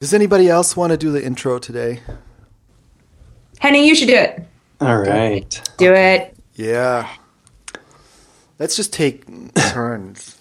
Does 0.00 0.14
anybody 0.14 0.48
else 0.48 0.78
want 0.78 0.92
to 0.92 0.96
do 0.96 1.12
the 1.12 1.22
intro 1.22 1.58
today? 1.58 2.00
Henny, 3.58 3.86
you 3.86 3.94
should 3.94 4.08
do 4.08 4.14
it. 4.14 4.42
All 4.80 4.96
right. 4.96 5.60
Do 5.76 5.92
it. 5.92 6.34
Yeah. 6.54 7.06
Let's 8.58 8.76
just 8.76 8.94
take 8.94 9.26
turns. 9.54 10.38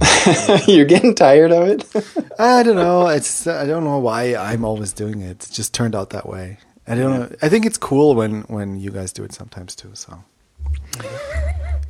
You're 0.66 0.86
getting 0.86 1.14
tired 1.14 1.52
of 1.52 1.68
it? 1.68 2.32
I 2.38 2.62
don't 2.62 2.76
know. 2.76 3.08
It's 3.08 3.46
I 3.46 3.66
don't 3.66 3.84
know 3.84 3.98
why 3.98 4.34
I'm 4.34 4.64
always 4.64 4.94
doing 4.94 5.20
it. 5.20 5.46
It 5.46 5.52
just 5.52 5.74
turned 5.74 5.94
out 5.94 6.08
that 6.10 6.26
way. 6.26 6.56
I 6.88 6.94
don't 6.94 7.20
know. 7.20 7.36
I 7.42 7.50
think 7.50 7.66
it's 7.66 7.76
cool 7.76 8.14
when 8.14 8.42
when 8.42 8.80
you 8.80 8.90
guys 8.90 9.12
do 9.12 9.24
it 9.24 9.34
sometimes 9.34 9.74
too. 9.76 9.90
So. 9.92 10.24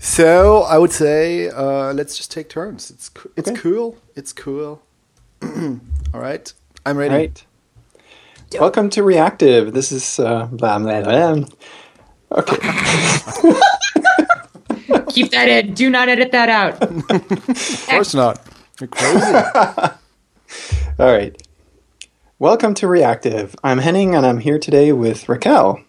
So 0.00 0.62
I 0.62 0.76
would 0.76 0.92
say 0.92 1.50
uh, 1.50 1.92
let's 1.92 2.16
just 2.16 2.32
take 2.32 2.48
turns. 2.48 2.90
It's 2.90 3.12
it's 3.36 3.48
Okay. 3.48 3.60
cool. 3.60 3.96
It's 4.16 4.32
cool. 4.32 4.82
All 5.42 6.20
right, 6.20 6.52
I'm 6.86 6.96
ready. 6.96 7.12
All 7.12 7.18
right. 7.18 7.44
Welcome 8.60 8.90
to 8.90 9.02
Reactive. 9.02 9.72
This 9.72 9.90
is 9.90 10.20
uh, 10.20 10.46
blah, 10.46 10.78
blah, 10.78 11.02
blah. 11.02 11.44
Okay. 12.30 12.56
Keep 15.08 15.32
that 15.32 15.48
in. 15.48 15.74
Do 15.74 15.90
not 15.90 16.08
edit 16.08 16.30
that 16.30 16.48
out. 16.48 16.80
Of 16.80 17.86
course 17.88 18.14
not. 18.14 18.40
You're 18.80 18.86
crazy. 18.86 19.18
All 21.00 21.12
right. 21.12 21.36
Welcome 22.38 22.74
to 22.74 22.86
Reactive. 22.86 23.56
I'm 23.64 23.78
Henning 23.78 24.14
and 24.14 24.24
I'm 24.24 24.38
here 24.38 24.60
today 24.60 24.92
with 24.92 25.28
Raquel. 25.28 25.80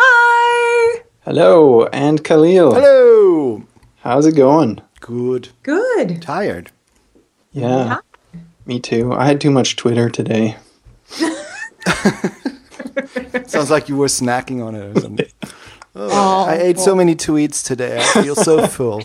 Hi. 0.00 1.02
Hello. 1.20 1.86
And 1.86 2.24
Khalil. 2.24 2.74
Hello. 2.74 3.62
How's 4.00 4.26
it 4.26 4.34
going? 4.34 4.80
Good. 4.98 5.50
Good. 5.62 6.22
Tired. 6.22 6.72
Yeah. 7.52 7.98
Me 8.66 8.80
too. 8.80 9.12
I 9.12 9.26
had 9.26 9.40
too 9.40 9.50
much 9.50 9.76
Twitter 9.76 10.08
today. 10.08 10.56
Sounds 13.46 13.70
like 13.70 13.88
you 13.88 13.96
were 13.96 14.06
snacking 14.06 14.64
on 14.64 14.74
it 14.74 14.96
or 14.96 15.00
something. 15.00 15.26
Oh, 15.96 16.44
I 16.44 16.56
ate 16.56 16.80
so 16.80 16.90
oh. 16.90 16.96
many 16.96 17.14
tweets 17.14 17.64
today. 17.64 18.00
I 18.00 18.22
feel 18.24 18.34
so 18.34 18.66
full. 18.66 19.04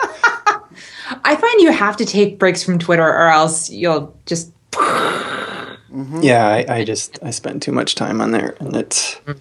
I 0.00 1.36
find 1.36 1.60
you 1.60 1.70
have 1.70 1.98
to 1.98 2.06
take 2.06 2.38
breaks 2.38 2.62
from 2.62 2.78
Twitter 2.78 3.06
or 3.06 3.28
else 3.28 3.68
you'll 3.68 4.16
just. 4.24 4.50
Mm-hmm. 4.72 6.22
Yeah, 6.22 6.48
I, 6.48 6.76
I 6.76 6.84
just 6.84 7.18
I 7.22 7.32
spent 7.32 7.62
too 7.62 7.70
much 7.70 7.96
time 7.96 8.22
on 8.22 8.30
there, 8.30 8.56
and 8.60 8.74
it's 8.74 9.16
mm. 9.26 9.38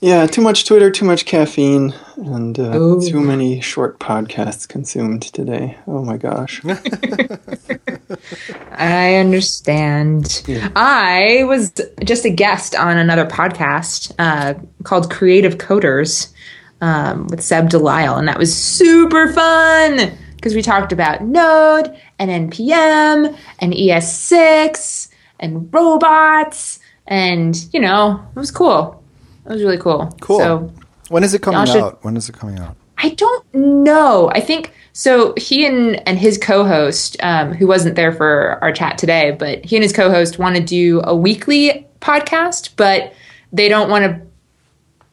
Yeah, 0.00 0.26
too 0.26 0.42
much 0.42 0.64
Twitter, 0.64 0.90
too 0.90 1.04
much 1.04 1.24
caffeine, 1.24 1.92
and 2.16 2.58
uh, 2.58 2.72
too 3.00 3.20
many 3.20 3.60
short 3.60 3.98
podcasts 3.98 4.68
consumed 4.68 5.22
today. 5.22 5.76
Oh 5.88 6.04
my 6.04 6.16
gosh! 6.16 6.62
I 8.72 9.16
understand. 9.16 10.44
Yeah. 10.46 10.70
I 10.76 11.42
was 11.44 11.72
just 12.04 12.24
a 12.24 12.30
guest 12.30 12.76
on 12.76 12.96
another 12.96 13.26
podcast 13.26 14.14
uh, 14.20 14.54
called 14.84 15.10
Creative 15.10 15.58
Coders 15.58 16.32
um, 16.80 17.26
with 17.26 17.42
Seb 17.42 17.68
Delisle, 17.68 18.18
and 18.18 18.28
that 18.28 18.38
was 18.38 18.56
super 18.56 19.32
fun 19.32 20.16
because 20.36 20.54
we 20.54 20.62
talked 20.62 20.92
about 20.92 21.24
Node 21.24 21.92
and 22.20 22.52
NPM 22.52 23.36
and 23.58 23.72
ES6 23.72 25.08
and 25.40 25.74
robots, 25.74 26.78
and 27.08 27.66
you 27.72 27.80
know, 27.80 28.24
it 28.36 28.38
was 28.38 28.52
cool. 28.52 29.02
It 29.48 29.52
was 29.52 29.62
really 29.62 29.78
cool. 29.78 30.14
Cool. 30.20 30.38
So 30.38 30.72
When 31.08 31.24
is 31.24 31.34
it 31.34 31.42
coming 31.42 31.64
should- 31.66 31.82
out? 31.82 32.04
When 32.04 32.16
is 32.16 32.28
it 32.28 32.36
coming 32.36 32.58
out? 32.58 32.76
I 33.00 33.10
don't 33.10 33.44
know. 33.54 34.28
I 34.34 34.40
think 34.40 34.72
so. 34.92 35.32
He 35.36 35.64
and 35.64 36.02
and 36.08 36.18
his 36.18 36.36
co-host, 36.36 37.16
um, 37.22 37.52
who 37.54 37.66
wasn't 37.68 37.94
there 37.94 38.10
for 38.12 38.58
our 38.60 38.72
chat 38.72 38.98
today, 38.98 39.36
but 39.38 39.64
he 39.64 39.76
and 39.76 39.84
his 39.84 39.92
co-host 39.92 40.38
want 40.40 40.56
to 40.56 40.62
do 40.62 41.00
a 41.04 41.14
weekly 41.14 41.86
podcast, 42.00 42.70
but 42.76 43.12
they 43.52 43.68
don't 43.68 43.88
want 43.88 44.04
to. 44.04 44.20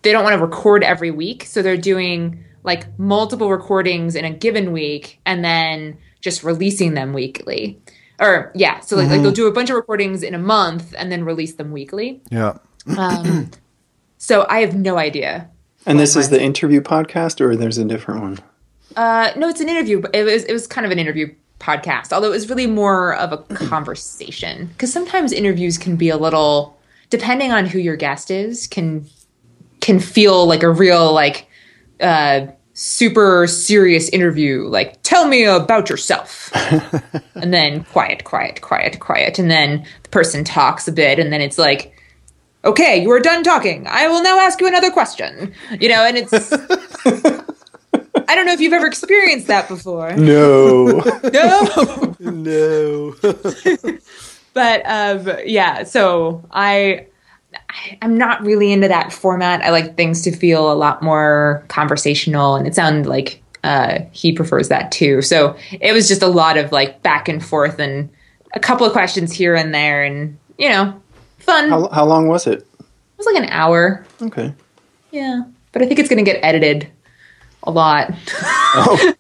They 0.02 0.12
don't 0.12 0.24
want 0.24 0.36
to 0.36 0.42
record 0.44 0.84
every 0.84 1.12
week, 1.12 1.44
so 1.46 1.62
they're 1.62 1.78
doing 1.78 2.44
like 2.64 2.88
multiple 2.98 3.52
recordings 3.52 4.16
in 4.16 4.26
a 4.26 4.32
given 4.32 4.72
week, 4.72 5.20
and 5.26 5.46
then 5.46 5.98
just 6.22 6.44
releasing 6.44 6.96
them 6.96 7.14
weekly. 7.14 7.80
Or 8.20 8.52
yeah, 8.56 8.80
so 8.80 8.96
like, 8.96 9.10
like 9.10 9.22
they'll 9.22 9.32
do 9.32 9.46
a 9.46 9.52
bunch 9.52 9.70
of 9.70 9.76
recordings 9.76 10.24
in 10.24 10.34
a 10.34 10.40
month 10.40 10.96
and 10.98 11.12
then 11.12 11.24
release 11.24 11.54
them 11.54 11.72
weekly. 11.72 12.22
Yeah. 12.32 12.58
Um, 12.98 13.52
so 14.26 14.46
I 14.50 14.62
have 14.62 14.76
no 14.76 14.98
idea 14.98 15.48
And 15.86 16.00
this 16.00 16.16
is 16.16 16.30
the 16.30 16.42
interview 16.42 16.82
podcast, 16.82 17.40
or 17.40 17.56
there's 17.56 17.78
a 17.78 17.86
different 17.86 18.22
one. 18.22 18.40
Uh, 18.96 19.32
no, 19.38 19.50
it's 19.50 19.62
an 19.62 19.70
interview. 19.70 20.02
but 20.02 20.16
It 20.16 20.24
was 20.24 20.44
it 20.46 20.54
was 20.54 20.66
kind 20.66 20.84
of 20.84 20.92
an 20.92 20.98
interview 20.98 21.34
podcast, 21.60 22.12
although 22.12 22.30
it 22.30 22.32
was 22.32 22.50
really 22.50 22.66
more 22.66 23.16
of 23.16 23.32
a 23.32 23.38
conversation. 23.68 24.68
Because 24.68 24.92
sometimes 24.92 25.32
interviews 25.32 25.78
can 25.78 25.96
be 25.96 26.10
a 26.10 26.18
little, 26.18 26.76
depending 27.12 27.52
on 27.52 27.68
who 27.68 27.78
your 27.78 27.96
guest 27.96 28.32
is, 28.32 28.66
can 28.66 29.06
can 29.80 30.00
feel 30.00 30.48
like 30.48 30.64
a 30.64 30.72
real 30.72 31.14
like 31.14 31.48
uh, 32.02 32.48
super 32.74 33.46
serious 33.46 34.10
interview. 34.10 34.64
Like, 34.64 35.00
tell 35.04 35.28
me 35.28 35.44
about 35.46 35.88
yourself, 35.90 36.52
and 37.36 37.54
then 37.54 37.84
quiet, 37.86 38.24
quiet, 38.24 38.62
quiet, 38.62 39.00
quiet, 39.00 39.38
and 39.38 39.52
then 39.52 39.86
the 40.02 40.10
person 40.10 40.44
talks 40.44 40.88
a 40.88 40.92
bit, 40.92 41.20
and 41.20 41.32
then 41.32 41.42
it's 41.42 41.60
like. 41.60 41.92
Okay, 42.66 43.02
you 43.02 43.12
are 43.12 43.20
done 43.20 43.44
talking. 43.44 43.86
I 43.88 44.08
will 44.08 44.24
now 44.24 44.40
ask 44.40 44.60
you 44.60 44.68
another 44.68 44.90
question. 44.90 45.54
You 45.80 45.90
know, 45.90 46.04
and 46.04 46.18
it's 46.18 46.34
I 48.28 48.36
don't 48.36 48.46
know 48.46 48.54
if 48.54 48.60
you've 48.60 48.74
ever 48.74 48.88
experienced 48.88 49.48
that 49.48 49.68
before. 49.68 50.16
No. 50.16 51.04
No. 51.36 52.16
No. 52.20 53.16
but 54.54 54.82
um, 54.86 55.38
yeah, 55.46 55.84
so 55.84 56.44
I, 56.52 57.08
I 57.54 57.98
I'm 58.02 58.18
not 58.18 58.42
really 58.44 58.72
into 58.72 58.88
that 58.88 59.14
format. 59.14 59.62
I 59.62 59.70
like 59.70 59.96
things 59.98 60.22
to 60.24 60.32
feel 60.32 60.72
a 60.72 60.74
lot 60.74 61.04
more 61.04 61.64
conversational, 61.68 62.56
and 62.56 62.66
it 62.68 62.74
sounded 62.74 63.06
like 63.06 63.44
uh, 63.64 64.00
he 64.12 64.32
prefers 64.32 64.70
that 64.70 64.92
too. 64.92 65.22
So 65.22 65.56
it 65.72 65.94
was 65.94 66.08
just 66.08 66.22
a 66.22 66.28
lot 66.28 66.58
of 66.58 66.72
like 66.72 67.04
back 67.04 67.28
and 67.28 67.44
forth 67.44 67.80
and 67.80 68.10
a 68.54 68.60
couple 68.60 68.88
of 68.88 68.94
questions 68.94 69.34
here 69.34 69.56
and 69.56 69.74
there, 69.74 70.04
and 70.04 70.38
you 70.58 70.70
know, 70.70 71.00
fun. 71.46 71.70
how 71.70 71.88
how 71.90 72.06
long 72.06 72.28
was 72.28 72.48
it? 72.48 72.60
it 72.60 73.18
was 73.18 73.26
like 73.28 73.42
an 73.44 73.50
hour. 73.50 74.06
Okay. 74.22 74.54
Yeah, 75.12 75.44
but 75.72 75.82
I 75.82 75.86
think 75.86 76.00
it's 76.00 76.10
gonna 76.10 76.24
get 76.24 76.40
edited 76.44 76.90
a 77.64 77.72
lot. 77.72 78.12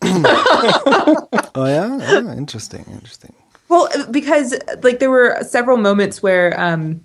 Oh 1.58 1.66
yeah. 1.68 1.98
Oh, 2.02 2.34
interesting. 2.38 2.84
Interesting. 2.92 3.34
Well, 3.70 3.88
because 4.12 4.54
like 4.84 5.00
there 5.00 5.10
were 5.10 5.38
several 5.42 5.78
moments 5.78 6.22
where 6.22 6.60
um 6.60 7.02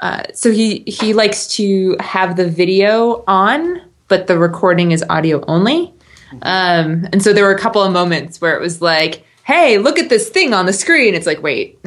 uh 0.00 0.22
so 0.34 0.52
he 0.52 0.84
he 0.86 1.12
likes 1.14 1.48
to 1.56 1.96
have 2.00 2.36
the 2.36 2.48
video 2.48 3.24
on 3.26 3.82
but 4.08 4.26
the 4.28 4.38
recording 4.38 4.92
is 4.92 5.04
audio 5.10 5.42
only. 5.48 5.92
Um 6.42 7.08
and 7.12 7.22
so 7.22 7.32
there 7.32 7.44
were 7.44 7.54
a 7.54 7.58
couple 7.58 7.82
of 7.82 7.92
moments 7.92 8.40
where 8.40 8.54
it 8.56 8.60
was 8.60 8.80
like, 8.80 9.24
"Hey, 9.44 9.78
look 9.78 9.98
at 9.98 10.08
this 10.08 10.28
thing 10.28 10.54
on 10.54 10.66
the 10.66 10.72
screen." 10.72 11.14
It's 11.14 11.26
like, 11.26 11.42
"Wait, 11.42 11.78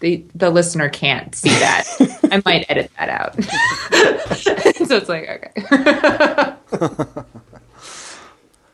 the 0.00 0.24
the 0.34 0.50
listener 0.50 0.88
can't 0.88 1.34
see 1.34 1.48
that. 1.50 1.84
I 2.32 2.42
might 2.44 2.66
edit 2.68 2.90
that 2.98 3.08
out." 3.08 3.34
so 4.86 4.96
it's 4.96 5.08
like, 5.08 5.28
okay. 5.28 5.52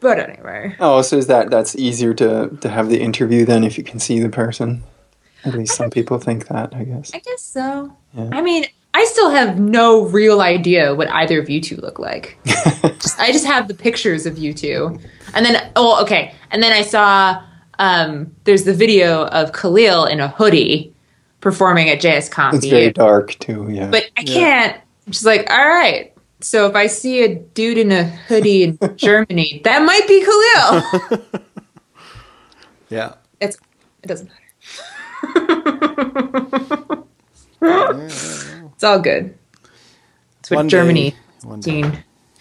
but 0.01 0.19
anyway. 0.19 0.75
Oh, 0.81 1.03
so 1.03 1.17
is 1.17 1.27
that 1.27 1.51
that's 1.51 1.77
easier 1.77 2.15
to 2.15 2.57
to 2.61 2.69
have 2.69 2.89
the 2.89 3.01
interview 3.01 3.45
then 3.45 3.65
if 3.65 3.77
you 3.79 3.85
can 3.85 4.01
see 4.01 4.21
the 4.21 4.31
person? 4.31 4.83
At 5.45 5.55
least 5.55 5.77
some 5.77 5.91
people 5.91 6.19
think 6.19 6.49
that, 6.49 6.75
I 6.75 6.83
guess. 6.83 7.13
I 7.15 7.21
guess 7.21 7.41
so. 7.43 7.97
Yeah. 8.15 8.31
I 8.33 8.43
mean, 8.43 8.67
I 8.95 9.05
still 9.05 9.31
have 9.31 9.61
no 9.61 10.07
real 10.07 10.41
idea 10.41 10.95
what 10.95 11.09
either 11.11 11.41
of 11.41 11.49
you 11.49 11.61
two 11.61 11.77
look 11.77 12.01
like. 12.01 12.37
just, 12.47 13.21
I 13.21 13.31
just 13.31 13.47
have 13.47 13.69
the 13.69 13.75
pictures 13.75 14.27
of 14.27 14.39
you 14.39 14.53
two. 14.53 14.99
And 15.35 15.47
then, 15.47 15.71
oh, 15.77 16.03
okay. 16.03 16.35
And 16.51 16.63
then 16.63 16.73
I 16.73 16.83
saw 16.83 17.41
um, 17.79 18.35
there's 18.45 18.65
the 18.65 18.75
video 18.75 19.27
of 19.27 19.53
Khalil 19.53 20.07
in 20.07 20.19
a 20.21 20.29
hoodie 20.29 20.95
performing 21.47 21.89
at 21.89 22.01
JS 22.01 22.29
It's 22.57 22.67
very 22.67 22.91
dark 22.91 23.39
too. 23.39 23.69
Yeah. 23.71 23.89
But 23.89 24.11
I 24.17 24.25
can't. 24.25 24.75
I'm 25.07 25.13
just 25.13 25.25
like, 25.25 25.49
all 25.49 25.65
right. 25.65 26.13
So 26.41 26.67
if 26.67 26.75
I 26.75 26.89
see 26.89 27.23
a 27.23 27.37
dude 27.37 27.79
in 27.79 27.93
a 27.93 28.03
hoodie 28.03 28.65
in 28.65 28.79
Germany, 28.97 29.61
that 29.63 29.83
might 29.83 30.09
be 30.09 30.25
Khalil. 30.25 31.31
Yeah. 32.89 33.15
It's 33.41 33.59
it 34.05 34.07
doesn't 34.07 34.31
matter. 34.31 34.45
it's 38.73 38.85
all 38.85 39.01
good. 39.01 39.37
It's 40.39 40.51
what 40.51 40.57
One 40.59 40.69
Germany 40.69 41.17
one 41.43 41.59
day. 41.59 41.81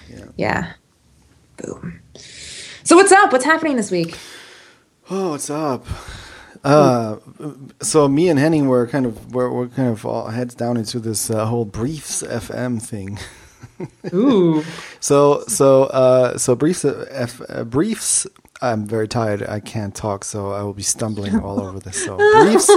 Yeah. 0.08 0.26
Yeah. 0.38 0.74
Boom. 1.58 2.00
So 2.84 2.96
what's 2.96 3.12
up? 3.12 3.32
What's 3.32 3.46
happening 3.46 3.76
this 3.76 3.90
week? 3.90 4.20
Oh, 5.10 5.32
what's 5.32 5.50
up? 5.50 5.88
Uh, 6.66 7.20
so 7.80 8.08
me 8.08 8.28
and 8.28 8.40
Henning 8.40 8.68
were 8.68 8.88
kind 8.88 9.06
of 9.06 9.34
we're, 9.34 9.52
we're 9.52 9.68
kind 9.68 9.90
of 9.90 10.04
all 10.04 10.30
heads 10.30 10.56
down 10.56 10.78
into 10.78 11.00
this 11.00 11.30
uh, 11.30 11.46
whole 11.46 11.66
briefs 11.66 12.24
FM 12.24 12.82
thing. 12.82 13.20
Ooh. 14.14 14.64
So 15.00 15.44
so 15.48 15.84
uh, 15.84 16.38
so 16.40 16.56
briefs 16.56 16.84
uh, 16.84 17.06
F, 17.12 17.40
uh, 17.50 17.64
briefs. 17.66 18.26
I'm 18.62 18.88
very 18.88 19.08
tired. 19.08 19.44
I 19.44 19.60
can't 19.60 19.94
talk, 19.94 20.24
so 20.24 20.54
I 20.54 20.64
will 20.64 20.74
be 20.74 20.82
stumbling 20.82 21.40
all 21.40 21.62
over 21.62 21.80
this. 21.80 22.04
So 22.04 22.18
briefs 22.44 22.72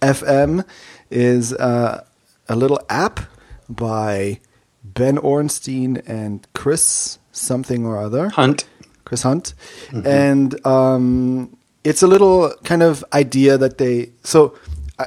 FM 0.00 0.64
is 1.10 1.52
uh, 1.52 2.04
a 2.48 2.56
little 2.56 2.80
app 2.88 3.20
by 3.68 4.40
Ben 4.82 5.18
Orenstein 5.18 6.02
and 6.08 6.46
Chris 6.54 7.18
something 7.32 7.84
or 7.84 7.98
other. 7.98 8.30
Hunt. 8.30 8.66
Chris 9.04 9.22
Hunt. 9.22 9.54
And 9.92 10.64
um, 10.66 11.57
it's 11.88 12.02
a 12.02 12.06
little 12.06 12.52
kind 12.64 12.82
of 12.82 13.04
idea 13.12 13.58
that 13.58 13.78
they. 13.78 14.12
So, 14.22 14.56
uh, 14.98 15.06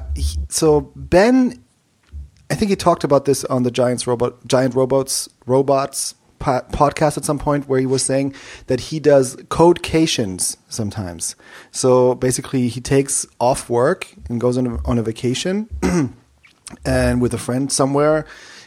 so 0.50 0.92
Ben 0.96 1.62
I 2.52 2.56
think 2.56 2.68
he 2.70 2.76
talked 2.76 3.06
about 3.06 3.24
this 3.24 3.46
on 3.46 3.64
the 3.64 3.72
Giants 3.72 4.06
robot, 4.06 4.46
Giant 4.46 4.76
Robots 4.76 5.30
Robots 5.46 6.16
po- 6.40 6.66
podcast 6.74 7.18
at 7.18 7.24
some 7.24 7.40
point, 7.40 7.70
where 7.70 7.80
he 7.80 7.86
was 7.86 8.04
saying 8.04 8.36
that 8.68 8.82
he 8.82 9.00
does 9.00 9.38
codecations 9.48 10.58
sometimes. 10.68 11.38
So 11.72 12.14
basically, 12.14 12.68
he 12.68 12.82
takes 12.82 13.26
off 13.40 13.70
work 13.70 14.14
and 14.28 14.42
goes 14.42 14.58
on 14.58 14.68
a, 14.68 14.80
on 14.86 15.00
a 15.00 15.02
vacation, 15.02 15.70
and 16.86 17.22
with 17.22 17.34
a 17.34 17.38
friend 17.38 17.72
somewhere, 17.72 18.26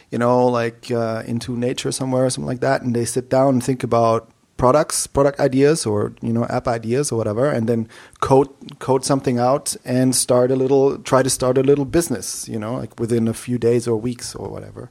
you 0.09 0.17
know, 0.17 0.47
like 0.47 0.89
uh, 0.89 1.21
into 1.27 1.55
nature 1.55 1.91
somewhere 1.91 2.25
or 2.25 2.31
something 2.31 2.47
like 2.47 2.61
that, 2.61 2.81
and 2.81 2.95
they 2.95 3.05
sit 3.05 3.29
down 3.29 3.49
and 3.49 3.63
think 3.63 3.83
about 3.83 4.31
products, 4.57 5.07
product 5.07 5.39
ideas, 5.39 5.85
or 5.85 6.13
you 6.21 6.31
know, 6.31 6.45
app 6.45 6.67
ideas 6.67 7.11
or 7.11 7.17
whatever, 7.17 7.49
and 7.49 7.67
then 7.67 7.87
code 8.21 8.49
code 8.79 9.03
something 9.03 9.37
out 9.37 9.75
and 9.83 10.15
start 10.15 10.51
a 10.51 10.55
little, 10.55 10.97
try 10.99 11.21
to 11.21 11.29
start 11.29 11.57
a 11.57 11.63
little 11.63 11.85
business, 11.85 12.47
you 12.47 12.57
know, 12.57 12.75
like 12.75 12.99
within 12.99 13.27
a 13.27 13.33
few 13.33 13.57
days 13.57 13.87
or 13.87 13.97
weeks 13.97 14.35
or 14.35 14.49
whatever. 14.49 14.89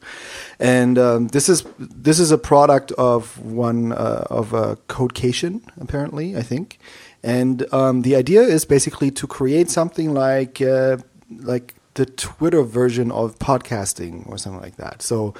And 0.58 0.99
um, 0.99 1.28
this 1.28 1.49
is 1.49 1.64
this 1.78 2.20
is 2.20 2.31
a 2.31 2.38
product 2.38 2.93
of 2.93 3.38
one 3.43 3.93
uh, 3.93 4.26
of 4.31 4.52
a 4.52 4.76
codecation, 4.88 5.62
apparently, 5.81 6.37
I 6.37 6.43
think. 6.43 6.78
And 7.22 7.67
um, 7.72 8.02
the 8.02 8.17
idea 8.17 8.43
is 8.43 8.67
basically 8.67 9.10
to 9.12 9.26
create 9.26 9.70
something 9.70 10.12
like 10.12 10.60
uh, 10.60 10.99
like 11.31 11.75
the 11.94 12.06
Twitter 12.06 12.62
version 12.62 13.11
of 13.12 13.38
podcasting 13.38 14.29
or 14.29 14.37
something 14.37 14.61
like 14.61 14.76
that. 14.76 15.00
So 15.00 15.35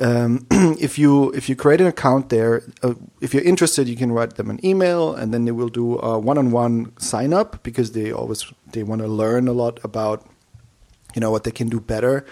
um, 0.00 0.46
if 0.80 0.98
you 0.98 1.30
if 1.32 1.48
you 1.48 1.56
create 1.56 1.80
an 1.80 1.86
account 1.86 2.30
there, 2.30 2.62
uh, 2.82 2.94
if 3.20 3.34
you're 3.34 3.42
interested, 3.42 3.88
you 3.88 3.96
can 3.96 4.12
write 4.12 4.36
them 4.36 4.50
an 4.50 4.64
email, 4.64 5.14
and 5.14 5.32
then 5.32 5.44
they 5.44 5.52
will 5.52 5.68
do 5.68 5.98
a 5.98 6.18
one-on-one 6.18 6.98
sign 6.98 7.32
up 7.32 7.62
because 7.62 7.92
they 7.92 8.10
always 8.10 8.50
they 8.72 8.82
want 8.82 9.02
to 9.02 9.08
learn 9.08 9.48
a 9.48 9.52
lot 9.52 9.78
about 9.84 10.26
you 11.14 11.20
know 11.20 11.30
what 11.30 11.44
they 11.44 11.50
can 11.50 11.68
do 11.68 11.80
better 11.80 12.24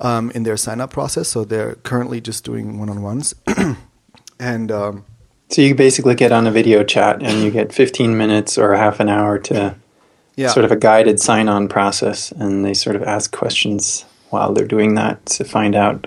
um, 0.00 0.30
in 0.32 0.42
their 0.42 0.56
sign 0.56 0.80
up 0.80 0.90
process. 0.90 1.28
So 1.28 1.44
they're 1.44 1.76
currently 1.76 2.20
just 2.20 2.44
doing 2.44 2.78
one-on-ones, 2.78 3.34
and 4.38 4.70
um, 4.70 5.04
So 5.48 5.62
you 5.62 5.74
basically 5.74 6.14
get 6.14 6.32
on 6.32 6.46
a 6.46 6.50
video 6.50 6.84
chat 6.84 7.22
and 7.22 7.42
you 7.42 7.50
get 7.50 7.72
15 7.72 8.16
minutes 8.16 8.58
or 8.58 8.74
half 8.74 9.00
an 9.00 9.08
hour 9.08 9.38
to 9.38 9.76
yeah, 10.36 10.48
sort 10.48 10.64
of 10.64 10.72
a 10.72 10.76
guided 10.76 11.20
sign 11.20 11.48
on 11.48 11.68
process. 11.68 12.32
And 12.32 12.64
they 12.64 12.74
sort 12.74 12.96
of 12.96 13.02
ask 13.02 13.32
questions 13.32 14.04
while 14.30 14.52
they're 14.52 14.66
doing 14.66 14.94
that 14.94 15.24
to 15.26 15.44
find 15.44 15.74
out 15.74 16.06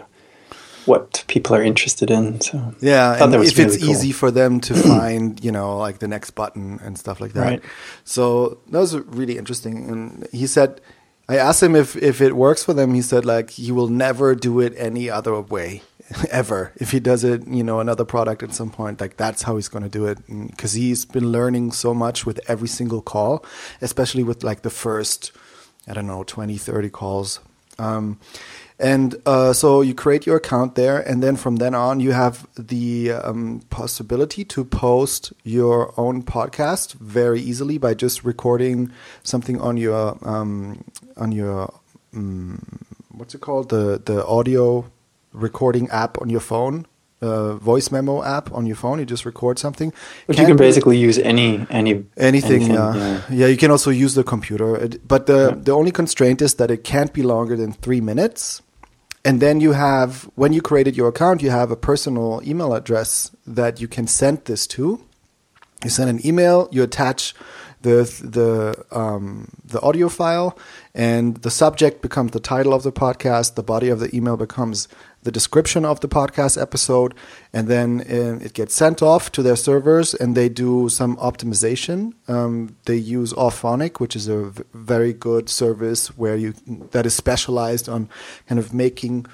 what 0.86 1.24
people 1.28 1.56
are 1.56 1.62
interested 1.62 2.10
in. 2.10 2.40
So 2.42 2.74
Yeah, 2.80 3.22
and 3.24 3.34
if 3.36 3.60
it's 3.60 3.78
cool. 3.78 3.90
easy 3.90 4.12
for 4.12 4.32
them 4.32 4.60
to 4.62 4.74
find, 4.92 5.44
you 5.44 5.52
know, 5.52 5.78
like 5.78 6.00
the 6.00 6.08
next 6.08 6.32
button 6.32 6.80
and 6.82 6.98
stuff 6.98 7.20
like 7.20 7.34
that. 7.34 7.42
Right. 7.44 7.64
So 8.06 8.58
that 8.72 8.80
was 8.80 8.96
really 8.96 9.38
interesting. 9.38 9.90
And 9.90 10.28
he 10.32 10.48
said, 10.48 10.80
I 11.30 11.38
asked 11.38 11.62
him 11.62 11.76
if 11.76 11.98
if 11.98 12.22
it 12.22 12.38
works 12.38 12.64
for 12.64 12.74
them. 12.74 12.94
He 12.94 13.02
said 13.02 13.26
like 13.26 13.50
he 13.52 13.72
will 13.72 13.90
never 13.90 14.34
do 14.34 14.62
it 14.62 14.74
any 14.78 15.10
other 15.10 15.40
way 15.42 15.82
ever. 16.32 16.72
If 16.76 16.92
he 16.92 17.00
does 17.00 17.24
it, 17.24 17.48
you 17.48 17.64
know, 17.64 17.80
another 17.80 18.06
product 18.06 18.44
at 18.44 18.54
some 18.54 18.70
point, 18.70 19.02
like 19.02 19.18
that's 19.18 19.44
how 19.44 19.56
he's 19.56 19.68
going 19.68 19.84
to 19.84 19.90
do 19.90 20.06
it 20.06 20.20
because 20.28 20.74
he's 20.74 21.06
been 21.06 21.32
learning 21.32 21.72
so 21.72 21.94
much 21.94 22.26
with 22.26 22.40
every 22.50 22.68
single 22.68 23.02
call, 23.02 23.46
especially 23.82 24.24
with 24.24 24.44
like 24.44 24.62
the 24.62 24.70
first, 24.70 25.32
I 25.88 25.94
don't 25.94 26.08
know, 26.08 26.24
20, 26.24 26.58
30 26.58 26.90
calls. 26.90 27.40
Um, 27.80 28.20
and 28.80 29.16
uh, 29.26 29.54
so 29.54 29.82
you 29.82 29.96
create 29.96 30.28
your 30.28 30.38
account 30.38 30.76
there, 30.76 31.00
and 31.00 31.22
then 31.24 31.36
from 31.36 31.56
then 31.56 31.74
on, 31.74 32.00
you 32.00 32.12
have 32.12 32.48
the 32.56 33.12
um, 33.12 33.62
possibility 33.72 34.46
to 34.46 34.64
post 34.64 35.34
your 35.44 36.00
own 36.00 36.22
podcast 36.22 36.94
very 36.94 37.42
easily 37.42 37.80
by 37.80 37.96
just 37.96 38.24
recording 38.24 38.92
something 39.24 39.60
on 39.60 39.78
your 39.78 40.18
um, 40.28 40.84
on 41.18 41.32
your 41.32 41.74
um, 42.16 42.80
what's 43.10 43.34
it 43.34 43.42
called 43.42 43.70
the 43.70 44.00
the 44.06 44.24
audio 44.28 44.86
recording 45.42 45.90
app 45.90 46.20
on 46.22 46.30
your 46.30 46.40
phone, 46.42 46.86
uh, 47.22 47.56
voice 47.56 47.92
memo 47.92 48.24
app 48.24 48.52
on 48.52 48.66
your 48.66 48.76
phone. 48.76 49.00
You 49.00 49.06
just 49.06 49.26
record 49.26 49.58
something. 49.60 49.92
but 50.28 50.36
you 50.36 50.46
Can't 50.46 50.50
can 50.50 50.58
basically 50.58 50.98
use 50.98 51.18
any 51.18 51.66
any 51.70 52.06
anything, 52.18 52.62
anything, 52.62 52.74
yeah. 52.74 52.96
yeah. 52.96 53.22
yeah 53.40 53.48
you 53.48 53.58
can 53.58 53.72
also 53.72 53.90
use 53.92 54.14
the 54.14 54.24
computer 54.24 54.76
It- 54.86 55.08
but 55.08 55.26
the 55.26 55.58
the 55.68 55.72
only 55.72 55.92
constraint 55.92 56.42
is 56.42 56.56
that 56.56 56.70
it 56.72 56.84
can't 56.84 57.12
be 57.14 57.24
longer 57.24 57.56
than 57.58 57.72
three 57.74 58.02
minutes 58.02 58.62
and 59.26 59.42
then 59.42 59.60
you 59.62 59.74
have 59.74 60.30
when 60.36 60.54
you 60.54 60.62
created 60.62 60.96
your 60.96 61.08
account 61.10 61.42
you 61.42 61.50
have 61.50 61.72
a 61.72 61.76
personal 61.76 62.42
email 62.46 62.72
address 62.74 63.32
that 63.48 63.82
you 63.82 63.88
can 63.88 64.08
send 64.08 64.38
this 64.46 64.68
to 64.68 64.84
you 65.84 65.90
send 65.90 66.10
an 66.10 66.20
email 66.26 66.68
you 66.72 66.84
attach 66.84 67.34
the 67.82 67.98
the 68.38 68.50
um, 69.00 69.48
the 69.74 69.80
audio 69.82 70.08
file 70.10 70.58
and 70.96 71.38
the 71.46 71.52
subject 71.52 72.02
becomes 72.02 72.32
the 72.32 72.40
title 72.40 72.74
of 72.74 72.84
the 72.84 72.92
podcast 72.92 73.56
the 73.56 73.64
body 73.64 73.90
of 73.90 74.00
the 74.00 74.10
email 74.16 74.38
becomes 74.38 74.88
the 75.24 75.32
description 75.32 75.84
of 75.84 76.00
the 76.00 76.08
podcast 76.08 76.62
episode 76.62 77.14
and 77.52 77.68
then 77.68 78.02
uh, 78.02 78.46
it 78.46 78.54
gets 78.54 78.74
sent 78.76 79.02
off 79.02 79.32
to 79.32 79.42
their 79.44 79.56
servers 79.58 80.14
and 80.14 80.36
they 80.36 80.48
do 80.48 80.88
some 80.90 81.18
optimization 81.18 82.14
um, 82.30 82.76
they 82.86 82.96
use 82.96 83.34
auphonic 83.34 84.00
which 84.00 84.16
is 84.16 84.28
a 84.28 84.44
v- 84.46 84.64
very 84.74 85.14
good 85.14 85.50
service 85.50 86.08
where 86.18 86.36
you 86.38 86.54
that 86.92 87.06
is 87.06 87.14
specialized 87.14 87.90
on 87.90 88.08
kind 88.48 88.60
of 88.60 88.74
making 88.74 89.26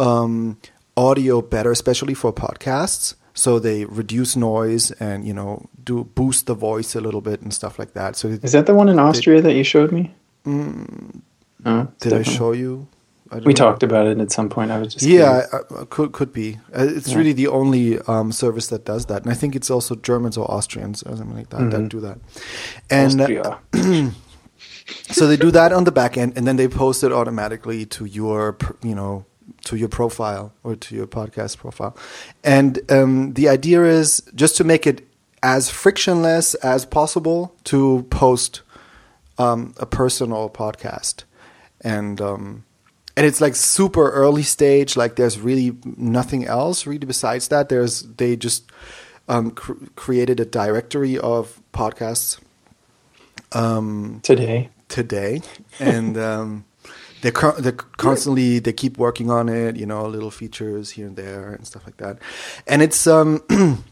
um, 0.00 0.56
audio 0.96 1.42
better, 1.42 1.70
especially 1.70 2.14
for 2.14 2.32
podcasts. 2.32 3.14
So 3.36 3.58
they 3.58 3.84
reduce 3.84 4.36
noise 4.36 4.92
and 4.92 5.26
you 5.26 5.34
know 5.34 5.66
do 5.82 6.04
boost 6.04 6.46
the 6.46 6.54
voice 6.54 6.94
a 6.94 7.00
little 7.00 7.20
bit 7.20 7.40
and 7.42 7.52
stuff 7.52 7.78
like 7.78 7.94
that. 7.94 8.16
So 8.16 8.28
Is 8.28 8.52
that 8.52 8.66
the 8.66 8.74
one 8.74 8.88
in 8.88 8.98
Austria 8.98 9.42
that 9.42 9.54
you 9.54 9.64
showed 9.64 9.90
me? 9.90 10.14
no, 10.44 11.92
did 11.98 12.12
I 12.12 12.22
show 12.22 12.52
you? 12.52 12.86
We 13.32 13.38
know. 13.38 13.52
talked 13.52 13.82
about 13.82 14.06
it 14.06 14.18
at 14.20 14.30
some 14.30 14.48
point. 14.48 14.70
I 14.70 14.78
was 14.78 14.92
just 14.94 15.04
Yeah, 15.06 15.46
uh, 15.52 15.84
could 15.86 16.12
could 16.12 16.32
be. 16.32 16.58
Uh, 16.76 16.84
it's 16.96 17.08
Yeah. 17.08 17.18
really 17.18 17.32
the 17.32 17.48
only 17.48 17.98
um, 18.06 18.32
service 18.32 18.68
that 18.68 18.84
does 18.84 19.06
that, 19.06 19.22
and 19.22 19.30
I 19.32 19.34
think 19.34 19.56
it's 19.56 19.70
also 19.70 19.94
Germans 19.96 20.36
or 20.36 20.44
Austrians 20.50 21.02
or 21.02 21.16
something 21.16 21.36
like 21.36 21.48
that 21.50 21.70
that 21.70 21.80
Mhm. 21.80 21.88
do 21.88 22.00
that. 22.00 22.18
And 22.90 23.20
uh, 23.20 23.24
Austria. 23.24 23.58
so 25.10 25.26
they 25.26 25.36
do 25.36 25.50
that 25.50 25.72
on 25.72 25.84
the 25.84 25.92
back 25.92 26.16
end 26.18 26.32
and 26.36 26.46
then 26.46 26.56
they 26.56 26.68
post 26.68 27.02
it 27.02 27.12
automatically 27.12 27.86
to 27.86 28.04
your 28.04 28.56
you 28.82 28.94
know 28.94 29.24
to 29.64 29.76
your 29.76 29.88
profile 29.88 30.52
or 30.62 30.76
to 30.76 30.94
your 30.94 31.06
podcast 31.06 31.56
profile 31.56 31.96
and 32.42 32.78
um, 32.92 33.32
the 33.32 33.48
idea 33.48 33.82
is 33.84 34.22
just 34.34 34.56
to 34.56 34.64
make 34.64 34.86
it 34.86 35.00
as 35.42 35.70
frictionless 35.70 36.54
as 36.56 36.84
possible 36.84 37.54
to 37.64 38.06
post 38.10 38.60
um, 39.38 39.74
a 39.78 39.86
personal 39.86 40.50
podcast 40.50 41.24
and 41.80 42.20
um, 42.20 42.64
and 43.16 43.26
it's 43.26 43.40
like 43.40 43.54
super 43.54 44.10
early 44.10 44.42
stage 44.42 44.96
like 44.96 45.16
there's 45.16 45.38
really 45.38 45.76
nothing 45.96 46.46
else 46.46 46.86
really 46.86 47.06
besides 47.06 47.48
that 47.48 47.68
there's 47.68 48.02
they 48.16 48.36
just 48.36 48.70
um, 49.28 49.50
cr- 49.52 49.72
created 49.96 50.40
a 50.40 50.44
directory 50.44 51.18
of 51.18 51.60
podcasts 51.72 52.38
um, 53.52 54.20
Today. 54.22 54.68
today, 54.88 55.40
and 55.78 56.18
um, 56.18 56.64
they're 57.22 57.32
co- 57.32 57.58
they're 57.58 57.72
constantly 57.72 58.58
they 58.58 58.72
keep 58.72 58.98
working 58.98 59.30
on 59.30 59.48
it. 59.48 59.76
You 59.76 59.86
know, 59.86 60.06
little 60.06 60.30
features 60.30 60.90
here 60.90 61.06
and 61.06 61.16
there 61.16 61.52
and 61.52 61.66
stuff 61.66 61.84
like 61.86 61.96
that, 61.98 62.18
and 62.66 62.82
it's 62.82 63.06
um. 63.06 63.42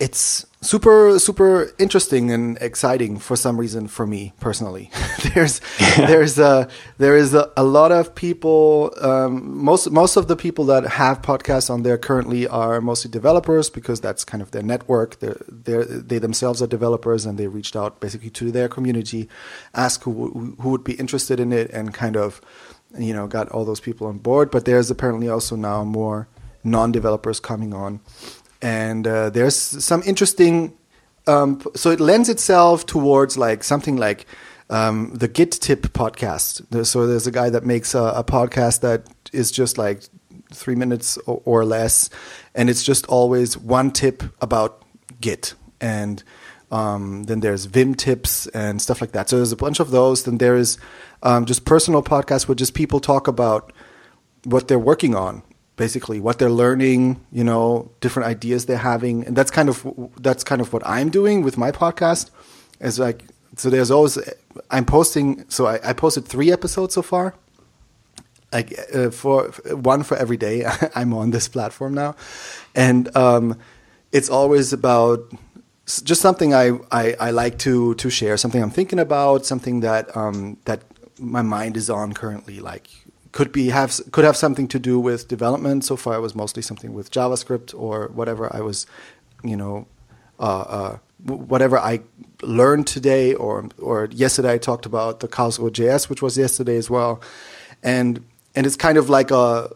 It's 0.00 0.44
super 0.60 1.18
super 1.18 1.70
interesting 1.78 2.30
and 2.30 2.58
exciting 2.60 3.18
for 3.18 3.36
some 3.36 3.58
reason 3.58 3.86
for 3.86 4.06
me 4.06 4.32
personally. 4.40 4.90
there's 5.34 5.60
there's 5.96 6.38
a 6.38 6.68
there 6.98 7.16
is 7.16 7.32
a, 7.34 7.50
a 7.56 7.62
lot 7.62 7.92
of 7.92 8.14
people. 8.14 8.92
Um, 9.00 9.56
most 9.56 9.90
most 9.90 10.16
of 10.16 10.26
the 10.26 10.36
people 10.36 10.64
that 10.66 10.84
have 10.84 11.22
podcasts 11.22 11.70
on 11.70 11.84
there 11.84 11.96
currently 11.96 12.48
are 12.48 12.80
mostly 12.80 13.10
developers 13.10 13.70
because 13.70 14.00
that's 14.00 14.24
kind 14.24 14.42
of 14.42 14.50
their 14.50 14.62
network. 14.62 15.20
They're, 15.20 15.40
they're, 15.48 15.84
they 15.84 16.18
themselves 16.18 16.60
are 16.60 16.66
developers 16.66 17.24
and 17.24 17.38
they 17.38 17.46
reached 17.46 17.76
out 17.76 18.00
basically 18.00 18.30
to 18.30 18.50
their 18.50 18.68
community, 18.68 19.28
ask 19.74 20.02
who 20.02 20.30
who 20.30 20.56
who 20.60 20.70
would 20.70 20.84
be 20.84 20.94
interested 20.94 21.38
in 21.38 21.52
it, 21.52 21.70
and 21.70 21.94
kind 21.94 22.16
of 22.16 22.40
you 22.98 23.14
know 23.14 23.28
got 23.28 23.48
all 23.50 23.64
those 23.64 23.80
people 23.80 24.08
on 24.08 24.18
board. 24.18 24.50
But 24.50 24.64
there's 24.64 24.90
apparently 24.90 25.28
also 25.28 25.54
now 25.54 25.84
more 25.84 26.26
non-developers 26.64 27.40
coming 27.40 27.74
on 27.74 28.00
and 28.64 29.06
uh, 29.06 29.30
there's 29.30 29.54
some 29.84 30.02
interesting 30.06 30.72
um, 31.26 31.60
so 31.74 31.90
it 31.90 32.00
lends 32.00 32.28
itself 32.28 32.84
towards 32.86 33.36
like 33.36 33.62
something 33.64 33.96
like 33.96 34.26
um, 34.70 35.12
the 35.14 35.28
git 35.28 35.52
tip 35.52 35.82
podcast 35.92 36.62
so 36.84 37.06
there's 37.06 37.26
a 37.26 37.30
guy 37.40 37.50
that 37.50 37.64
makes 37.64 37.94
a, 37.94 38.02
a 38.16 38.24
podcast 38.24 38.80
that 38.80 39.00
is 39.32 39.52
just 39.52 39.78
like 39.78 40.02
three 40.52 40.76
minutes 40.76 41.18
or, 41.26 41.40
or 41.44 41.64
less 41.64 42.10
and 42.54 42.68
it's 42.70 42.82
just 42.82 43.06
always 43.06 43.56
one 43.58 43.90
tip 43.90 44.22
about 44.40 44.82
git 45.20 45.54
and 45.80 46.24
Um, 46.70 47.24
then 47.26 47.40
there's 47.40 47.66
Vim 47.70 47.94
tips 47.94 48.48
and 48.52 48.82
stuff 48.82 49.00
like 49.00 49.12
that. 49.12 49.28
So 49.28 49.36
there's 49.36 49.52
a 49.52 49.56
bunch 49.66 49.80
of 49.80 49.90
those. 49.90 50.24
Then 50.24 50.38
there 50.38 50.58
is 50.58 50.78
um, 51.22 51.44
just 51.46 51.64
personal 51.64 52.02
podcasts 52.02 52.48
where 52.48 52.58
just 52.58 52.74
people 52.74 52.98
talk 53.00 53.28
about 53.28 53.72
what 54.44 54.66
they're 54.66 54.86
working 54.92 55.14
on, 55.14 55.42
basically 55.76 56.20
what 56.20 56.38
they're 56.38 56.50
learning. 56.50 57.20
You 57.32 57.44
know, 57.44 57.90
different 58.00 58.28
ideas 58.28 58.66
they're 58.66 58.76
having, 58.76 59.26
and 59.26 59.36
that's 59.36 59.50
kind 59.50 59.68
of 59.68 59.86
that's 60.20 60.44
kind 60.44 60.60
of 60.60 60.72
what 60.72 60.86
I'm 60.86 61.10
doing 61.10 61.42
with 61.42 61.56
my 61.56 61.70
podcast. 61.70 62.30
Is 62.80 62.98
like 62.98 63.24
so. 63.56 63.70
There's 63.70 63.90
always 63.90 64.18
I'm 64.70 64.84
posting. 64.84 65.44
So 65.48 65.66
I, 65.66 65.90
I 65.90 65.92
posted 65.92 66.26
three 66.26 66.52
episodes 66.52 66.94
so 66.94 67.02
far 67.02 67.34
like 68.54 68.78
uh, 68.94 69.10
for 69.10 69.48
one 69.72 70.02
for 70.04 70.16
every 70.16 70.36
day 70.36 70.64
I'm 70.94 71.12
on 71.12 71.30
this 71.30 71.48
platform 71.48 71.92
now, 71.92 72.14
and 72.74 73.14
um, 73.16 73.58
it's 74.12 74.30
always 74.30 74.72
about 74.72 75.30
just 76.04 76.22
something 76.22 76.54
I, 76.54 76.78
I, 76.90 77.14
I, 77.20 77.30
like 77.32 77.58
to 77.58 77.94
to 77.96 78.08
share, 78.08 78.38
something 78.38 78.62
I'm 78.62 78.70
thinking 78.70 78.98
about, 78.98 79.44
something 79.44 79.80
that 79.80 80.16
um, 80.16 80.56
that 80.64 80.82
my 81.18 81.42
mind 81.42 81.76
is 81.76 81.90
on 81.90 82.12
currently. 82.14 82.60
Like 82.60 82.88
could 83.34 83.50
be 83.50 83.68
have 83.70 84.00
could 84.12 84.24
have 84.24 84.36
something 84.36 84.68
to 84.68 84.78
do 84.78 84.98
with 85.00 85.26
development. 85.26 85.84
So 85.84 85.96
far, 85.96 86.14
it 86.14 86.20
was 86.20 86.36
mostly 86.36 86.62
something 86.62 86.94
with 86.94 87.10
JavaScript 87.10 87.74
or 87.76 88.06
whatever 88.14 88.48
I 88.56 88.60
was, 88.60 88.86
you 89.42 89.56
know, 89.56 89.88
uh, 90.38 90.60
uh, 90.78 90.98
whatever 91.24 91.76
I 91.76 92.02
learned 92.42 92.86
today 92.86 93.34
or 93.34 93.68
or 93.78 94.08
yesterday. 94.12 94.52
I 94.52 94.58
talked 94.58 94.86
about 94.86 95.18
the 95.18 95.26
Karlsruhe 95.26 95.72
JS, 95.72 96.08
which 96.08 96.22
was 96.22 96.38
yesterday 96.38 96.76
as 96.76 96.88
well, 96.88 97.20
and 97.82 98.24
and 98.54 98.66
it's 98.66 98.76
kind 98.76 98.96
of 98.96 99.10
like 99.10 99.32
a 99.32 99.68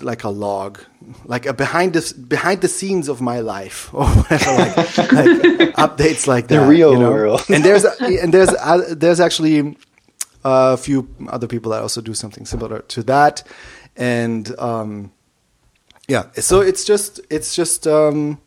like 0.00 0.24
a 0.24 0.28
log, 0.28 0.80
like 1.24 1.46
a 1.46 1.52
behind 1.52 1.92
the 1.92 2.02
behind 2.26 2.60
the 2.60 2.68
scenes 2.68 3.08
of 3.08 3.20
my 3.20 3.38
life 3.38 3.94
or 3.94 4.04
whatever, 4.04 4.58
like, 4.58 4.76
like 4.98 5.74
updates 5.76 6.26
like 6.26 6.48
that. 6.48 6.58
The 6.58 6.66
real 6.66 6.94
you 6.94 6.98
know? 6.98 7.10
world. 7.12 7.44
and 7.48 7.62
there's 7.62 7.84
and 8.00 8.34
there's 8.34 8.50
uh, 8.50 8.94
there's 8.96 9.20
actually 9.20 9.76
a 10.44 10.76
few 10.76 11.08
other 11.28 11.46
people 11.46 11.72
that 11.72 11.82
also 11.82 12.00
do 12.00 12.14
something 12.14 12.46
similar 12.46 12.80
to 12.80 13.02
that, 13.04 13.42
and 13.96 14.58
um, 14.58 15.12
yeah, 16.08 16.30
so 16.32 16.60
it's 16.60 16.84
just 16.84 17.20
it's 17.30 17.54
just 17.54 17.86
um, 17.86 18.40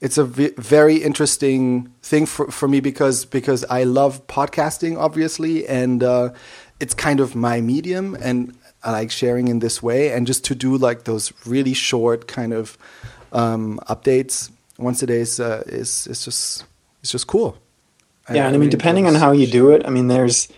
it's 0.00 0.18
a 0.18 0.24
v- 0.24 0.52
very 0.56 0.96
interesting 0.96 1.92
thing 2.02 2.26
for 2.26 2.50
for 2.50 2.68
me 2.68 2.80
because 2.80 3.24
because 3.24 3.64
I 3.64 3.84
love 3.84 4.26
podcasting 4.26 4.98
obviously 4.98 5.66
and. 5.66 6.02
Uh, 6.02 6.30
it's 6.82 6.94
kind 6.94 7.20
of 7.20 7.36
my 7.36 7.60
medium 7.60 8.16
and 8.20 8.58
I 8.82 8.90
like 8.90 9.12
sharing 9.12 9.46
in 9.46 9.60
this 9.60 9.80
way 9.80 10.10
and 10.10 10.26
just 10.26 10.44
to 10.46 10.54
do 10.56 10.76
like 10.76 11.04
those 11.04 11.32
really 11.46 11.74
short 11.74 12.26
kind 12.26 12.52
of 12.52 12.76
um, 13.32 13.78
updates 13.88 14.50
once 14.78 15.00
a 15.00 15.06
day 15.06 15.20
is, 15.20 15.38
uh, 15.38 15.62
is, 15.66 16.08
is 16.08 16.24
just 16.24 16.64
it's 17.00 17.12
just 17.12 17.28
cool. 17.28 17.56
Yeah, 18.28 18.44
I, 18.44 18.46
and 18.48 18.56
I 18.56 18.58
mean 18.58 18.68
depending 18.68 19.06
on 19.06 19.14
how 19.14 19.30
you 19.30 19.46
do 19.46 19.70
it, 19.70 19.86
I 19.86 19.90
mean 19.90 20.08
there's 20.08 20.48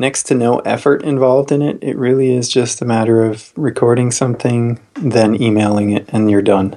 next 0.00 0.24
to 0.24 0.34
no 0.34 0.58
effort 0.60 1.02
involved 1.02 1.52
in 1.52 1.60
it. 1.60 1.78
It 1.82 1.96
really 1.96 2.34
is 2.34 2.48
just 2.48 2.80
a 2.80 2.86
matter 2.86 3.22
of 3.22 3.52
recording 3.54 4.10
something, 4.10 4.80
then 4.94 5.40
emailing 5.40 5.90
it, 5.90 6.08
and 6.08 6.30
you're 6.30 6.42
done. 6.42 6.76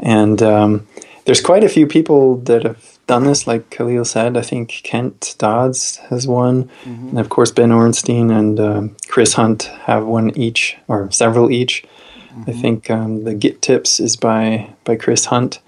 And 0.00 0.42
um, 0.42 0.86
there's 1.24 1.40
quite 1.40 1.62
a 1.62 1.68
few 1.68 1.86
people 1.86 2.38
that 2.40 2.64
have 2.64 2.98
done 3.06 3.24
this, 3.24 3.46
like 3.46 3.70
Khalil 3.70 4.04
said. 4.04 4.36
I 4.36 4.42
think 4.42 4.80
Kent 4.82 5.36
Dodds 5.38 5.98
has 6.08 6.26
one, 6.26 6.64
mm-hmm. 6.84 7.10
and 7.10 7.20
of 7.20 7.28
course 7.28 7.52
Ben 7.52 7.70
Orenstein 7.70 8.36
and 8.36 8.58
um, 8.58 8.96
Chris 9.06 9.34
Hunt 9.34 9.64
have 9.84 10.04
one 10.04 10.36
each, 10.36 10.76
or 10.88 11.08
several 11.12 11.50
each. 11.52 11.84
Mm-hmm. 12.30 12.50
I 12.50 12.52
think 12.52 12.90
um, 12.90 13.22
the 13.22 13.34
Git 13.34 13.62
Tips 13.62 14.00
is 14.00 14.16
by 14.16 14.74
by 14.82 14.96
Chris 14.96 15.26
Hunt. 15.26 15.60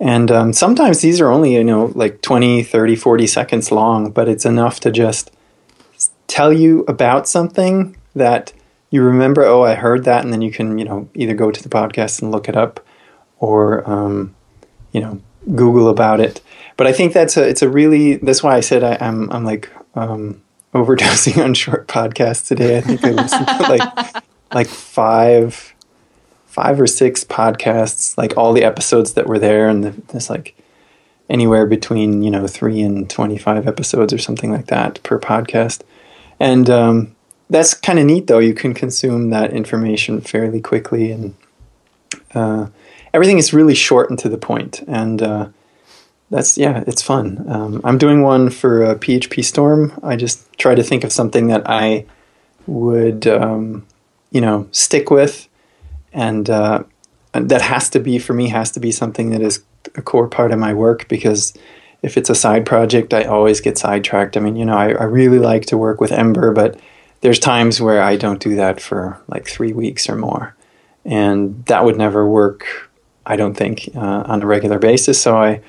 And 0.00 0.32
um, 0.32 0.52
sometimes 0.52 1.00
these 1.00 1.20
are 1.20 1.30
only, 1.30 1.54
you 1.54 1.62
know, 1.62 1.92
like 1.94 2.22
20, 2.22 2.64
30, 2.64 2.96
40 2.96 3.26
seconds 3.28 3.70
long, 3.70 4.10
but 4.10 4.28
it's 4.28 4.44
enough 4.44 4.80
to 4.80 4.90
just 4.90 5.30
tell 6.32 6.52
you 6.52 6.84
about 6.88 7.28
something 7.28 7.96
that 8.14 8.52
you 8.90 9.02
remember, 9.02 9.42
oh, 9.44 9.62
I 9.62 9.74
heard 9.74 10.04
that, 10.04 10.24
and 10.24 10.32
then 10.32 10.42
you 10.42 10.50
can, 10.50 10.78
you 10.78 10.84
know, 10.84 11.08
either 11.14 11.34
go 11.34 11.50
to 11.50 11.62
the 11.62 11.68
podcast 11.68 12.20
and 12.22 12.30
look 12.30 12.48
it 12.48 12.56
up 12.56 12.84
or, 13.38 13.88
um, 13.88 14.34
you 14.92 15.00
know, 15.00 15.20
Google 15.54 15.88
about 15.88 16.20
it 16.20 16.40
but 16.76 16.86
I 16.86 16.92
think 16.92 17.12
that's 17.12 17.36
a 17.36 17.46
it's 17.46 17.62
a 17.62 17.68
really 17.68 18.16
that's 18.16 18.42
why 18.42 18.56
I 18.56 18.60
said 18.60 18.82
I, 18.82 18.94
am 18.94 19.24
I'm, 19.24 19.32
I'm 19.32 19.44
like 19.44 19.70
um, 19.94 20.42
overdosing 20.74 21.42
on 21.42 21.54
short 21.54 21.86
podcasts 21.88 22.46
today. 22.46 22.78
I 22.78 22.80
think 22.80 23.04
I 23.04 23.10
listened 23.10 23.46
to 23.46 23.62
like 23.62 24.24
like 24.52 24.68
five 24.68 25.74
five 26.46 26.80
or 26.80 26.86
six 26.86 27.24
podcasts, 27.24 28.16
like 28.18 28.36
all 28.36 28.52
the 28.52 28.64
episodes 28.64 29.14
that 29.14 29.26
were 29.26 29.38
there, 29.38 29.68
and 29.68 29.84
there's 29.84 30.28
like 30.28 30.56
anywhere 31.28 31.66
between 31.66 32.22
you 32.22 32.30
know 32.30 32.46
three 32.46 32.80
and 32.80 33.08
twenty 33.08 33.38
five 33.38 33.66
episodes 33.66 34.12
or 34.12 34.18
something 34.18 34.50
like 34.50 34.66
that 34.66 35.02
per 35.02 35.18
podcast, 35.18 35.82
and 36.42 36.68
um, 36.68 37.14
that's 37.50 37.72
kind 37.72 38.00
of 38.00 38.04
neat 38.04 38.26
though. 38.26 38.40
You 38.40 38.52
can 38.52 38.74
consume 38.74 39.30
that 39.30 39.52
information 39.52 40.20
fairly 40.20 40.60
quickly, 40.60 41.12
and 41.12 41.36
uh, 42.34 42.66
everything 43.14 43.38
is 43.38 43.52
really 43.52 43.76
short 43.76 44.10
and 44.10 44.18
to 44.18 44.28
the 44.28 44.38
point, 44.38 44.82
and 44.88 45.22
uh, 45.22 45.48
that's 46.30 46.58
yeah, 46.58 46.82
it's 46.88 47.00
fun. 47.00 47.44
Um, 47.48 47.80
I'm 47.84 47.96
doing 47.96 48.22
one 48.22 48.50
for 48.50 48.82
a 48.82 48.96
PHP 48.96 49.44
Storm. 49.44 49.92
I 50.02 50.16
just 50.16 50.52
try 50.58 50.74
to 50.74 50.82
think 50.82 51.04
of 51.04 51.12
something 51.12 51.46
that 51.46 51.62
I 51.66 52.06
would, 52.66 53.28
um, 53.28 53.86
you 54.32 54.40
know, 54.40 54.66
stick 54.72 55.12
with, 55.12 55.48
and 56.12 56.50
uh, 56.50 56.82
that 57.34 57.62
has 57.62 57.88
to 57.90 58.00
be 58.00 58.18
for 58.18 58.32
me 58.32 58.48
has 58.48 58.72
to 58.72 58.80
be 58.80 58.90
something 58.90 59.30
that 59.30 59.42
is 59.42 59.62
a 59.94 60.02
core 60.02 60.26
part 60.26 60.50
of 60.50 60.58
my 60.58 60.74
work 60.74 61.06
because 61.06 61.54
if 62.02 62.16
it's 62.16 62.30
a 62.30 62.34
side 62.34 62.66
project, 62.66 63.14
I 63.14 63.24
always 63.24 63.60
get 63.60 63.78
sidetracked. 63.78 64.36
I 64.36 64.40
mean, 64.40 64.56
you 64.56 64.64
know, 64.64 64.76
I, 64.76 64.88
I 64.90 65.04
really 65.04 65.38
like 65.38 65.66
to 65.66 65.78
work 65.78 66.00
with 66.00 66.12
Ember, 66.12 66.52
but 66.52 66.78
there's 67.20 67.38
times 67.38 67.80
where 67.80 68.02
I 68.02 68.16
don't 68.16 68.40
do 68.40 68.56
that 68.56 68.80
for 68.80 69.20
like 69.28 69.46
three 69.46 69.72
weeks 69.72 70.08
or 70.08 70.16
more, 70.16 70.56
and 71.04 71.64
that 71.66 71.84
would 71.84 71.96
never 71.96 72.28
work. 72.28 72.90
I 73.24 73.36
don't 73.36 73.54
think 73.54 73.88
uh, 73.94 74.24
on 74.26 74.42
a 74.42 74.46
regular 74.46 74.80
basis. 74.80 75.20
So 75.20 75.36
I 75.36 75.60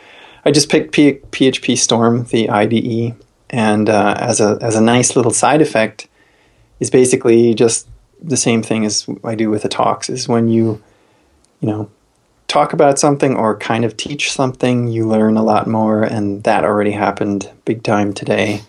I 0.44 0.52
just 0.52 0.70
picked 0.70 0.92
P- 0.92 1.20
PHP 1.32 1.78
Storm, 1.78 2.25
the 2.25 2.50
IDE, 2.50 3.16
and 3.52 3.90
uh, 3.90 4.16
as 4.18 4.42
a 4.42 4.58
as 4.62 4.75
a 4.75 4.82
nice 4.82 5.16
little 5.16 5.32
side 5.32 5.62
effect, 5.62 6.08
is 6.80 6.90
basically 6.90 7.54
just 7.54 7.88
the 8.22 8.38
same 8.38 8.63
thing 8.63 8.86
as 8.86 9.08
I 9.24 9.36
do 9.36 9.52
with 9.52 9.62
the 9.62 9.70
talks. 9.70 10.10
Is 10.10 10.28
when 10.28 10.50
you, 10.50 10.82
you 11.60 11.70
know, 11.70 11.92
talk 12.53 12.72
about 12.72 13.00
something 13.00 13.36
or 13.36 13.57
kind 13.57 13.83
of 13.83 13.98
teach 13.98 14.31
something, 14.31 14.88
you 14.88 15.07
learn 15.07 15.38
a 15.38 15.43
lot 15.43 15.65
more, 15.65 16.03
and 16.03 16.43
that 16.43 16.63
already 16.63 16.91
happened 16.91 17.50
big 17.65 17.81
time 17.81 18.13
today. 18.13 18.62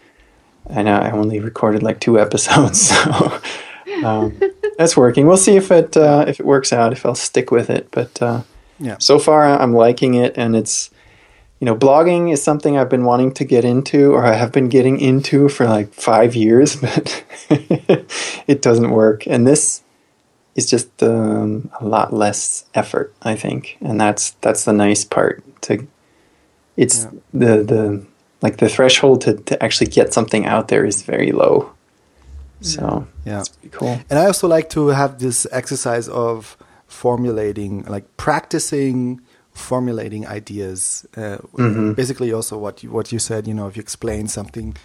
And 0.66 0.88
I 0.88 1.10
only 1.10 1.38
recorded 1.38 1.82
like 1.82 2.00
two 2.00 2.18
episodes, 2.26 2.88
so 2.88 3.40
um, 4.02 4.40
that's 4.78 4.96
working. 4.96 5.26
We'll 5.26 5.36
see 5.36 5.56
if 5.56 5.70
it 5.70 5.96
uh, 5.98 6.24
if 6.26 6.40
it 6.40 6.46
works 6.46 6.72
out. 6.72 6.92
If 6.92 7.04
I'll 7.04 7.14
stick 7.14 7.50
with 7.50 7.68
it, 7.68 7.88
but 7.90 8.22
uh, 8.22 8.42
yeah, 8.80 8.96
so 8.98 9.18
far 9.18 9.44
I'm 9.44 9.74
liking 9.74 10.14
it, 10.14 10.32
and 10.38 10.56
it's 10.56 10.90
you 11.60 11.66
know, 11.66 11.76
blogging 11.76 12.32
is 12.32 12.42
something 12.42 12.76
I've 12.76 12.90
been 12.90 13.04
wanting 13.04 13.32
to 13.34 13.44
get 13.44 13.64
into, 13.64 14.12
or 14.12 14.24
I 14.24 14.34
have 14.34 14.50
been 14.50 14.68
getting 14.68 14.98
into 14.98 15.48
for 15.48 15.66
like 15.66 15.92
five 15.92 16.34
years, 16.34 16.76
but 16.86 17.24
it 18.46 18.62
doesn't 18.62 18.90
work. 18.90 19.26
And 19.26 19.46
this 19.46 19.83
is 20.54 20.68
just 20.68 21.02
um, 21.02 21.70
a 21.80 21.84
lot 21.84 22.12
less 22.12 22.64
effort, 22.74 23.14
I 23.22 23.34
think, 23.36 23.76
and 23.80 24.00
that's 24.00 24.32
that's 24.40 24.64
the 24.64 24.72
nice 24.72 25.04
part. 25.04 25.42
To 25.62 25.86
it's 26.76 27.04
yeah. 27.04 27.10
the 27.32 27.62
the 27.64 28.06
like 28.42 28.58
the 28.58 28.68
threshold 28.68 29.22
to, 29.22 29.34
to 29.34 29.62
actually 29.62 29.88
get 29.88 30.12
something 30.12 30.46
out 30.46 30.68
there 30.68 30.84
is 30.84 31.02
very 31.02 31.32
low. 31.32 31.72
So 32.60 33.06
yeah, 33.26 33.40
it's 33.40 33.48
pretty 33.48 33.76
cool. 33.76 34.00
And 34.08 34.18
I 34.18 34.26
also 34.26 34.48
like 34.48 34.70
to 34.70 34.88
have 34.88 35.18
this 35.18 35.46
exercise 35.52 36.08
of 36.08 36.56
formulating, 36.86 37.84
like 37.84 38.16
practicing 38.16 39.20
formulating 39.52 40.26
ideas. 40.26 41.06
Uh, 41.16 41.38
mm-hmm. 41.52 41.92
Basically, 41.92 42.32
also 42.32 42.58
what 42.58 42.82
you, 42.82 42.90
what 42.90 43.12
you 43.12 43.18
said. 43.18 43.46
You 43.46 43.54
know, 43.54 43.66
if 43.68 43.76
you 43.76 43.80
explain 43.80 44.28
something 44.28 44.76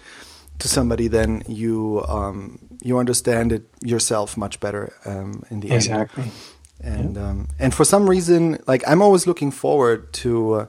to 0.58 0.68
somebody, 0.68 1.08
then 1.08 1.42
you 1.48 2.04
um, 2.08 2.58
you 2.82 2.98
understand 2.98 3.52
it 3.52 3.68
yourself 3.82 4.36
much 4.36 4.60
better 4.60 4.92
um, 5.04 5.42
in 5.50 5.60
the 5.60 5.72
exactly. 5.72 6.24
end. 6.24 6.32
Exactly. 6.32 6.56
And 6.82 7.16
yeah. 7.16 7.28
um, 7.28 7.48
and 7.58 7.74
for 7.74 7.84
some 7.84 8.08
reason, 8.08 8.58
like 8.66 8.82
I'm 8.86 9.02
always 9.02 9.26
looking 9.26 9.50
forward 9.50 10.12
to 10.14 10.54
uh, 10.54 10.66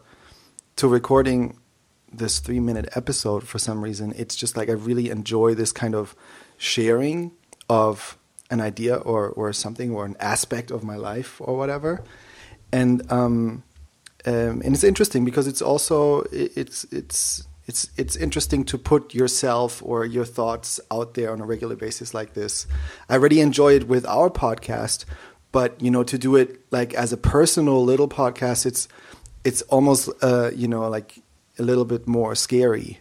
to 0.75 0.87
recording 0.87 1.57
this 2.11 2.39
three 2.39 2.59
minute 2.59 2.89
episode. 2.95 3.47
For 3.47 3.59
some 3.59 3.81
reason, 3.81 4.13
it's 4.17 4.35
just 4.35 4.57
like 4.57 4.69
I 4.69 4.73
really 4.73 5.09
enjoy 5.09 5.55
this 5.55 5.71
kind 5.71 5.95
of 5.95 6.15
sharing 6.57 7.31
of 7.69 8.17
an 8.49 8.59
idea 8.59 8.95
or 8.95 9.29
or 9.29 9.53
something 9.53 9.91
or 9.91 10.05
an 10.05 10.17
aspect 10.19 10.69
of 10.69 10.83
my 10.83 10.97
life 10.97 11.39
or 11.39 11.57
whatever. 11.57 12.03
And 12.73 13.09
um, 13.09 13.63
um, 14.25 14.61
and 14.63 14.73
it's 14.73 14.83
interesting 14.83 15.23
because 15.23 15.47
it's 15.47 15.61
also 15.61 16.23
it's 16.31 16.83
it's 16.91 17.47
it's 17.67 17.89
it's 17.97 18.15
interesting 18.15 18.63
to 18.65 18.77
put 18.77 19.13
yourself 19.13 19.81
or 19.85 20.05
your 20.05 20.25
thoughts 20.25 20.79
out 20.91 21.13
there 21.13 21.31
on 21.31 21.39
a 21.41 21.45
regular 21.45 21.75
basis 21.75 22.13
like 22.13 22.33
this. 22.33 22.65
I 23.09 23.13
already 23.15 23.39
enjoy 23.39 23.75
it 23.75 23.87
with 23.87 24.05
our 24.05 24.29
podcast, 24.29 25.05
but 25.51 25.81
you 25.81 25.91
know 25.91 26.03
to 26.03 26.17
do 26.17 26.35
it 26.35 26.59
like 26.71 26.93
as 26.93 27.13
a 27.13 27.17
personal 27.17 27.83
little 27.83 28.07
podcast, 28.09 28.65
it's 28.65 28.87
it's 29.43 29.61
almost 29.63 30.09
uh, 30.21 30.51
you 30.55 30.67
know 30.67 30.87
like 30.89 31.19
a 31.59 31.63
little 31.63 31.85
bit 31.85 32.07
more 32.07 32.35
scary. 32.35 32.99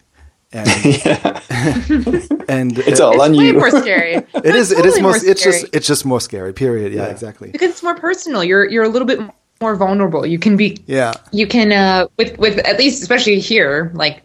And 0.53 0.67
yeah, 0.85 1.39
and 2.49 2.77
it's 2.79 2.99
uh, 2.99 3.07
all 3.07 3.21
on 3.21 3.31
it's 3.31 3.39
way 3.39 3.45
you. 3.47 3.53
more 3.53 3.71
scary. 3.71 4.15
it 4.33 4.55
is 4.55 4.71
it 4.71 4.85
is 4.85 4.95
totally 4.95 5.01
more 5.01 5.11
more 5.13 5.25
it's 5.25 5.43
just 5.43 5.65
it's 5.73 5.87
just 5.87 6.05
more 6.05 6.19
scary. 6.21 6.53
Period. 6.53 6.93
Yeah, 6.93 7.03
Yeah. 7.05 7.11
exactly. 7.11 7.49
because 7.51 7.71
it's 7.71 7.83
more 7.83 7.95
personal. 7.95 8.43
You're 8.43 8.69
you're 8.69 8.83
a 8.83 8.89
little 8.89 9.07
bit 9.07 9.19
more 9.61 9.75
vulnerable. 9.75 10.25
You 10.25 10.39
can 10.39 10.57
be 10.57 10.77
Yeah. 10.87 11.13
you 11.31 11.47
can 11.47 11.71
uh 11.71 12.07
with 12.17 12.37
with 12.37 12.57
at 12.59 12.77
least 12.77 13.01
especially 13.01 13.39
here 13.39 13.91
like 13.93 14.21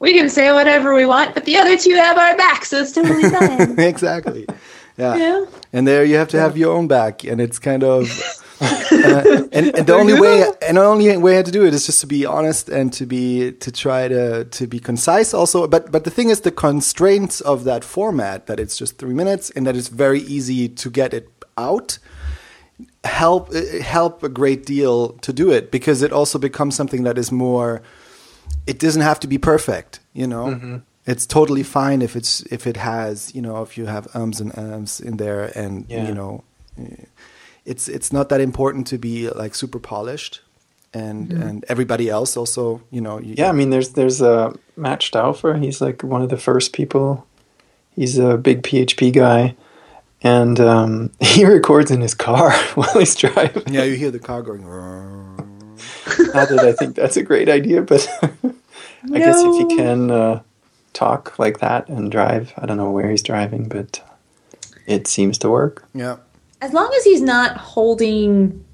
we 0.00 0.12
can 0.12 0.28
say 0.30 0.52
whatever 0.52 0.94
we 0.94 1.06
want, 1.06 1.34
but 1.34 1.44
the 1.44 1.56
other 1.56 1.76
two 1.76 1.94
have 1.94 2.18
our 2.18 2.36
back, 2.36 2.64
so 2.64 2.80
it's 2.80 2.92
totally 2.92 3.28
fine. 3.30 3.78
exactly. 3.78 4.46
Yeah. 4.96 5.16
Yeah. 5.16 5.44
And 5.72 5.86
there 5.86 6.04
you 6.04 6.16
have 6.16 6.28
to 6.28 6.40
have 6.40 6.56
your 6.56 6.76
own 6.76 6.88
back, 6.88 7.24
and 7.24 7.40
it's 7.40 7.58
kind 7.58 7.84
of. 7.84 8.10
uh, 8.60 9.46
and, 9.52 9.76
and 9.76 9.86
the 9.86 9.94
only 9.94 10.20
way 10.20 10.44
and 10.66 10.76
the 10.76 10.82
only 10.82 11.16
way 11.16 11.40
to 11.40 11.50
do 11.52 11.64
it 11.64 11.72
is 11.72 11.86
just 11.86 12.00
to 12.00 12.08
be 12.08 12.26
honest 12.26 12.68
and 12.68 12.92
to 12.92 13.06
be 13.06 13.52
to 13.52 13.70
try 13.70 14.08
to 14.08 14.46
to 14.46 14.66
be 14.66 14.80
concise 14.80 15.32
also 15.32 15.68
but 15.68 15.92
but 15.92 16.02
the 16.02 16.10
thing 16.10 16.28
is 16.28 16.40
the 16.40 16.50
constraints 16.50 17.40
of 17.42 17.62
that 17.62 17.84
format 17.84 18.48
that 18.48 18.58
it's 18.58 18.76
just 18.76 18.98
three 18.98 19.14
minutes 19.14 19.48
and 19.50 19.64
that 19.64 19.76
it's 19.76 19.86
very 19.86 20.22
easy 20.22 20.68
to 20.68 20.90
get 20.90 21.14
it 21.14 21.28
out 21.56 22.00
help 23.04 23.54
help 23.54 24.24
a 24.24 24.28
great 24.28 24.66
deal 24.66 25.10
to 25.18 25.32
do 25.32 25.52
it 25.52 25.70
because 25.70 26.02
it 26.02 26.12
also 26.12 26.36
becomes 26.36 26.74
something 26.74 27.04
that 27.04 27.16
is 27.16 27.30
more 27.30 27.80
it 28.68 28.78
doesn't 28.78 29.02
have 29.02 29.18
to 29.20 29.26
be 29.28 29.38
perfect 29.38 30.00
you 30.14 30.26
know 30.26 30.80
it's 31.06 31.26
totally 31.26 31.62
fine 31.62 32.02
if 32.02 32.14
it's 32.16 32.42
if 32.52 32.66
it 32.66 32.76
has 32.76 33.34
you 33.34 33.42
know 33.42 33.62
if 33.62 33.78
you 33.78 33.86
have 33.86 34.06
ums 34.14 34.40
and 34.40 34.52
ums 34.58 35.00
in 35.00 35.16
there 35.16 35.50
and 35.58 35.84
Yeah. 35.88 36.06
you 36.08 36.14
know 36.14 36.44
eh, 36.78 37.04
it's 37.64 37.88
it's 37.88 38.12
not 38.12 38.28
that 38.28 38.40
important 38.40 38.86
to 38.88 38.98
be 38.98 39.28
like 39.42 39.54
super 39.54 39.78
polished 39.80 40.40
and 40.94 41.32
and 41.32 41.64
everybody 41.68 42.08
else 42.08 42.36
also 42.40 42.80
you 42.90 43.00
know 43.00 43.20
you, 43.20 43.34
Yeah, 43.38 43.50
I 43.50 43.52
mean, 43.52 43.70
there's 43.70 43.90
there's 43.92 44.20
uh, 44.22 44.52
Matt 44.76 45.02
Stauffer. 45.02 45.54
He's 45.60 45.80
like 45.86 46.02
one 46.02 46.22
of 46.24 46.28
the 46.30 46.38
first 46.38 46.72
people. 46.72 47.26
He's 47.94 48.18
a 48.18 48.36
big 48.38 48.62
PHP 48.62 49.12
guy, 49.12 49.54
and 50.22 50.58
um, 50.60 51.10
he 51.20 51.44
records 51.44 51.90
in 51.90 52.00
his 52.00 52.14
car 52.14 52.52
while 52.74 52.98
he's 52.98 53.14
driving. 53.14 53.64
yeah 53.74 53.84
you 53.84 53.96
hear 53.96 54.10
the 54.10 54.18
car 54.18 54.40
going 54.42 54.64
Not 56.34 56.48
that 56.48 56.64
I 56.64 56.72
think 56.72 56.96
that's 56.96 57.16
a 57.16 57.22
great 57.22 57.48
idea, 57.48 57.82
but 57.82 58.08
I 58.22 59.18
guess 59.18 59.44
if 59.44 59.58
you 59.58 59.66
No. 59.68 59.76
can 59.76 60.10
uh, 60.10 60.42
talk 60.92 61.38
like 61.38 61.60
that 61.60 61.88
and 61.88 62.10
drive, 62.10 62.52
I 62.58 62.66
don't 62.66 62.76
know 62.76 62.90
where 62.90 63.10
he's 63.10 63.22
driving, 63.22 63.68
but 63.68 64.00
it 64.86 65.06
seems 65.06 65.38
to 65.38 65.50
work. 65.50 65.84
yeah 65.94 66.16
As 66.60 66.72
long 66.72 66.92
as 66.96 67.04
he's 67.04 67.20
not 67.22 67.56
holding 67.56 68.64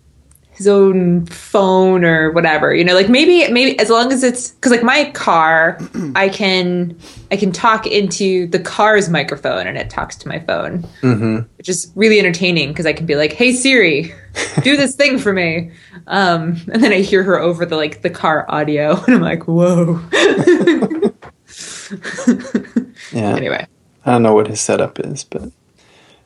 his 0.53 0.69
own 0.69 1.27
phone 1.27 2.05
or 2.05 2.31
whatever, 2.31 2.73
you 2.73 2.85
know, 2.85 2.95
like 2.95 3.09
maybe 3.09 3.51
maybe 3.53 3.77
as 3.81 3.91
long 3.91 4.13
as 4.13 4.23
it's 4.23 4.53
because 4.53 4.71
like 4.71 4.85
my 4.85 5.11
car, 5.11 5.79
I 6.15 6.29
can 6.29 6.97
I 7.33 7.37
can 7.37 7.51
talk 7.51 7.87
into 7.89 8.47
the 8.47 8.61
car's 8.61 9.09
microphone 9.09 9.67
and 9.67 9.77
it 9.77 9.91
talks 9.91 10.15
to 10.17 10.29
my 10.29 10.39
phone, 10.39 10.85
hmm 11.01 11.41
which 11.59 11.69
is 11.69 11.91
really 11.97 12.19
entertaining 12.21 12.69
because 12.69 12.87
I 12.87 12.93
can 12.93 13.05
be 13.07 13.17
like, 13.17 13.33
"Hey 13.33 13.51
Siri, 13.53 14.15
do 14.63 14.77
this 14.77 14.95
thing 14.95 15.19
for 15.19 15.33
me," 15.33 15.71
um, 16.07 16.61
and 16.73 16.83
then 16.83 16.93
I 16.93 17.01
hear 17.01 17.23
her 17.23 17.39
over 17.39 17.65
the 17.67 17.77
like 17.77 18.03
the 18.03 18.11
car 18.11 18.47
audio, 18.49 19.03
and 19.07 19.17
I'm 19.17 19.23
like, 19.23 19.47
"Whoa." 19.47 20.01
Yeah, 23.13 23.37
anyway, 23.37 23.67
I 24.05 24.13
don't 24.13 24.23
know 24.23 24.35
what 24.35 24.49
his 24.49 24.61
setup 24.61 24.99
is, 24.99 25.25
but 25.25 25.51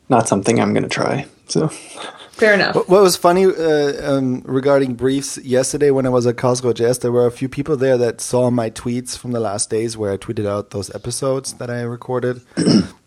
not 0.09 0.27
something 0.27 0.59
I'm 0.59 0.73
going 0.73 0.83
to 0.83 0.89
try. 0.89 1.27
So 1.47 1.67
fair 1.67 2.53
enough. 2.53 2.75
What, 2.75 2.89
what 2.89 3.01
was 3.03 3.15
funny 3.15 3.45
uh, 3.45 4.11
um, 4.11 4.41
regarding 4.45 4.95
briefs 4.95 5.37
yesterday 5.39 5.91
when 5.91 6.05
I 6.05 6.09
was 6.09 6.25
at 6.25 6.35
Karlsruhe 6.35 6.73
JS, 6.73 7.01
there 7.01 7.11
were 7.11 7.27
a 7.27 7.31
few 7.31 7.47
people 7.49 7.77
there 7.77 7.97
that 7.97 8.21
saw 8.21 8.49
my 8.49 8.69
tweets 8.69 9.17
from 9.17 9.31
the 9.31 9.39
last 9.39 9.69
days 9.69 9.97
where 9.97 10.11
I 10.11 10.17
tweeted 10.17 10.47
out 10.47 10.71
those 10.71 10.93
episodes 10.95 11.53
that 11.53 11.69
I 11.69 11.81
recorded, 11.81 12.41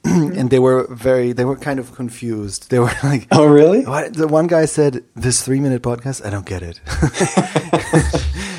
and 0.38 0.50
they 0.50 0.58
were 0.58 0.86
very, 0.90 1.32
they 1.32 1.44
were 1.44 1.56
kind 1.56 1.78
of 1.78 1.94
confused. 1.94 2.70
They 2.70 2.78
were 2.78 2.92
like, 3.02 3.28
Oh, 3.30 3.46
really? 3.46 3.84
What? 3.84 4.14
The 4.14 4.26
one 4.26 4.46
guy 4.48 4.64
said, 4.66 5.04
"This 5.14 5.42
three-minute 5.44 5.82
podcast, 5.82 6.24
I 6.26 6.30
don't 6.30 6.46
get 6.46 6.62
it," 6.62 6.80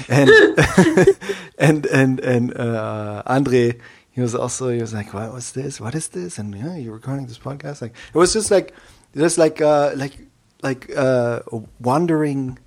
and 0.09 0.29
and 1.59 1.85
and 1.87 2.19
and 2.19 2.57
uh, 2.57 3.23
Andre, 3.25 3.77
he 4.11 4.21
was 4.21 4.35
also 4.35 4.69
he 4.69 4.79
was 4.79 4.93
like, 4.93 5.13
"What 5.13 5.33
was 5.33 5.51
this? 5.51 5.79
What 5.81 5.95
is 5.95 6.07
this?" 6.09 6.37
And 6.39 6.55
yeah, 6.55 6.75
you're 6.77 6.93
recording 6.93 7.27
this 7.27 7.39
podcast. 7.39 7.81
Like 7.81 7.95
it 8.13 8.17
was 8.17 8.31
just 8.33 8.49
like 8.51 8.73
just 9.15 9.37
like 9.37 9.59
uh, 9.61 9.93
like 9.95 10.13
like 10.61 10.89
uh, 10.95 11.41
wandering 11.79 12.57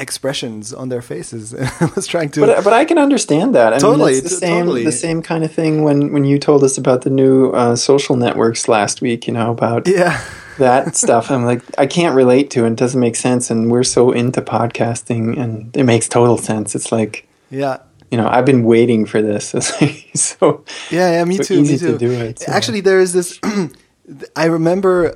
expressions 0.00 0.72
on 0.74 0.88
their 0.88 1.02
faces. 1.02 1.54
I 1.80 1.90
was 1.94 2.06
trying 2.06 2.30
to. 2.30 2.40
But, 2.40 2.64
but 2.64 2.72
I 2.72 2.84
can 2.84 2.98
understand 2.98 3.54
that. 3.54 3.72
I 3.74 3.78
Totally, 3.78 4.12
mean, 4.14 4.18
it's 4.22 4.30
the 4.30 4.36
same 4.36 4.60
totally. 4.66 4.84
the 4.84 4.92
same 4.92 5.22
kind 5.22 5.44
of 5.44 5.52
thing 5.52 5.84
when 5.84 6.12
when 6.12 6.24
you 6.24 6.38
told 6.38 6.64
us 6.64 6.78
about 6.78 7.02
the 7.02 7.10
new 7.10 7.50
uh, 7.50 7.76
social 7.76 8.16
networks 8.16 8.66
last 8.68 9.00
week. 9.02 9.26
You 9.26 9.34
know 9.34 9.50
about 9.50 9.86
yeah. 9.86 10.20
that 10.58 10.96
stuff. 10.96 11.30
I'm 11.30 11.44
like, 11.44 11.62
I 11.78 11.86
can't 11.86 12.14
relate 12.16 12.50
to 12.52 12.64
it. 12.64 12.72
It 12.72 12.76
doesn't 12.76 13.00
make 13.00 13.16
sense. 13.16 13.50
And 13.50 13.70
we're 13.70 13.84
so 13.84 14.10
into 14.12 14.42
podcasting, 14.42 15.38
and 15.38 15.74
it 15.76 15.84
makes 15.84 16.08
total 16.08 16.38
sense. 16.38 16.74
It's 16.74 16.90
like 16.92 17.26
Yeah. 17.50 17.78
you 18.10 18.18
know, 18.18 18.26
I've 18.28 18.44
been 18.46 18.64
waiting 18.64 19.06
for 19.06 19.22
this. 19.22 19.54
Like, 19.80 20.10
so 20.14 20.64
Yeah, 20.90 21.10
yeah, 21.12 21.24
me 21.24 21.36
so 21.36 21.44
too. 21.44 21.60
easy 21.60 21.72
me 21.74 21.78
too. 21.78 21.92
to 21.92 21.98
do 21.98 22.10
it, 22.10 22.38
so. 22.40 22.52
Actually, 22.52 22.80
there 22.82 23.00
is 23.00 23.12
this. 23.12 23.38
I 24.36 24.46
remember 24.46 25.14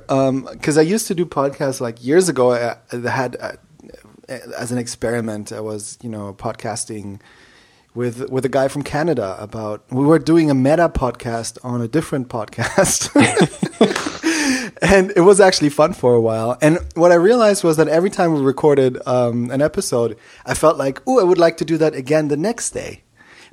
because 0.53 0.77
I 0.77 0.81
used 0.81 1.07
to 1.07 1.15
do 1.15 1.25
podcasts 1.25 1.81
like 1.81 2.03
years 2.03 2.29
ago. 2.29 2.53
I, 2.53 2.77
I 2.93 3.09
had 3.09 3.35
uh, 3.41 3.51
as 4.27 4.71
an 4.71 4.77
experiment. 4.77 5.51
I 5.51 5.59
was 5.59 5.97
you 6.01 6.09
know 6.09 6.33
podcasting 6.33 7.19
with 7.93 8.29
with 8.29 8.45
a 8.45 8.49
guy 8.49 8.67
from 8.67 8.83
Canada 8.83 9.35
about. 9.39 9.83
We 9.91 10.05
were 10.05 10.19
doing 10.19 10.49
a 10.49 10.55
meta 10.55 10.89
podcast 10.89 11.57
on 11.63 11.81
a 11.81 11.87
different 11.87 12.29
podcast. 12.29 13.11
And 14.81 15.13
it 15.15 15.21
was 15.21 15.39
actually 15.39 15.69
fun 15.69 15.93
for 15.93 16.13
a 16.13 16.21
while. 16.21 16.57
And 16.61 16.79
what 16.95 17.11
I 17.11 17.15
realized 17.15 17.63
was 17.63 17.77
that 17.77 17.87
every 17.87 18.09
time 18.09 18.33
we 18.33 18.41
recorded 18.41 18.99
um, 19.07 19.49
an 19.49 19.61
episode, 19.61 20.17
I 20.45 20.53
felt 20.53 20.77
like, 20.77 21.01
oh, 21.07 21.19
I 21.19 21.23
would 21.23 21.37
like 21.37 21.57
to 21.57 21.65
do 21.65 21.77
that 21.77 21.95
again 21.95 22.27
the 22.27 22.37
next 22.37 22.71
day 22.71 23.05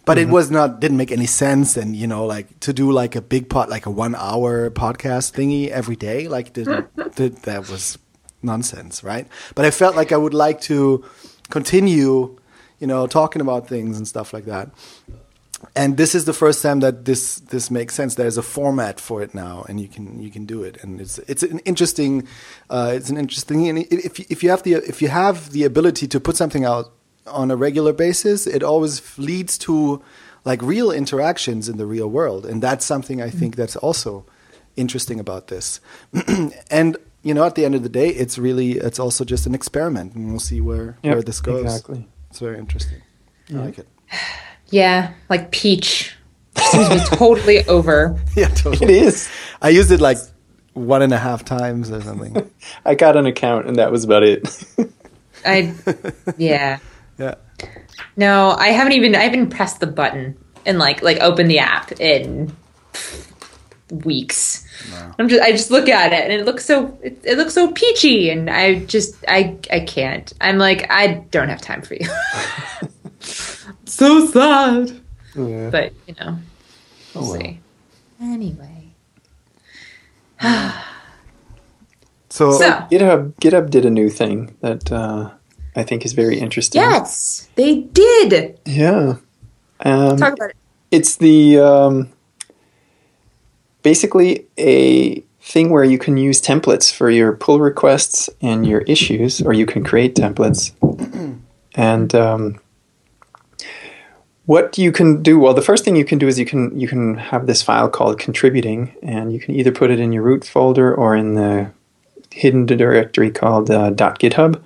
but 0.05 0.19
it 0.19 0.29
was 0.29 0.51
not 0.51 0.81
didn't 0.81 0.97
make 0.97 1.13
any 1.13 1.27
sense 1.27 1.77
and 1.77 1.95
you 1.95 2.07
know 2.07 2.27
like 2.27 2.59
to 2.61 2.73
do 2.73 2.91
like 2.91 3.15
a 3.15 3.23
big 3.23 3.49
pot 3.49 3.69
like 3.69 3.87
a 3.87 3.91
one 3.91 4.15
hour 4.15 4.71
podcast 4.71 5.33
thingy 5.33 5.69
every 5.69 5.97
day 5.97 6.29
like 6.29 6.53
didn't, 6.53 7.15
did, 7.15 7.37
that 7.43 7.69
was 7.69 7.99
nonsense 8.43 9.03
right? 9.05 9.27
But 9.55 9.65
i 9.65 9.71
felt 9.71 9.97
like 9.97 10.13
i 10.13 10.17
would 10.17 10.35
like 10.35 10.61
to 10.63 11.05
continue 11.51 12.37
you 12.81 12.87
know 12.87 13.07
talking 13.07 13.41
about 13.43 13.69
things 13.69 13.97
and 13.97 14.07
stuff 14.09 14.33
like 14.33 14.45
that. 14.47 14.71
And 15.77 15.97
this 15.97 16.15
is 16.17 16.25
the 16.25 16.33
first 16.33 16.61
time 16.63 16.81
that 16.81 17.05
this 17.05 17.37
this 17.37 17.71
makes 17.71 17.95
sense. 17.95 18.17
There's 18.17 18.37
a 18.37 18.43
format 18.43 18.99
for 18.99 19.23
it 19.23 19.33
now 19.33 19.65
and 19.69 19.79
you 19.81 19.87
can 19.89 20.21
you 20.21 20.31
can 20.31 20.45
do 20.45 20.65
it. 20.65 20.83
And 20.83 21.01
it's 21.01 21.19
it's 21.29 21.45
an 21.45 21.61
interesting 21.61 22.27
uh, 22.69 22.93
it's 22.97 23.11
an 23.11 23.17
interesting 23.17 23.69
and 23.69 23.79
if 23.79 24.19
you- 24.19 24.27
if 24.29 24.43
you 24.43 24.51
have 24.51 24.63
the 24.65 24.75
if 24.75 25.01
you 25.01 25.09
have 25.09 25.51
the 25.53 25.63
ability 25.65 26.09
to 26.09 26.19
put 26.19 26.37
something 26.37 26.65
out 26.65 26.87
on 27.27 27.53
a 27.53 27.57
regular 27.57 27.93
basis 27.93 28.47
it 28.49 28.63
always 28.65 29.01
leads 29.17 29.57
to 29.59 30.03
like 30.45 30.61
real 30.63 30.91
interactions 30.91 31.69
in 31.69 31.77
the 31.77 31.87
real 31.87 32.09
world. 32.11 32.45
And 32.45 32.61
that's 32.61 32.85
something 32.85 33.23
i 33.23 33.31
think 33.31 33.55
that's 33.55 33.77
also 33.77 34.25
interesting 34.77 35.21
about 35.21 35.47
this. 35.47 35.81
And 36.71 36.97
you 37.23 37.35
know 37.35 37.45
at 37.45 37.55
the 37.55 37.65
end 37.65 37.75
of 37.75 37.83
the 37.83 37.89
day 37.89 38.09
it's 38.09 38.37
really 38.39 38.73
it's 38.73 38.99
also 38.99 39.25
just 39.25 39.47
an 39.47 39.55
experiment 39.55 40.15
and 40.15 40.31
we'll 40.31 40.41
see 40.41 40.61
where 40.61 40.97
Yep, 41.03 41.13
where 41.15 41.23
this 41.23 41.41
goes 41.41 41.63
exactly. 41.65 42.07
it's 42.31 42.39
very 42.41 42.59
interesting 42.59 43.01
i 43.51 43.55
like 43.55 43.79
it 43.79 43.89
Yeah, 44.71 45.13
like 45.29 45.51
peach 45.53 46.17
seems 46.59 46.89
to 46.89 46.95
be 47.11 47.17
totally 47.17 47.67
over. 47.69 48.17
yeah 48.37 48.49
it 48.51 48.57
totally 48.57 48.99
is. 48.99 49.29
I 49.61 49.69
used 49.71 49.91
it 49.91 50.01
like 50.01 50.19
one 50.75 51.03
and 51.03 51.13
a 51.13 51.19
half 51.19 51.45
times 51.45 51.91
or 51.91 52.01
something. 52.01 52.51
I 52.85 52.95
got 52.95 53.17
an 53.17 53.27
account, 53.27 53.67
and 53.67 53.77
that 53.77 53.93
was 53.93 54.05
about 54.05 54.23
it. 54.23 54.49
I 55.45 55.75
yeah. 56.39 56.79
yeah. 57.19 57.35
No, 58.17 58.51
I 58.59 58.69
haven't 58.69 58.93
even 58.95 59.15
I 59.15 59.25
haven't 59.25 59.51
pressed 59.51 59.81
the 59.81 59.87
button 59.87 60.37
and 60.65 60.79
like 60.79 61.03
like 61.03 61.19
open 61.21 61.49
the 61.49 61.59
app 61.59 61.93
in 62.01 62.51
weeks. 63.91 64.62
I'm 65.19 65.29
just 65.29 65.43
I 65.43 65.53
just 65.53 65.71
look 65.71 65.89
at 65.89 66.13
it 66.13 66.23
and 66.31 66.33
it 66.33 66.45
looks 66.45 66.65
so 66.65 66.99
it, 67.03 67.19
it 67.25 67.37
looks 67.39 67.55
so 67.55 67.71
peachy 67.73 68.31
and 68.31 68.49
I 68.51 68.81
just 68.87 69.17
I 69.29 69.57
I 69.71 69.81
can't. 69.81 70.33
I'm 70.41 70.59
like 70.59 70.87
I 70.91 71.25
don't 71.31 71.49
have 71.49 71.61
time 71.61 71.83
for 71.83 71.95
you. 71.95 72.07
so 73.87 74.27
sad. 74.27 75.01
Yeah. 75.35 75.71
But, 75.71 75.93
you 76.07 76.15
know, 76.21 76.39
we'll 77.15 77.25
Oh, 77.25 77.31
well. 77.33 77.41
see. 77.41 77.61
Anyway. 78.21 78.89
So, 82.29 82.53
So, 82.53 82.71
GitHub 82.91 83.35
GitHub 83.43 83.69
did 83.71 83.85
a 83.85 83.91
new 83.91 84.09
thing 84.09 84.57
that 84.63 84.91
uh, 84.91 85.31
I 85.77 85.83
think 85.83 86.07
is 86.07 86.15
very 86.15 86.39
interesting. 86.39 86.81
yes, 86.81 87.49
they 87.57 87.81
did. 87.93 88.59
Yeah. 88.65 89.17
Um, 89.81 90.17
Talk 90.17 90.33
about 90.35 90.51
it. 90.51 90.57
it's 90.91 91.17
the 91.17 91.59
um, 91.59 92.09
basically 93.83 94.47
a 94.59 95.21
thing 95.41 95.71
where 95.71 95.85
you 95.85 95.99
can 95.99 96.17
use 96.17 96.41
templates 96.41 96.93
for 96.93 97.11
your 97.11 97.33
pull 97.33 97.61
requests 97.61 98.31
and 98.41 98.67
your 98.67 98.83
issues, 98.83 99.43
or 99.43 99.53
you 99.53 99.67
can 99.67 99.83
create 99.83 100.15
templates. 100.15 100.73
and 101.75 102.15
um, 102.15 102.61
what 104.47 104.77
you 104.77 104.91
can 104.91 105.23
do 105.23 105.39
well 105.39 105.55
the 105.55 105.63
first 105.63 105.85
thing 105.85 105.97
you 105.97 106.05
can 106.05 106.19
do 106.19 106.27
is 106.27 106.39
you 106.39 106.47
can 106.47 106.79
you 106.79 106.89
can 106.89 107.17
have 107.17 107.47
this 107.47 107.63
file 107.63 107.89
called 107.89 108.19
contributing 108.19 108.95
and 109.03 109.33
you 109.33 109.39
can 109.39 109.55
either 109.55 109.71
put 109.71 109.91
it 109.91 110.01
in 110.01 110.13
your 110.13 110.23
root 110.23 110.45
folder 110.45 110.95
or 110.95 111.15
in 111.15 111.35
the 111.35 111.71
hidden 112.31 112.67
directory 112.67 113.31
called 113.31 113.71
uh, 113.71 113.91
.github 113.93 114.61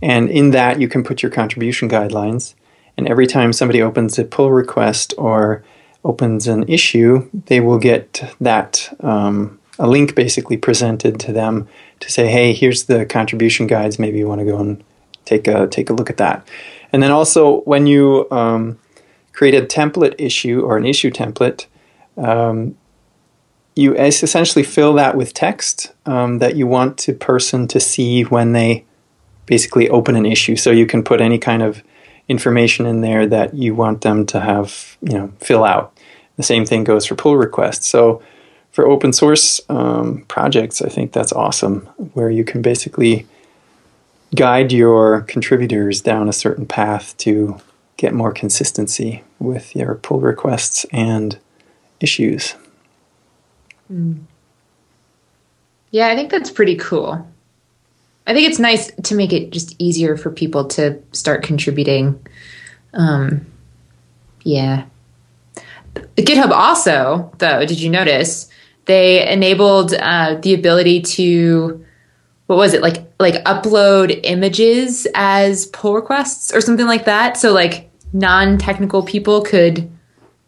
and 0.00 0.30
in 0.30 0.50
that 0.50 0.80
you 0.80 0.88
can 0.88 1.02
put 1.02 1.22
your 1.22 1.30
contribution 1.30 1.88
guidelines 1.88 2.54
and 2.96 3.08
every 3.08 3.26
time 3.26 3.52
somebody 3.52 3.82
opens 3.82 4.18
a 4.18 4.24
pull 4.24 4.52
request 4.52 5.12
or 5.18 5.64
opens 6.06 6.46
an 6.46 6.62
issue 6.68 7.28
they 7.46 7.60
will 7.60 7.78
get 7.78 8.22
that 8.40 8.96
um, 9.00 9.58
a 9.78 9.86
link 9.86 10.14
basically 10.14 10.56
presented 10.56 11.20
to 11.20 11.32
them 11.32 11.66
to 12.00 12.10
say 12.10 12.26
hey 12.28 12.52
here's 12.52 12.84
the 12.84 13.04
contribution 13.06 13.66
guides 13.66 13.98
maybe 13.98 14.18
you 14.18 14.28
want 14.28 14.40
to 14.40 14.44
go 14.44 14.58
and 14.58 14.82
take 15.24 15.46
a 15.48 15.66
take 15.66 15.90
a 15.90 15.92
look 15.92 16.10
at 16.10 16.16
that 16.16 16.46
and 16.92 17.02
then 17.02 17.10
also 17.10 17.60
when 17.62 17.86
you 17.86 18.26
um, 18.30 18.78
create 19.36 19.54
a 19.54 19.66
template 19.66 20.14
issue 20.18 20.62
or 20.62 20.76
an 20.76 20.86
issue 20.86 21.10
template, 21.10 21.66
um, 22.16 22.76
you 23.76 23.94
essentially 23.94 24.62
fill 24.62 24.94
that 24.94 25.14
with 25.14 25.34
text 25.34 25.92
um, 26.06 26.38
that 26.38 26.56
you 26.56 26.66
want 26.66 27.04
the 27.04 27.12
person 27.12 27.68
to 27.68 27.78
see 27.78 28.22
when 28.22 28.52
they 28.52 28.84
basically 29.44 29.88
open 29.90 30.16
an 30.16 30.24
issue. 30.24 30.56
So 30.56 30.70
you 30.70 30.86
can 30.86 31.04
put 31.04 31.20
any 31.20 31.38
kind 31.38 31.62
of 31.62 31.82
information 32.28 32.86
in 32.86 33.02
there 33.02 33.26
that 33.26 33.52
you 33.52 33.74
want 33.74 34.00
them 34.00 34.24
to 34.26 34.40
have, 34.40 34.96
you 35.02 35.18
know, 35.18 35.32
fill 35.38 35.64
out. 35.64 35.95
The 36.36 36.42
same 36.42 36.66
thing 36.66 36.84
goes 36.84 37.06
for 37.06 37.14
pull 37.14 37.36
requests. 37.36 37.88
So 37.88 38.22
for 38.72 38.86
open 38.86 39.12
source 39.12 39.60
um, 39.68 40.24
projects, 40.28 40.82
I 40.82 40.88
think 40.88 41.12
that's 41.12 41.32
awesome, 41.32 41.86
where 42.12 42.30
you 42.30 42.44
can 42.44 42.62
basically 42.62 43.26
guide 44.34 44.72
your 44.72 45.22
contributors 45.22 46.00
down 46.02 46.28
a 46.28 46.32
certain 46.32 46.66
path 46.66 47.16
to 47.18 47.58
get 47.96 48.12
more 48.12 48.32
consistency 48.32 49.22
with 49.38 49.74
your 49.74 49.94
pull 49.94 50.20
requests 50.20 50.84
and 50.92 51.38
issues. 52.00 52.54
Mm. 53.90 54.20
Yeah, 55.90 56.08
I 56.08 56.16
think 56.16 56.30
that's 56.30 56.50
pretty 56.50 56.76
cool. 56.76 57.26
I 58.26 58.34
think 58.34 58.48
it's 58.48 58.58
nice 58.58 58.90
to 59.04 59.14
make 59.14 59.32
it 59.32 59.50
just 59.50 59.76
easier 59.78 60.16
for 60.16 60.30
people 60.30 60.66
to 60.68 61.00
start 61.12 61.42
contributing. 61.42 62.20
Um, 62.92 63.46
yeah. 64.42 64.84
GitHub 66.16 66.50
also, 66.50 67.32
though, 67.38 67.64
did 67.66 67.80
you 67.80 67.90
notice 67.90 68.48
they 68.86 69.28
enabled 69.30 69.94
uh, 69.94 70.36
the 70.40 70.54
ability 70.54 71.02
to 71.02 71.84
what 72.46 72.56
was 72.56 72.74
it 72.74 72.82
like 72.82 73.04
like 73.18 73.42
upload 73.44 74.20
images 74.22 75.06
as 75.14 75.66
pull 75.66 75.94
requests 75.94 76.52
or 76.54 76.60
something 76.60 76.86
like 76.86 77.04
that? 77.04 77.36
So 77.36 77.52
like 77.52 77.90
non-technical 78.12 79.02
people 79.02 79.42
could 79.42 79.90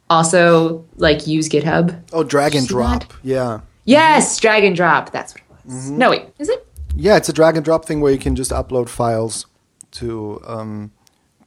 also 0.09 0.85
like 0.97 1.27
use 1.27 1.49
github. 1.49 2.01
Oh 2.13 2.23
drag 2.25 2.55
and 2.55 2.67
drop 2.67 3.09
that? 3.09 3.17
yeah. 3.23 3.61
Yes 3.85 4.39
drag 4.39 4.65
and 4.65 4.77
drop. 4.77 5.11
That's 5.11 5.35
what 5.35 5.43
it 5.43 5.67
was. 5.67 5.75
Mm-hmm. 5.75 5.99
no 5.99 6.11
wait. 6.11 6.27
Is 6.39 6.49
it? 6.49 6.67
Yeah 6.95 7.17
it's 7.17 7.29
a 7.29 7.33
drag 7.33 7.57
and 7.57 7.65
drop 7.65 7.85
thing 7.85 8.01
where 8.01 8.13
you 8.13 8.19
can 8.19 8.37
just 8.37 8.53
upload 8.53 8.89
files 8.89 9.47
to 9.93 10.41
um, 10.47 10.93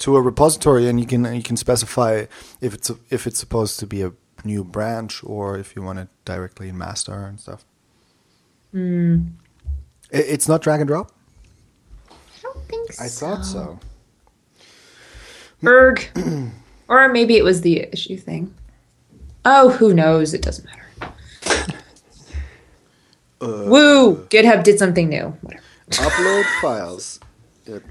to 0.02 0.16
a 0.16 0.22
repository 0.22 0.88
and 0.88 1.00
you 1.00 1.06
can 1.06 1.34
you 1.34 1.44
can 1.44 1.58
specify 1.58 2.26
if 2.60 2.74
it's 2.74 2.90
a, 2.90 2.98
if 3.10 3.26
it's 3.28 3.40
supposed 3.40 3.80
to 3.80 3.88
be 3.88 4.02
a 4.02 4.12
new 4.44 4.64
branch 4.64 5.24
or 5.24 5.58
if 5.58 5.76
you 5.76 5.82
want 5.82 6.00
it 6.00 6.10
directly 6.26 6.70
in 6.70 6.78
master 6.78 7.26
and 7.26 7.40
stuff 7.40 7.64
mm. 8.74 9.32
It's 10.12 10.48
not 10.48 10.62
drag 10.62 10.82
and 10.82 10.88
drop? 10.88 11.12
I 12.10 12.14
don't 12.44 12.68
think 12.68 12.92
so. 12.92 13.04
I 13.04 13.08
thought 13.08 13.46
so. 13.46 13.80
Berg. 15.62 16.06
or 16.90 17.08
maybe 17.08 17.38
it 17.38 17.44
was 17.44 17.62
the 17.62 17.88
issue 17.94 18.18
thing. 18.18 18.54
Oh, 19.46 19.70
who 19.70 19.94
knows? 19.94 20.34
It 20.34 20.42
doesn't 20.42 20.66
matter. 20.66 20.86
uh, 23.42 23.66
Woo! 23.68 24.26
GitHub 24.28 24.64
did 24.64 24.78
something 24.78 25.08
new. 25.08 25.28
Whatever. 25.42 25.64
Upload 25.92 26.62
files. 26.62 27.21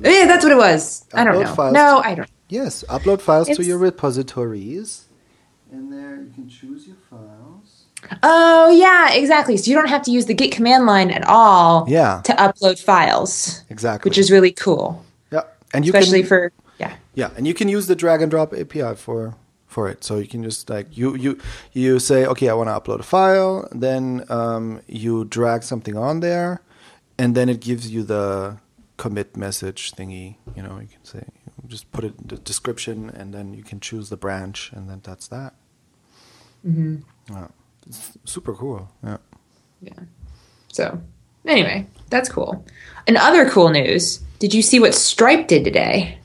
Yeah, 0.01 0.27
that's 0.27 0.45
what 0.45 0.53
it 0.53 0.59
was. 0.59 1.07
I 1.15 1.25
don't 1.25 1.35
know. 1.35 1.71
No, 1.71 2.03
to, 2.03 2.09
I 2.09 2.15
don't. 2.15 2.31
Yes, 2.49 2.85
upload 2.89 3.21
files 3.21 3.49
it's, 3.49 3.59
to 3.59 3.65
your 3.65 3.79
repositories. 3.79 5.07
And 5.71 5.93
there 5.93 6.17
you 6.23 6.31
can 6.35 6.49
choose 6.49 6.87
your 6.87 6.97
files. 7.09 7.85
Oh 8.23 8.71
yeah, 8.71 9.13
exactly. 9.13 9.57
So 9.57 9.71
you 9.71 9.77
don't 9.77 9.89
have 9.89 10.03
to 10.03 10.11
use 10.11 10.27
the 10.27 10.35
Git 10.35 10.53
command 10.53 10.87
line 10.87 11.11
at 11.11 11.27
all. 11.27 11.87
Yeah. 11.89 12.23
To 12.25 12.33
upload 12.33 12.83
files. 12.83 13.63
Exactly. 13.71 14.09
Which 14.09 14.19
is 14.19 14.31
really 14.31 14.53
cool. 14.53 15.05
Yeah, 15.31 15.43
and 15.73 15.85
you 15.85 15.93
especially 15.93 16.21
can, 16.21 16.29
for 16.29 16.53
yeah. 16.79 16.95
Yeah, 17.15 17.31
and 17.37 17.47
you 17.47 17.55
can 17.55 17.69
use 17.69 17.87
the 17.87 17.95
drag 17.95 18.23
and 18.23 18.31
drop 18.31 18.53
API 18.53 18.95
for 18.97 19.35
for 19.67 19.89
it. 19.89 20.03
So 20.03 20.19
you 20.19 20.27
can 20.27 20.43
just 20.43 20.69
like 20.69 20.97
you 20.97 21.15
you 21.15 21.39
you 21.73 21.99
say, 21.99 22.27
okay, 22.27 22.49
I 22.49 22.55
want 22.55 22.69
to 22.69 22.73
upload 22.73 23.01
a 23.01 23.05
file, 23.05 23.69
then 23.71 24.25
um, 24.29 24.81
you 24.89 25.25
drag 25.25 25.63
something 25.63 25.97
on 25.97 26.21
there, 26.21 26.63
and 27.19 27.35
then 27.35 27.49
it 27.49 27.61
gives 27.61 27.91
you 27.91 28.03
the 28.03 28.59
commit 29.01 29.35
message 29.35 29.93
thingy. 29.93 30.37
You 30.55 30.63
know, 30.63 30.79
you 30.79 30.89
can 30.89 31.05
say 31.05 31.25
just 31.67 31.91
put 31.91 32.05
it 32.05 32.13
in 32.21 32.29
the 32.29 32.37
description, 32.37 33.09
and 33.09 33.33
then 33.33 33.55
you 33.55 33.63
can 33.63 33.81
choose 33.81 34.11
the 34.11 34.17
branch, 34.17 34.71
and 34.75 34.91
then 34.91 35.01
that's 35.03 35.27
that. 35.29 35.55
Mm-hmm. 36.67 36.97
Yeah. 37.33 37.49
It's 37.87 38.19
super 38.25 38.55
cool. 38.55 38.91
Yeah. 39.03 39.17
Yeah. 39.81 40.01
So, 40.71 41.01
anyway, 41.47 41.87
that's 42.11 42.29
cool. 42.29 42.63
And 43.07 43.17
other 43.17 43.49
cool 43.49 43.71
news 43.71 44.21
did 44.39 44.55
you 44.55 44.63
see 44.63 44.81
what 44.81 44.95
Stripe 44.95 45.49
did 45.49 45.65
today? 45.65 46.19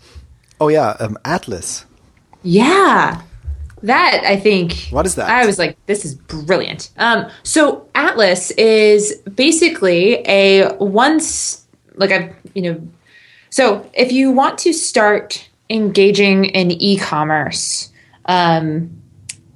Oh, 0.59 0.69
yeah. 0.69 0.95
Um, 0.99 1.17
Atlas. 1.25 1.85
Yeah. 2.43 3.21
That 3.83 4.23
I 4.25 4.37
think. 4.37 4.87
What 4.89 5.05
is 5.05 5.15
that? 5.15 5.29
I 5.29 5.45
was 5.45 5.59
like, 5.59 5.77
this 5.85 6.05
is 6.05 6.15
brilliant. 6.15 6.91
Um, 6.97 7.29
so 7.43 7.87
Atlas 7.93 8.51
is 8.51 9.15
basically 9.35 10.23
a 10.25 10.75
once, 10.79 11.64
like 11.97 12.11
a, 12.11 12.33
you 12.53 12.61
know, 12.61 12.87
so 13.49 13.89
if 13.93 14.11
you 14.11 14.31
want 14.31 14.57
to 14.59 14.73
start 14.73 15.49
engaging 15.69 16.45
in 16.45 16.71
e 16.71 16.97
commerce, 16.97 17.91
um, 18.25 19.01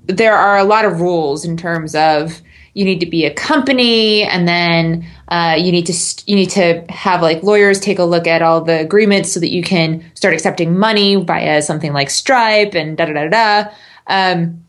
there 0.07 0.35
are 0.35 0.57
a 0.57 0.63
lot 0.63 0.85
of 0.85 1.01
rules 1.01 1.45
in 1.45 1.57
terms 1.57 1.95
of 1.95 2.41
you 2.73 2.85
need 2.85 2.99
to 2.99 3.05
be 3.05 3.25
a 3.25 3.33
company 3.33 4.23
and 4.23 4.47
then 4.47 5.05
uh, 5.27 5.55
you 5.57 5.71
need 5.71 5.85
to 5.85 6.23
you 6.27 6.35
need 6.35 6.49
to 6.49 6.83
have 6.89 7.21
like 7.21 7.43
lawyers 7.43 7.79
take 7.79 7.99
a 7.99 8.03
look 8.03 8.25
at 8.25 8.41
all 8.41 8.61
the 8.61 8.79
agreements 8.79 9.33
so 9.33 9.39
that 9.39 9.49
you 9.49 9.61
can 9.61 10.03
start 10.15 10.33
accepting 10.33 10.77
money 10.77 11.15
via 11.15 11.61
something 11.61 11.93
like 11.93 12.09
stripe 12.09 12.73
and 12.73 12.97
da 12.97 13.05
da 13.05 13.13
da 13.13 13.27
da. 13.27 13.71
Um, 14.07 14.63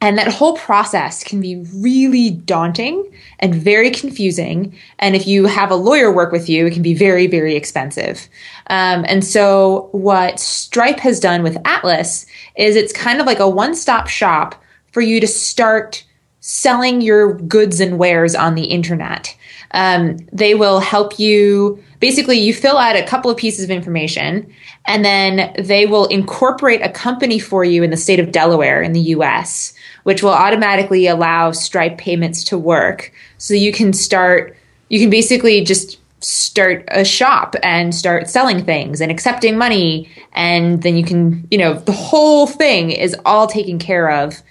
and 0.00 0.16
that 0.16 0.28
whole 0.28 0.56
process 0.56 1.22
can 1.22 1.40
be 1.40 1.56
really 1.74 2.30
daunting 2.30 3.12
and 3.40 3.54
very 3.54 3.90
confusing. 3.90 4.74
And 4.98 5.14
if 5.14 5.26
you 5.26 5.44
have 5.46 5.70
a 5.70 5.76
lawyer 5.76 6.10
work 6.10 6.32
with 6.32 6.48
you, 6.48 6.66
it 6.66 6.72
can 6.72 6.82
be 6.82 6.94
very, 6.94 7.26
very 7.26 7.54
expensive. 7.54 8.26
Um, 8.68 9.04
and 9.06 9.24
so, 9.24 9.90
what 9.92 10.40
Stripe 10.40 11.00
has 11.00 11.20
done 11.20 11.42
with 11.42 11.58
Atlas 11.66 12.24
is 12.56 12.76
it's 12.76 12.92
kind 12.92 13.20
of 13.20 13.26
like 13.26 13.40
a 13.40 13.48
one 13.48 13.74
stop 13.74 14.08
shop 14.08 14.54
for 14.92 15.02
you 15.02 15.20
to 15.20 15.26
start 15.26 16.04
selling 16.40 17.02
your 17.02 17.34
goods 17.34 17.80
and 17.80 17.98
wares 17.98 18.34
on 18.34 18.54
the 18.54 18.64
internet. 18.64 19.36
Um, 19.72 20.16
they 20.32 20.54
will 20.54 20.80
help 20.80 21.18
you. 21.18 21.82
Basically, 22.00 22.38
you 22.38 22.54
fill 22.54 22.78
out 22.78 22.96
a 22.96 23.06
couple 23.06 23.30
of 23.30 23.36
pieces 23.36 23.64
of 23.64 23.70
information, 23.70 24.50
and 24.86 25.04
then 25.04 25.52
they 25.58 25.86
will 25.86 26.06
incorporate 26.06 26.80
a 26.82 26.88
company 26.88 27.38
for 27.38 27.62
you 27.62 27.82
in 27.82 27.90
the 27.90 27.96
state 27.96 28.18
of 28.18 28.32
Delaware 28.32 28.82
in 28.82 28.92
the 28.92 29.00
US, 29.00 29.74
which 30.04 30.22
will 30.22 30.30
automatically 30.30 31.06
allow 31.06 31.52
Stripe 31.52 31.98
payments 31.98 32.44
to 32.44 32.58
work. 32.58 33.12
So 33.38 33.54
you 33.54 33.72
can 33.72 33.92
start, 33.92 34.56
you 34.88 35.00
can 35.00 35.10
basically 35.10 35.62
just 35.64 35.98
start 36.22 36.84
a 36.88 37.04
shop 37.04 37.56
and 37.62 37.94
start 37.94 38.28
selling 38.28 38.64
things 38.64 39.00
and 39.00 39.10
accepting 39.10 39.56
money. 39.56 40.08
And 40.32 40.82
then 40.82 40.96
you 40.96 41.04
can, 41.04 41.46
you 41.50 41.58
know, 41.58 41.74
the 41.74 41.92
whole 41.92 42.46
thing 42.46 42.90
is 42.90 43.16
all 43.24 43.46
taken 43.46 43.78
care 43.78 44.10
of 44.10 44.42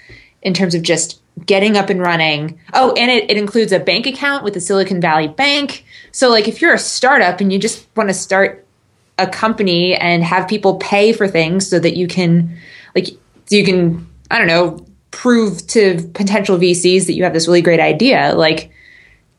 in 0.41 0.53
terms 0.53 0.73
of 0.73 0.81
just 0.81 1.19
getting 1.45 1.77
up 1.77 1.89
and 1.89 2.01
running. 2.01 2.59
Oh, 2.73 2.93
and 2.97 3.11
it, 3.11 3.29
it 3.29 3.37
includes 3.37 3.71
a 3.71 3.79
bank 3.79 4.07
account 4.07 4.43
with 4.43 4.53
the 4.53 4.61
Silicon 4.61 4.99
Valley 4.99 5.27
Bank. 5.27 5.85
So, 6.11 6.29
like, 6.29 6.47
if 6.47 6.61
you're 6.61 6.73
a 6.73 6.79
startup 6.79 7.39
and 7.39 7.53
you 7.53 7.59
just 7.59 7.87
want 7.95 8.09
to 8.09 8.13
start 8.13 8.65
a 9.17 9.27
company 9.27 9.95
and 9.95 10.23
have 10.23 10.47
people 10.47 10.77
pay 10.77 11.13
for 11.13 11.27
things 11.27 11.69
so 11.69 11.79
that 11.79 11.95
you 11.95 12.07
can, 12.07 12.57
like, 12.95 13.09
you 13.49 13.63
can, 13.63 14.07
I 14.31 14.37
don't 14.37 14.47
know, 14.47 14.85
prove 15.11 15.65
to 15.67 16.09
potential 16.13 16.57
VCs 16.57 17.07
that 17.07 17.13
you 17.13 17.23
have 17.23 17.33
this 17.33 17.47
really 17.47 17.61
great 17.61 17.79
idea, 17.79 18.33
like, 18.35 18.71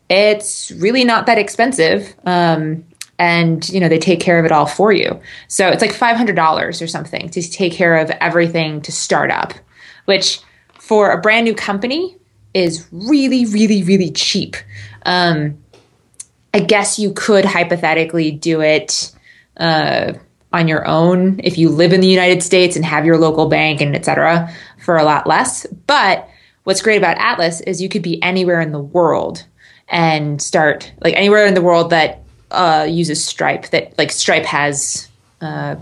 it's 0.09 0.70
really 0.72 1.04
not 1.04 1.26
that 1.26 1.38
expensive. 1.38 2.14
Um, 2.24 2.85
and 3.18 3.68
you 3.68 3.80
know 3.80 3.88
they 3.90 3.98
take 3.98 4.18
care 4.18 4.38
of 4.38 4.46
it 4.46 4.50
all 4.50 4.64
for 4.64 4.90
you 4.90 5.20
so 5.46 5.68
it's 5.68 5.83
like 5.83 5.92
$500 5.92 6.83
or 6.83 6.87
something 6.87 7.28
to 7.28 7.42
take 7.42 7.70
care 7.70 7.98
of 7.98 8.09
everything 8.12 8.80
to 8.80 8.92
start 8.92 9.30
up 9.30 9.52
which 10.06 10.40
for 10.90 11.11
a 11.11 11.20
brand 11.20 11.44
new 11.44 11.54
company 11.54 12.16
is 12.54 12.87
really, 12.90 13.46
really, 13.46 13.83
really 13.83 14.11
cheap. 14.11 14.56
Um, 15.06 15.62
I 16.52 16.61
guess 16.61 16.98
you 16.98 17.12
could 17.12 17.44
hypothetically 17.44 18.33
do 18.33 18.61
it 18.61 19.12
uh, 19.56 20.14
on 20.52 20.66
your 20.66 20.85
own 20.85 21.40
if 21.44 21.59
you 21.59 21.68
live 21.68 21.92
in 21.92 22.00
the 22.00 22.09
United 22.09 22.42
States 22.42 22.74
and 22.74 22.85
have 22.85 23.04
your 23.04 23.18
local 23.18 23.48
bank 23.48 23.80
and 23.80 23.94
et 23.94 24.04
cetera 24.04 24.52
for 24.80 24.96
a 24.96 25.04
lot 25.04 25.26
less. 25.26 25.66
But 25.86 26.28
what's 26.64 26.82
great 26.82 26.98
about 26.98 27.18
Atlas 27.18 27.60
is 27.62 27.80
you 27.80 27.88
could 27.88 28.02
be 28.02 28.22
anywhere 28.22 28.60
in 28.60 28.72
the 28.72 28.80
world 28.80 29.44
and 29.88 30.40
start 30.40 30.92
like 31.00 31.14
anywhere 31.14 31.46
in 31.46 31.54
the 31.54 31.62
world 31.62 31.90
that 31.90 32.22
uh, 32.50 32.86
uses 32.88 33.24
Stripe 33.24 33.68
that 33.70 33.96
like 33.98 34.10
Stripe 34.12 34.44
has 34.44 35.08
uh, 35.40 35.76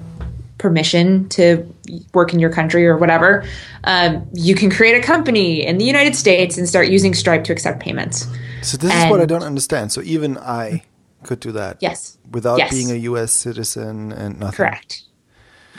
permission 0.58 1.28
to 1.30 1.72
work 2.14 2.32
in 2.32 2.40
your 2.40 2.50
country 2.50 2.86
or 2.86 2.96
whatever. 2.96 3.44
Um, 3.84 4.28
you 4.32 4.54
can 4.54 4.70
create 4.70 4.96
a 4.96 5.02
company 5.02 5.64
in 5.64 5.78
the 5.78 5.84
United 5.84 6.16
States 6.16 6.58
and 6.58 6.68
start 6.68 6.88
using 6.88 7.14
Stripe 7.14 7.44
to 7.44 7.52
accept 7.52 7.80
payments. 7.80 8.26
So 8.62 8.76
this 8.76 8.92
is 8.92 9.10
what 9.10 9.20
I 9.20 9.24
don't 9.24 9.44
understand. 9.44 9.92
So 9.92 10.02
even 10.02 10.36
I 10.36 10.82
could 11.22 11.40
do 11.40 11.52
that. 11.52 11.78
Yes. 11.80 12.18
Without 12.32 12.58
Yes. 12.58 12.70
being 12.70 12.90
a 12.90 12.94
U.S. 12.94 13.32
citizen 13.32 14.12
and 14.12 14.40
nothing. 14.40 14.56
Correct. 14.56 15.02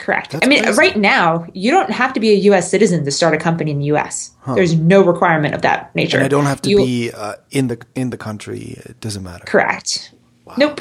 Correct. 0.00 0.32
That's 0.32 0.44
I 0.46 0.48
mean, 0.48 0.62
crazy. 0.64 0.78
right 0.78 0.96
now, 0.96 1.46
you 1.52 1.70
don't 1.70 1.90
have 1.90 2.12
to 2.14 2.20
be 2.20 2.30
a 2.30 2.34
U.S. 2.50 2.70
citizen 2.70 3.04
to 3.04 3.10
start 3.10 3.34
a 3.34 3.36
company 3.36 3.70
in 3.70 3.78
the 3.78 3.84
U.S. 3.94 4.32
There's 4.54 4.74
no 4.74 5.02
requirement 5.04 5.54
of 5.54 5.60
that 5.62 5.94
nature. 5.94 6.16
And 6.16 6.24
I 6.24 6.28
don't 6.28 6.46
have 6.46 6.60
to 6.62 6.70
You- 6.70 6.78
be 6.78 7.12
uh, 7.12 7.34
in 7.50 7.68
the 7.68 7.78
in 7.94 8.08
the 8.10 8.16
country. 8.16 8.78
It 8.86 8.98
doesn't 9.00 9.22
matter. 9.22 9.44
Correct. 9.44 10.12
Nope. 10.56 10.80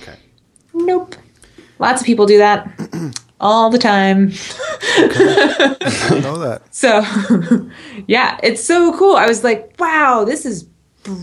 Okay. 0.00 0.16
Nope. 0.72 1.16
Lots 1.80 2.00
of 2.00 2.06
people 2.06 2.26
do 2.26 2.38
that 2.38 2.70
all 3.40 3.68
the 3.70 3.78
time. 3.78 4.30
I 4.96 6.20
know 6.22 6.38
that. 6.38 6.62
So, 6.70 7.02
yeah, 8.06 8.38
it's 8.42 8.62
so 8.64 8.96
cool. 8.96 9.16
I 9.16 9.26
was 9.26 9.44
like, 9.44 9.74
wow, 9.78 10.24
this 10.24 10.46
is 10.46 10.62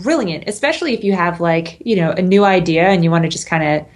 brilliant, 0.02 0.44
especially 0.46 0.94
if 0.94 1.02
you 1.02 1.12
have 1.14 1.40
like, 1.40 1.80
you 1.84 1.96
know, 1.96 2.10
a 2.12 2.22
new 2.22 2.44
idea 2.44 2.88
and 2.88 3.02
you 3.02 3.10
want 3.10 3.24
to 3.24 3.28
just 3.28 3.46
kind 3.46 3.64
of 3.64 3.86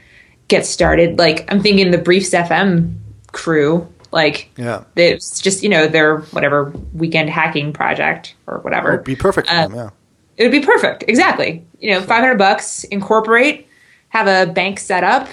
get 0.49 0.67
started. 0.67 1.19
Like, 1.19 1.51
I'm 1.53 1.61
thinking 1.63 1.91
the 1.91 1.99
Briefs 1.99 2.31
FM 2.31 2.95
crew, 3.33 3.87
like, 4.13 4.51
Yeah. 4.57 4.85
it's 4.97 5.41
just, 5.41 5.63
you 5.63 5.69
know, 5.69 5.87
their 5.87 6.19
whatever 6.19 6.73
weekend 6.93 7.31
hacking 7.31 7.73
project 7.73 8.35
or 8.47 8.59
whatever. 8.59 8.93
It'd 8.95 9.05
be 9.05 9.17
perfect 9.17 9.49
for 9.49 9.55
Uh, 9.55 9.67
them. 9.69 9.75
Yeah. 9.77 9.91
It 10.37 10.43
would 10.45 10.53
be 10.53 10.61
perfect. 10.61 11.05
Exactly. 11.09 11.65
You 11.81 11.93
know, 11.93 12.01
500 12.01 12.37
bucks, 12.39 12.85
incorporate, 12.85 13.67
have 14.09 14.27
a 14.27 14.51
bank 14.53 14.79
set 14.81 15.05
up, 15.05 15.29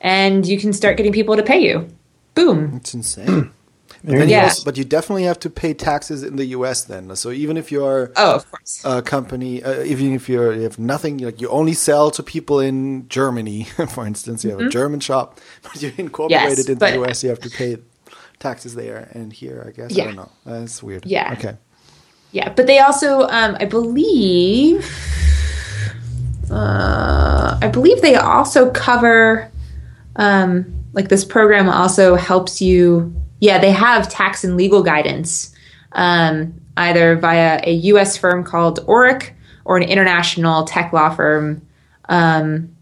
and 0.00 0.46
you 0.46 0.58
can 0.58 0.72
start 0.72 0.96
getting 0.96 1.12
people 1.12 1.36
to 1.36 1.42
pay 1.42 1.58
you. 1.58 1.88
Boom. 2.34 2.72
It's 2.76 2.94
insane. 2.94 3.50
There 4.06 4.18
Then 4.18 4.28
you 4.28 4.36
you 4.36 4.42
also- 4.42 4.64
but 4.66 4.76
you 4.76 4.84
definitely 4.84 5.22
have 5.24 5.38
to 5.40 5.48
pay 5.48 5.72
taxes 5.72 6.22
in 6.22 6.36
the 6.36 6.44
U.S. 6.58 6.84
Then. 6.84 7.16
So 7.16 7.30
even 7.30 7.56
if 7.56 7.72
you're 7.72 8.12
Oh, 8.16 8.34
of 8.34 8.50
course. 8.50 8.82
a 8.84 9.00
company, 9.00 9.62
uh, 9.62 9.82
even 9.82 10.12
if 10.12 10.28
you're, 10.28 10.52
you 10.52 10.60
have 10.68 10.78
nothing, 10.78 11.18
like 11.18 11.40
you 11.40 11.48
only 11.48 11.72
sell 11.72 12.10
to 12.10 12.22
people 12.22 12.60
in 12.60 13.08
Germany, 13.08 13.64
for 13.88 14.06
instance, 14.06 14.44
you 14.44 14.50
have 14.50 14.60
a 14.60 14.68
German 14.68 15.00
shop, 15.00 15.40
but 15.62 15.80
you're 15.80 15.92
incorporated 15.96 16.44
Mm-hmm. 16.44 16.58
Yes, 16.58 16.68
in 16.68 16.78
the 16.78 16.92
U.S., 17.06 17.22
you 17.24 17.30
have 17.30 17.40
to 17.40 17.50
pay 17.50 17.78
taxes 18.40 18.74
there 18.74 19.08
and 19.12 19.32
here. 19.32 19.64
I 19.66 19.70
guess 19.70 19.98
I 19.98 20.04
don't 20.04 20.16
know. 20.16 20.30
That's 20.44 20.82
weird. 20.82 21.06
Yeah. 21.06 21.32
Okay. 21.38 21.56
Yeah, 22.32 22.52
but 22.52 22.66
they 22.66 22.80
also, 22.80 23.22
um, 23.28 23.56
I 23.58 23.64
believe, 23.64 24.84
uh, 26.50 27.58
I 27.62 27.68
believe 27.68 28.02
they 28.02 28.16
also 28.16 28.70
cover, 28.70 29.50
um, 30.16 30.84
like 30.92 31.08
this 31.08 31.24
program 31.24 31.68
also 31.70 32.16
helps 32.16 32.60
you. 32.60 33.14
Yeah, 33.44 33.58
they 33.58 33.72
have 33.72 34.08
tax 34.08 34.42
and 34.42 34.56
legal 34.56 34.82
guidance, 34.82 35.54
um, 35.92 36.58
either 36.78 37.14
via 37.16 37.60
a 37.62 37.74
U.S. 37.92 38.16
firm 38.16 38.42
called 38.42 38.80
Orrick 38.86 39.32
or 39.66 39.76
an 39.76 39.82
international 39.82 40.64
tech 40.64 40.94
law 40.94 41.10
firm. 41.14 41.60
Um, 42.08 42.74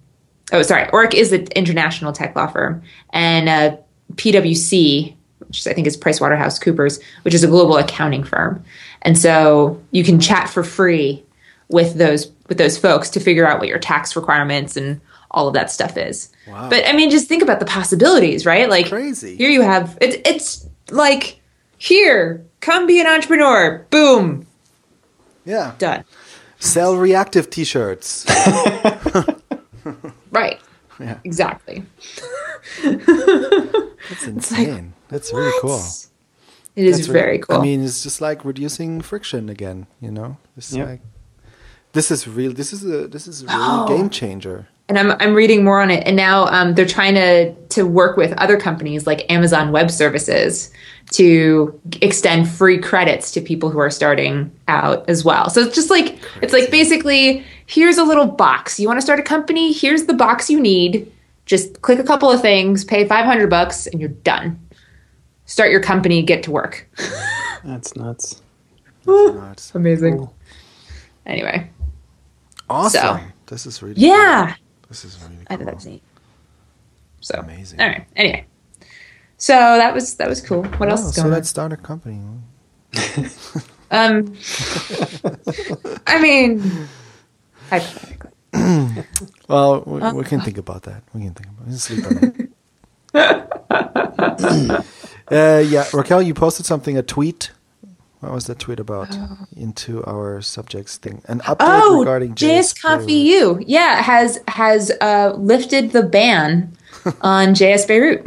oh, 0.53 0.63
sorry, 0.63 0.85
Orrick 0.93 1.15
is 1.15 1.33
an 1.33 1.49
international 1.57 2.13
tech 2.13 2.37
law 2.37 2.47
firm, 2.47 2.81
and 3.11 3.49
uh, 3.49 3.77
PwC, 4.15 5.17
which 5.49 5.67
I 5.67 5.73
think 5.73 5.89
is 5.89 5.97
PricewaterhouseCoopers, 5.97 7.03
which 7.23 7.35
is 7.35 7.43
a 7.43 7.49
global 7.49 7.77
accounting 7.77 8.23
firm. 8.23 8.63
And 9.03 9.19
so 9.19 9.83
you 9.91 10.05
can 10.05 10.21
chat 10.21 10.49
for 10.49 10.63
free 10.63 11.25
with 11.71 11.95
those 11.95 12.31
with 12.47 12.59
those 12.59 12.79
folks 12.79 13.11
to 13.11 13.19
figure 13.19 13.49
out 13.49 13.59
what 13.59 13.67
your 13.67 13.81
tax 13.81 14.15
requirements 14.15 14.77
and 14.77 15.01
all 15.33 15.49
of 15.49 15.55
that 15.55 15.71
stuff 15.71 15.97
is. 15.97 16.31
Wow. 16.47 16.69
But 16.71 16.87
I 16.87 16.93
mean, 16.93 17.11
just 17.11 17.27
think 17.29 17.43
about 17.43 17.59
the 17.61 17.67
possibilities, 17.67 18.45
right? 18.47 18.69
Like 18.69 18.89
Crazy. 18.89 19.37
here 19.37 19.51
you 19.51 19.63
have 19.63 19.99
it's 20.01 20.17
it's 20.29 20.67
like 20.91 21.41
here, 21.79 22.45
come 22.61 22.87
be 22.87 23.01
an 23.01 23.07
entrepreneur. 23.07 23.85
Boom, 23.91 24.47
Yeah. 25.45 25.73
done. 25.79 26.05
Sell 26.61 26.97
reactive 26.97 27.51
T-shirts. 27.51 28.25
Right. 30.31 30.61
Yeah. 31.01 31.19
Exactly. 31.25 31.85
That's 32.83 34.27
insane. 34.27 34.93
That's 35.09 35.33
really 35.33 35.53
cool. 35.61 35.83
It 36.77 36.87
is 36.87 36.97
That's 36.99 37.09
really- 37.09 37.21
very 37.21 37.39
cool. 37.41 37.57
I 37.57 37.63
mean, 37.63 37.83
it's 37.85 38.03
just 38.03 38.21
like 38.21 38.45
reducing 38.45 39.01
friction 39.01 39.49
again. 39.49 39.87
You 40.01 40.11
know, 40.11 40.37
it's 40.57 40.73
Yep. 40.73 40.89
like 40.89 41.01
this 41.93 42.11
is 42.11 42.27
real. 42.29 42.53
This 42.53 42.73
is 42.73 42.85
a 42.85 43.07
this 43.09 43.27
is 43.29 43.43
a 43.43 43.47
real 43.47 43.57
Oh. 43.59 43.89
game 43.89 44.11
changer. 44.11 44.67
and 44.89 44.99
I'm 44.99 45.13
I'm 45.21 45.35
reading 45.35 45.65
more 45.65 45.81
on 45.81 45.91
it, 45.91 46.03
and 46.07 46.17
now 46.17 46.47
um, 46.47 46.75
they're 46.75 46.87
trying 46.87 47.15
to 47.15 47.55
to 47.77 47.87
work 47.87 48.17
with 48.17 48.33
other 48.35 48.59
companies 48.59 49.07
like 49.07 49.31
Amazon 49.31 49.73
Web 49.73 49.91
Services 49.91 50.71
to 51.13 51.79
extend 52.01 52.49
free 52.49 52.79
credits 52.79 53.31
to 53.33 53.41
people 53.41 53.71
who 53.71 53.79
are 53.79 53.91
starting 53.91 54.51
out 54.69 55.09
as 55.09 55.25
well. 55.25 55.51
So 55.51 55.61
it's 55.63 55.75
just 55.75 55.91
like 55.91 56.19
it's 56.43 56.53
like 56.53 56.71
basically 56.71 57.45
here's 57.67 57.99
a 57.99 58.05
little 58.05 58.27
box. 58.27 58.79
You 58.81 58.89
want 58.89 58.99
to 58.99 59.03
start 59.03 59.19
a 59.21 59.23
company? 59.23 59.73
Here's 59.73 60.05
the 60.05 60.15
box 60.15 60.51
you 60.51 60.61
need. 60.61 61.11
Just 61.47 61.83
click 61.83 61.99
a 61.99 62.05
couple 62.05 62.31
of 62.31 62.41
things, 62.41 62.85
pay 62.85 63.07
500 63.07 63.51
bucks, 63.51 63.87
and 63.87 64.01
you're 64.01 64.11
done. 64.11 64.59
Start 65.47 65.71
your 65.71 65.81
company, 65.83 66.23
get 66.23 66.43
to 66.45 66.51
work. 66.51 66.89
That's 67.65 67.95
nuts. 67.97 68.41
Nuts. 69.07 69.75
Amazing. 69.75 70.19
Cool. 70.19 70.35
Anyway, 71.27 71.69
Awesome. 72.73 73.19
So. 73.19 73.21
This 73.47 73.67
is 73.67 73.83
really 73.83 74.01
yeah. 74.01 74.47
Cool. 74.47 74.57
This 74.89 75.05
is 75.05 75.19
really. 75.23 75.37
Cool. 75.37 75.47
I 75.51 75.57
thought 75.57 75.67
that 75.67 75.75
was 75.75 75.87
neat. 75.87 76.03
So 77.21 77.35
Amazing. 77.39 77.81
All 77.81 77.89
right. 77.89 78.07
Anyway, 78.17 78.47
so 79.37 79.53
that 79.55 79.95
was 79.95 80.15
that 80.17 80.29
was 80.29 80.41
cool. 80.41 80.65
What 80.79 80.89
else 80.89 81.05
Oh, 81.05 81.09
is 81.11 81.15
so 81.15 81.23
going 81.23 81.35
let's 81.35 81.49
start 81.49 81.73
a 81.73 81.77
company. 81.77 82.21
Um, 83.95 84.35
I 86.07 86.19
mean, 86.23 86.89
hypothetically. 87.69 88.31
Well, 89.49 89.83
we, 89.87 90.01
Uh, 90.01 90.15
we 90.15 90.25
can 90.25 90.41
think 90.41 90.57
about 90.57 90.85
that. 90.85 91.03
We 91.13 91.21
can 91.21 91.35
think 91.35 91.49
about 91.51 91.69
it. 91.69 91.79
Sleep 91.79 92.07
on 92.07 92.49
it. 93.15 94.87
uh, 95.31 95.63
yeah, 95.69 95.85
Raquel, 95.93 96.23
you 96.23 96.33
posted 96.33 96.65
something, 96.65 96.97
a 96.97 97.03
tweet. 97.03 97.51
What 98.23 98.33
was 98.33 98.47
that 98.47 98.61
tweet 98.61 98.79
about? 98.79 99.09
Into 99.57 100.05
our 100.07 100.41
subjects 100.41 100.97
thing. 100.97 101.23
An 101.27 101.41
update 101.41 101.57
Oh, 101.61 101.99
regarding 101.99 102.37
JSConf 102.37 103.07
Beirut. 103.07 103.11
EU. 103.11 103.59
Yeah, 103.67 104.01
has 104.01 104.39
has 104.47 104.93
uh, 105.01 105.35
lifted 105.37 105.91
the 105.91 106.05
ban 106.05 106.73
on 107.21 107.49
JS 107.49 107.89
Beirut 107.89 108.25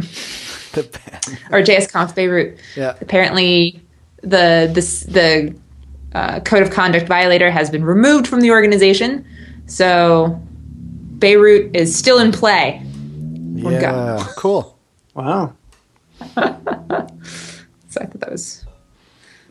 The 0.74 0.84
ban. 0.84 1.38
or 1.52 1.62
JSConf 1.64 2.14
Beirut. 2.14 2.60
Yeah. 2.76 2.96
Apparently, 3.00 3.82
the 4.22 4.70
this 4.74 5.04
the 5.04 5.56
uh, 6.14 6.42
code 6.42 6.62
of 6.64 6.72
conduct 6.72 7.08
violator 7.08 7.50
has 7.50 7.70
been 7.70 7.86
removed 7.86 8.28
from 8.28 8.42
the 8.42 8.52
organization, 8.52 9.26
so 9.66 10.38
Beirut 11.20 11.74
is 11.74 11.96
still 11.96 12.20
in 12.20 12.34
play. 12.34 12.80
One 12.84 13.80
guy. 13.80 13.80
Yeah, 14.18 14.28
cool. 14.36 14.78
Wow. 15.14 15.54
So 17.88 18.02
I 18.02 18.08
thought 18.08 18.20
that 18.20 18.32
was 18.32 18.65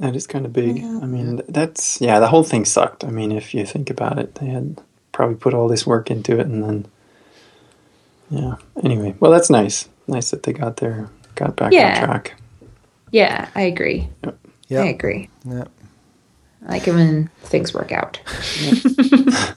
That 0.01 0.17
is 0.17 0.27
kind 0.27 0.45
of 0.45 0.53
big. 0.53 0.79
I 0.83 1.07
mean, 1.07 1.41
that's 1.49 2.01
yeah. 2.01 2.19
The 2.21 2.27
whole 2.29 2.43
thing 2.43 2.65
sucked. 2.65 3.05
I 3.05 3.11
mean, 3.11 3.31
if 3.33 3.55
you 3.55 3.65
think 3.65 3.91
about 3.91 4.19
it, 4.19 4.35
they 4.37 4.47
had 4.47 4.81
probably 5.13 5.37
put 5.37 5.55
all 5.55 5.69
this 5.69 5.87
work 5.87 6.11
into 6.11 6.39
it, 6.41 6.47
and 6.47 6.63
then 6.65 6.87
yeah. 8.31 8.57
Anyway, 8.83 9.15
well, 9.21 9.31
that's 9.31 9.51
nice. 9.51 9.89
Nice 10.09 10.31
that 10.33 10.43
they 10.43 10.53
got 10.53 10.79
there, 10.79 11.09
got 11.37 11.55
back 11.57 11.73
Yeah. 11.73 12.01
on 12.03 12.07
track. 12.09 12.35
yeah. 13.13 13.49
I 13.55 13.63
agree. 13.63 14.09
Yeah. 14.69 14.83
I 14.83 14.87
agree. 14.87 15.29
Yeah. 15.45 15.65
I 16.67 16.73
like 16.73 16.89
it 16.89 16.95
when 16.95 17.29
things 17.43 17.73
work 17.73 17.93
out. 17.93 18.19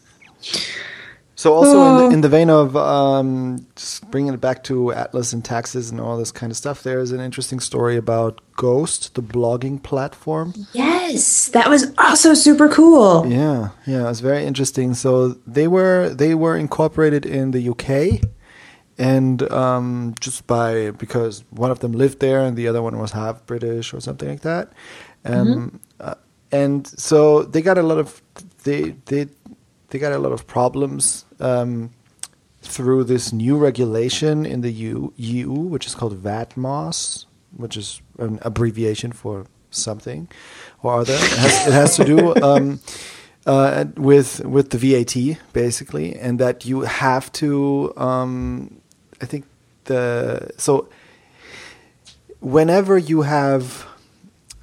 So 1.40 1.54
also 1.54 1.80
in, 1.82 1.88
Oh. 1.94 2.08
the, 2.10 2.14
in 2.16 2.22
the 2.22 2.30
vein 2.30 2.50
of 2.50 2.76
um, 2.76 3.66
just 3.76 4.10
bringing 4.10 4.34
it 4.34 4.42
back 4.42 4.64
to 4.64 4.92
Atlas 4.92 5.34
and 5.34 5.46
taxes 5.46 5.92
and 5.92 6.02
all 6.02 6.18
this 6.18 6.32
kind 6.32 6.50
of 6.52 6.58
stuff, 6.58 6.82
there 6.82 7.00
is 7.00 7.12
an 7.12 7.20
interesting 7.20 7.60
story 7.60 7.96
about 7.96 8.42
Ghost, 8.56 9.14
the 9.14 9.22
blogging 9.22 9.78
platform. 9.84 10.54
Yes, 10.74 11.50
that 11.50 11.70
was 11.70 11.94
also 12.00 12.34
super 12.34 12.68
cool. 12.68 13.28
Yeah, 13.28 13.70
yeah, 13.86 14.10
it's 14.10 14.20
very 14.20 14.46
interesting. 14.46 14.96
So 14.96 15.36
they 15.46 15.68
were 15.68 16.10
they 16.10 16.34
were 16.34 16.58
incorporated 16.58 17.24
in 17.24 17.52
the 17.52 17.70
UK, 17.70 18.20
and 18.98 19.44
um, 19.52 20.16
just 20.20 20.48
by 20.48 20.90
because 20.90 21.44
one 21.52 21.70
of 21.70 21.80
them 21.82 21.92
lived 21.92 22.20
there 22.20 22.40
and 22.44 22.58
the 22.58 22.68
other 22.68 22.82
one 22.82 22.98
was 22.98 23.12
half 23.12 23.46
British 23.46 23.94
or 23.94 24.00
something 24.02 24.28
like 24.28 24.42
that, 24.42 24.74
um, 25.24 25.80
uh, 26.00 26.16
and 26.52 26.88
so 26.88 27.44
they 27.44 27.62
got 27.62 27.78
a 27.78 27.84
lot 27.84 28.00
of 28.00 28.24
they 28.64 28.96
they 29.06 29.28
they 29.90 30.00
got 30.00 30.14
a 30.14 30.18
lot 30.18 30.32
of 30.32 30.48
problems 30.48 31.26
um, 31.40 31.92
through 32.62 33.04
this 33.06 33.32
new 33.32 33.58
regulation 33.58 34.46
in 34.46 34.62
the 34.62 34.72
EU, 34.72 35.50
which 35.50 35.88
is 35.88 35.96
called 35.96 36.22
VATMOSS, 36.22 37.26
which 37.56 37.78
is 37.78 38.02
an 38.18 38.40
abbreviation 38.42 39.12
for 39.12 39.46
something 39.72 40.28
or 40.82 41.02
other. 41.02 41.14
It 41.14 41.38
has, 41.38 41.68
it 41.68 41.74
has 41.74 41.96
to 41.98 42.06
do 42.06 42.36
um, 42.42 42.80
uh, 43.46 43.86
with 43.96 44.44
with 44.46 44.72
the 44.72 44.78
VAT 44.78 45.40
basically, 45.54 46.16
and 46.16 46.40
that 46.40 46.66
you 46.66 46.82
have 46.82 47.32
to. 47.34 47.94
Um, 47.98 48.82
I 49.22 49.26
think 49.26 49.46
the 49.86 50.52
so 50.58 50.90
whenever 52.40 52.98
you 52.98 53.22
have 53.22 53.88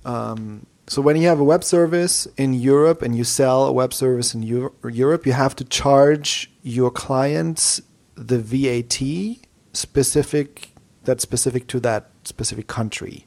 um, 0.05 0.67
so 0.87 1.01
when 1.01 1.17
you 1.17 1.27
have 1.29 1.41
a 1.41 1.45
web 1.45 1.65
service 1.65 2.27
in 2.37 2.55
Europe 2.55 3.01
and 3.03 3.17
you 3.17 3.25
sell 3.25 3.67
a 3.67 3.73
web 3.73 3.95
service 3.95 4.35
in 4.35 4.43
Euro- 4.43 4.73
Europe, 4.85 5.27
you 5.27 5.33
have 5.33 5.57
to 5.57 5.65
charge 5.65 6.51
your 6.63 6.91
clients 6.91 7.81
the 8.17 8.39
VAT 8.39 9.39
specific 9.73 10.71
that's 11.05 11.23
specific 11.23 11.67
to 11.69 11.81
that 11.81 12.11
specific 12.25 12.67
country. 12.67 13.27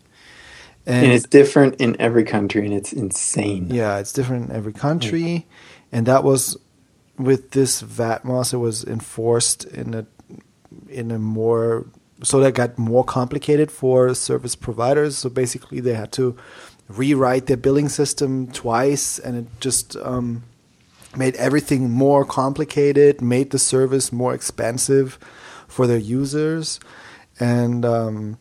And, 0.86 1.12
it's 1.12 1.28
different 1.28 1.76
in 1.76 2.00
every 2.00 2.24
country, 2.24 2.66
and 2.66 2.74
it's 2.74 2.94
insane. 2.94 3.70
Yeah, 3.70 3.98
it's 3.98 4.14
different 4.14 4.50
in 4.50 4.56
every 4.56 4.72
country, 4.72 5.46
and 5.92 6.06
that 6.06 6.24
was 6.24 6.58
with 7.18 7.52
this 7.52 7.82
VAT. 7.82 8.24
VATMOSS. 8.24 8.54
It 8.54 8.58
was 8.58 8.84
enforced 8.86 9.66
in 9.66 9.94
a 9.94 10.06
in 10.88 11.12
a 11.12 11.20
more 11.20 11.88
so 12.24 12.40
that 12.40 12.54
got 12.54 12.78
more 12.78 13.04
complicated 13.04 13.70
for 13.70 14.14
service 14.14 14.56
providers. 14.56 15.18
So 15.18 15.30
basically, 15.30 15.82
they 15.82 15.94
had 15.94 16.12
to 16.14 16.38
rewrite 16.88 17.48
their 17.48 17.58
billing 17.58 17.90
system 17.90 18.48
twice, 18.52 19.20
and 19.20 19.38
it 19.38 19.46
just 19.60 19.96
um, 19.98 20.44
made 21.16 21.36
everything 21.36 21.90
more 21.90 22.24
complicated, 22.26 23.22
made 23.22 23.52
the 23.52 23.60
service 23.60 24.12
more 24.12 24.34
expensive 24.34 25.20
for 25.68 25.88
their 25.88 25.98
users, 25.98 26.80
and 27.40 27.86
um, 27.86 28.38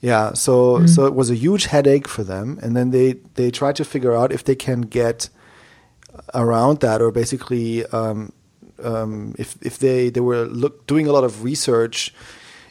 yeah, 0.00 0.34
so 0.34 0.78
Mm-hmm. 0.78 0.86
so 0.86 1.06
it 1.06 1.14
was 1.14 1.30
a 1.30 1.34
huge 1.34 1.66
headache 1.66 2.06
for 2.08 2.22
them, 2.22 2.58
and 2.62 2.76
then 2.76 2.90
they 2.90 3.14
they 3.34 3.50
tried 3.50 3.76
to 3.76 3.84
figure 3.84 4.14
out 4.14 4.32
if 4.32 4.44
they 4.44 4.54
can 4.54 4.82
get 4.82 5.28
around 6.34 6.80
that, 6.80 7.00
or 7.00 7.10
basically 7.10 7.84
um, 7.86 8.32
um, 8.82 9.34
if 9.38 9.56
if 9.62 9.78
they 9.78 10.10
they 10.10 10.20
were 10.20 10.44
look, 10.44 10.86
doing 10.86 11.06
a 11.06 11.12
lot 11.12 11.24
of 11.24 11.42
research 11.42 12.14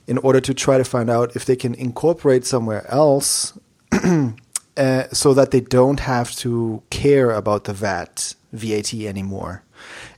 in 0.07 0.17
order 0.19 0.39
to 0.39 0.53
try 0.53 0.77
to 0.77 0.83
find 0.83 1.09
out 1.09 1.35
if 1.35 1.45
they 1.45 1.55
can 1.55 1.73
incorporate 1.73 2.45
somewhere 2.45 2.85
else 2.91 3.57
uh, 4.77 5.03
so 5.11 5.33
that 5.33 5.51
they 5.51 5.61
don't 5.61 6.01
have 6.01 6.35
to 6.37 6.83
care 6.89 7.31
about 7.31 7.63
the 7.65 7.73
VAT 7.73 8.35
VAT 8.51 8.93
anymore. 8.93 9.63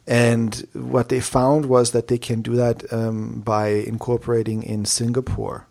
And 0.05 0.65
what 0.73 1.09
they 1.09 1.19
found 1.19 1.65
was 1.65 1.91
that 1.91 2.07
they 2.07 2.17
can 2.17 2.41
do 2.41 2.55
that 2.55 2.91
um, 2.93 3.41
by 3.41 3.67
incorporating 3.67 4.63
in 4.63 4.85
Singapore. 4.85 5.67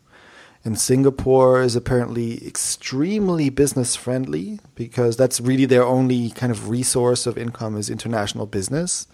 And 0.65 0.79
Singapore 0.79 1.63
is 1.63 1.77
apparently 1.77 2.45
extremely 2.45 3.51
business 3.51 3.95
friendly 3.95 4.59
because 4.75 5.17
that's 5.17 5.41
really 5.41 5.65
their 5.65 5.85
only 5.85 6.31
kind 6.31 6.51
of 6.51 6.69
resource 6.69 7.27
of 7.27 7.39
income 7.39 7.77
is 7.77 7.89
international 7.89 8.47
business. 8.47 9.07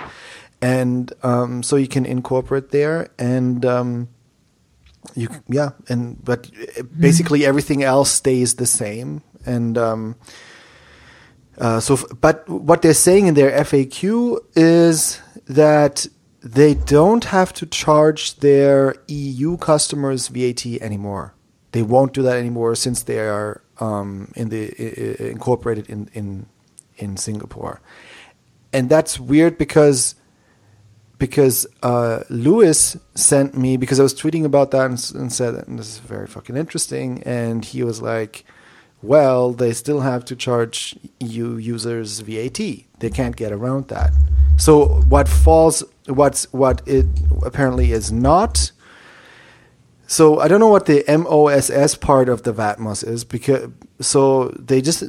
And 0.63 1.13
um, 1.23 1.63
so 1.63 1.77
you 1.77 1.89
can 1.89 2.07
incorporate 2.07 2.71
there 2.71 3.11
and 3.19 3.67
um, 3.67 4.09
you 5.15 5.29
yeah 5.49 5.71
and 5.89 6.25
but 6.25 6.49
basically 6.99 7.45
everything 7.45 7.83
else 7.83 8.11
stays 8.11 8.55
the 8.55 8.67
same 8.67 9.21
and 9.47 9.77
um, 9.79 10.17
uh, 11.59 11.81
so 11.81 11.95
f- 11.95 12.05
but 12.21 12.49
what 12.49 12.83
they're 12.83 12.95
saying 12.95 13.27
in 13.27 13.35
their 13.35 13.51
FAQ 13.65 14.39
is 14.57 15.21
that 15.47 16.07
they 16.43 16.75
don't 16.75 17.25
have 17.27 17.53
to 17.55 17.67
charge 17.67 18.37
their 18.37 18.97
EU 19.09 19.57
customers 19.59 20.29
VAT 20.29 20.67
anymore. 20.81 21.35
They 21.73 21.83
won't 21.83 22.13
do 22.13 22.23
that 22.23 22.37
anymore 22.37 22.75
since 22.75 23.03
they 23.03 23.19
are 23.21 23.63
um, 23.81 24.33
in 24.37 24.49
the 24.49 24.73
i- 24.79 25.25
i- 25.25 25.29
incorporated 25.31 25.89
in 25.89 26.09
in 26.15 26.47
in 26.97 27.17
Singapore, 27.17 27.81
and 28.73 28.89
that's 28.89 29.19
weird 29.19 29.57
because 29.59 30.15
because 31.19 31.67
uh, 31.85 32.25
Lewis 32.31 32.97
sent 33.15 33.57
me 33.57 33.77
because 33.77 34.01
I 34.01 34.03
was 34.03 34.13
tweeting 34.13 34.45
about 34.45 34.73
that 34.73 34.87
and, 34.87 35.13
and 35.15 35.33
said 35.33 35.55
this 35.69 35.87
is 35.89 35.99
very 35.99 36.27
fucking 36.27 36.57
interesting, 36.57 37.23
and 37.23 37.65
he 37.65 37.85
was 37.85 38.03
like, 38.03 38.45
"Well, 39.03 39.53
they 39.53 39.73
still 39.73 40.01
have 40.01 40.25
to 40.27 40.37
charge 40.37 40.97
EU 41.21 41.57
users 41.57 42.21
VAT. 42.21 42.59
They 42.99 43.11
can't 43.11 43.37
get 43.37 43.53
around 43.53 43.89
that." 43.89 44.13
So 44.57 44.87
what 45.09 45.29
falls, 45.29 45.83
what's 46.07 46.51
what 46.53 46.83
it 46.87 47.07
apparently 47.45 47.93
is 47.93 48.13
not. 48.13 48.73
So 50.07 50.41
I 50.41 50.49
don't 50.49 50.61
know 50.61 50.69
what 50.69 50.87
the 50.87 51.05
MOSS 51.09 51.95
part 51.97 52.29
of 52.29 52.43
the 52.43 52.53
VATMOSS 52.53 53.07
is 53.07 53.25
because 53.25 53.71
so 54.01 54.49
they 54.51 54.81
just 54.81 55.05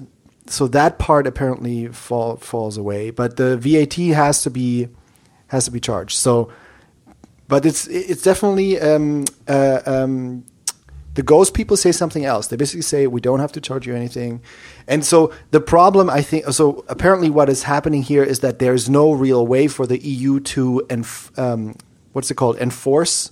so 0.48 0.68
that 0.68 1.00
part 1.00 1.28
apparently 1.28 1.88
fall 1.88 2.38
falls 2.38 2.78
away, 2.78 3.10
but 3.12 3.38
the 3.38 3.58
VAT 3.58 3.96
has 4.16 4.44
to 4.44 4.50
be 4.50 4.90
has 5.48 5.66
to 5.66 5.72
be 5.72 5.80
charged. 5.80 6.18
So, 6.18 6.52
but 7.48 7.66
it's 7.66 7.88
it's 7.88 8.24
definitely 8.24 8.80
um, 8.80 9.26
uh, 9.48 9.82
um, 9.86 10.46
the 11.16 11.24
Ghost 11.24 11.54
people 11.54 11.78
say 11.78 11.92
something 11.92 12.26
else. 12.26 12.48
They 12.48 12.56
basically 12.56 12.82
say 12.82 13.08
we 13.08 13.22
don't 13.22 13.40
have 13.40 13.52
to 13.54 13.62
charge 13.62 13.86
you 13.86 13.96
anything, 13.96 14.42
and 14.88 15.06
so 15.06 15.32
the 15.52 15.62
problem 15.62 16.10
I 16.10 16.22
think 16.22 16.46
so 16.48 16.84
apparently 16.88 17.30
what 17.30 17.50
is 17.50 17.64
happening 17.64 18.04
here 18.04 18.24
is 18.24 18.40
that 18.40 18.60
there's 18.60 18.90
no 18.90 19.12
real 19.12 19.46
way 19.46 19.68
for 19.68 19.86
the 19.86 20.00
EU 20.00 20.40
to 20.40 20.86
enf- 20.90 21.38
um, 21.38 21.76
what's 22.14 22.32
it 22.32 22.36
called 22.36 22.58
enforce 22.58 23.32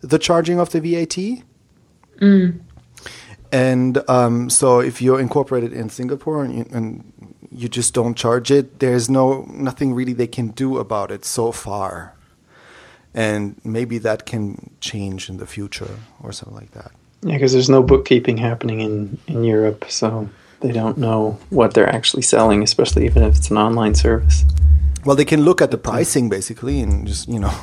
the 0.00 0.18
charging 0.18 0.58
of 0.58 0.70
the 0.70 0.80
VAT. 0.80 1.44
And 3.52 3.98
um, 4.08 4.48
so, 4.48 4.80
if 4.80 5.02
you're 5.02 5.20
incorporated 5.20 5.72
in 5.72 5.88
Singapore 5.88 6.44
and 6.44 6.54
you, 6.56 6.66
and 6.70 7.34
you 7.50 7.68
just 7.68 7.94
don't 7.94 8.16
charge 8.16 8.50
it, 8.50 8.78
there's 8.78 9.10
no 9.10 9.42
nothing 9.50 9.92
really 9.92 10.12
they 10.12 10.28
can 10.28 10.48
do 10.48 10.78
about 10.78 11.10
it 11.10 11.24
so 11.24 11.50
far. 11.50 12.14
And 13.12 13.60
maybe 13.64 13.98
that 13.98 14.24
can 14.24 14.70
change 14.80 15.28
in 15.28 15.38
the 15.38 15.46
future 15.46 15.98
or 16.22 16.30
something 16.30 16.56
like 16.56 16.70
that. 16.72 16.92
Yeah, 17.22 17.34
because 17.34 17.52
there's 17.52 17.68
no 17.68 17.82
bookkeeping 17.82 18.38
happening 18.38 18.80
in, 18.80 19.18
in 19.26 19.44
Europe, 19.44 19.84
so 19.88 20.28
they 20.60 20.72
don't 20.72 20.96
know 20.96 21.38
what 21.50 21.74
they're 21.74 21.88
actually 21.88 22.22
selling, 22.22 22.62
especially 22.62 23.04
even 23.04 23.22
if 23.22 23.36
it's 23.36 23.50
an 23.50 23.58
online 23.58 23.94
service. 23.94 24.44
Well, 25.04 25.16
they 25.16 25.24
can 25.24 25.42
look 25.42 25.62
at 25.62 25.70
the 25.70 25.78
pricing 25.78 26.28
basically, 26.28 26.80
and 26.80 27.06
just 27.06 27.28
you 27.28 27.38
know, 27.38 27.54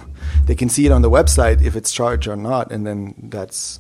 they 0.45 0.55
can 0.55 0.69
see 0.69 0.85
it 0.85 0.91
on 0.91 1.01
the 1.01 1.09
website 1.09 1.63
if 1.63 1.75
it's 1.75 1.91
charged 1.91 2.27
or 2.27 2.35
not, 2.35 2.71
and 2.71 2.85
then 2.85 3.15
that's 3.29 3.79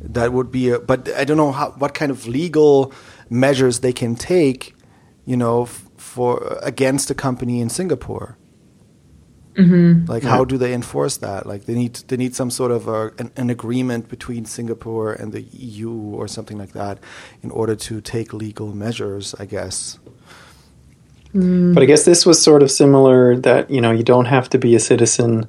that 0.00 0.32
would 0.32 0.50
be. 0.50 0.70
A, 0.70 0.78
but 0.78 1.08
I 1.14 1.24
don't 1.24 1.36
know 1.36 1.52
how 1.52 1.70
what 1.78 1.94
kind 1.94 2.10
of 2.10 2.26
legal 2.26 2.92
measures 3.28 3.80
they 3.80 3.92
can 3.92 4.14
take, 4.14 4.74
you 5.24 5.36
know, 5.36 5.62
f- 5.62 5.88
for 5.96 6.58
against 6.62 7.10
a 7.10 7.14
company 7.14 7.60
in 7.60 7.68
Singapore. 7.68 8.38
Mm-hmm. 9.56 10.06
Like, 10.06 10.22
how 10.22 10.44
do 10.44 10.58
they 10.58 10.74
enforce 10.74 11.16
that? 11.18 11.46
Like, 11.46 11.64
they 11.64 11.74
need 11.74 11.94
they 12.08 12.16
need 12.16 12.34
some 12.34 12.50
sort 12.50 12.70
of 12.70 12.88
a, 12.88 13.12
an, 13.18 13.30
an 13.36 13.50
agreement 13.50 14.08
between 14.08 14.44
Singapore 14.44 15.12
and 15.12 15.32
the 15.32 15.42
EU 15.42 15.90
or 15.90 16.28
something 16.28 16.58
like 16.58 16.72
that, 16.72 16.98
in 17.42 17.50
order 17.50 17.74
to 17.74 18.00
take 18.00 18.32
legal 18.32 18.74
measures. 18.74 19.34
I 19.38 19.46
guess. 19.46 19.98
But 21.74 21.82
I 21.82 21.86
guess 21.86 22.04
this 22.04 22.24
was 22.24 22.42
sort 22.42 22.62
of 22.62 22.70
similar 22.70 23.36
that, 23.36 23.70
you 23.70 23.82
know, 23.82 23.90
you 23.90 24.02
don't 24.02 24.24
have 24.24 24.48
to 24.50 24.58
be 24.58 24.74
a 24.74 24.80
citizen 24.80 25.46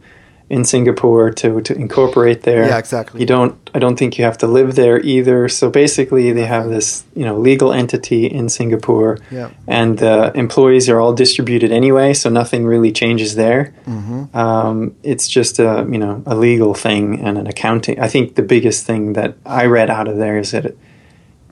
in 0.49 0.63
Singapore 0.63 1.29
to, 1.31 1.59
to 1.61 1.73
incorporate 1.75 2.43
there. 2.43 2.65
Yeah, 2.67 2.77
exactly. 2.77 3.19
You 3.19 3.25
don't 3.25 3.53
I 3.75 3.79
don't 3.79 3.97
think 3.99 4.17
you 4.17 4.23
have 4.23 4.37
to 4.37 4.47
live 4.47 4.75
there 4.75 4.97
either. 5.01 5.49
So 5.49 5.69
basically 5.69 6.31
they 6.31 6.45
have 6.45 6.69
this, 6.69 7.03
you 7.15 7.25
know, 7.25 7.37
legal 7.37 7.73
entity 7.73 8.27
in 8.27 8.47
Singapore 8.49 9.17
Yeah. 9.29 9.49
and 9.67 10.01
uh, 10.01 10.31
employees 10.35 10.87
are 10.89 10.99
all 11.01 11.13
distributed 11.13 11.71
anyway, 11.71 12.13
so 12.13 12.29
nothing 12.29 12.65
really 12.65 12.91
changes 12.93 13.35
there. 13.35 13.73
Mm-hmm. 13.85 14.37
Um, 14.37 14.95
it's 15.03 15.27
just 15.27 15.59
a 15.59 15.85
you 15.91 15.97
know 15.97 16.23
a 16.25 16.35
legal 16.35 16.73
thing 16.73 17.19
and 17.19 17.37
an 17.37 17.47
accounting. 17.47 17.99
I 17.99 18.07
think 18.07 18.35
the 18.35 18.43
biggest 18.43 18.85
thing 18.85 19.13
that 19.13 19.35
I 19.45 19.65
read 19.65 19.89
out 19.89 20.07
of 20.07 20.15
there 20.17 20.37
is 20.39 20.51
that 20.51 20.65
it, 20.65 20.77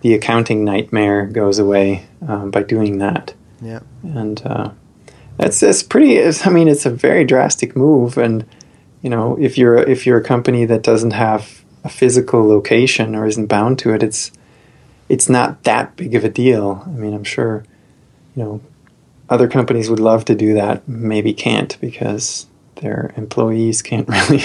the 0.01 0.13
accounting 0.13 0.63
nightmare 0.63 1.25
goes 1.25 1.59
away 1.59 2.05
um, 2.27 2.51
by 2.51 2.63
doing 2.63 2.99
that, 2.99 3.33
Yeah. 3.61 3.79
and 4.03 4.41
uh, 4.45 4.69
that's 5.37 5.59
that's 5.59 5.83
pretty. 5.83 6.13
It's, 6.15 6.47
I 6.47 6.49
mean, 6.49 6.67
it's 6.69 6.85
a 6.85 6.91
very 6.91 7.25
drastic 7.25 7.75
move, 7.75 8.17
and 8.17 8.45
you 9.05 9.11
know 9.11 9.37
if 9.39 9.55
you're 9.55 9.77
if 9.77 10.07
you're 10.07 10.17
a 10.17 10.23
company 10.23 10.65
that 10.65 10.81
doesn't 10.81 11.11
have 11.11 11.63
a 11.83 11.89
physical 11.89 12.43
location 12.47 13.15
or 13.15 13.27
isn't 13.27 13.45
bound 13.45 13.77
to 13.77 13.93
it, 13.93 14.01
it's 14.01 14.31
it's 15.09 15.29
not 15.29 15.63
that 15.65 15.95
big 15.95 16.15
of 16.15 16.23
a 16.23 16.29
deal. 16.29 16.81
I 16.83 16.89
mean, 16.89 17.13
I'm 17.13 17.23
sure 17.23 17.63
you 18.35 18.43
know 18.43 18.61
other 19.29 19.47
companies 19.47 19.91
would 19.91 19.99
love 19.99 20.25
to 20.25 20.33
do 20.33 20.55
that, 20.55 20.87
maybe 20.87 21.35
can't 21.35 21.79
because 21.79 22.47
their 22.77 23.13
employees 23.15 23.83
can't 23.83 24.09
really 24.09 24.41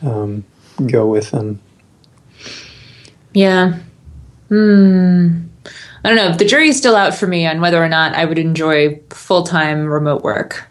um, 0.00 0.44
go 0.86 1.08
with 1.08 1.32
them. 1.32 1.60
Yeah. 3.34 3.80
Hmm. 4.48 5.46
I 6.04 6.08
don't 6.08 6.16
know. 6.16 6.36
The 6.36 6.44
jury's 6.44 6.78
still 6.78 6.94
out 6.94 7.14
for 7.14 7.26
me 7.26 7.48
on 7.48 7.60
whether 7.60 7.82
or 7.82 7.88
not 7.88 8.14
I 8.14 8.26
would 8.26 8.38
enjoy 8.38 9.00
full 9.10 9.42
time 9.42 9.86
remote 9.86 10.22
work. 10.22 10.68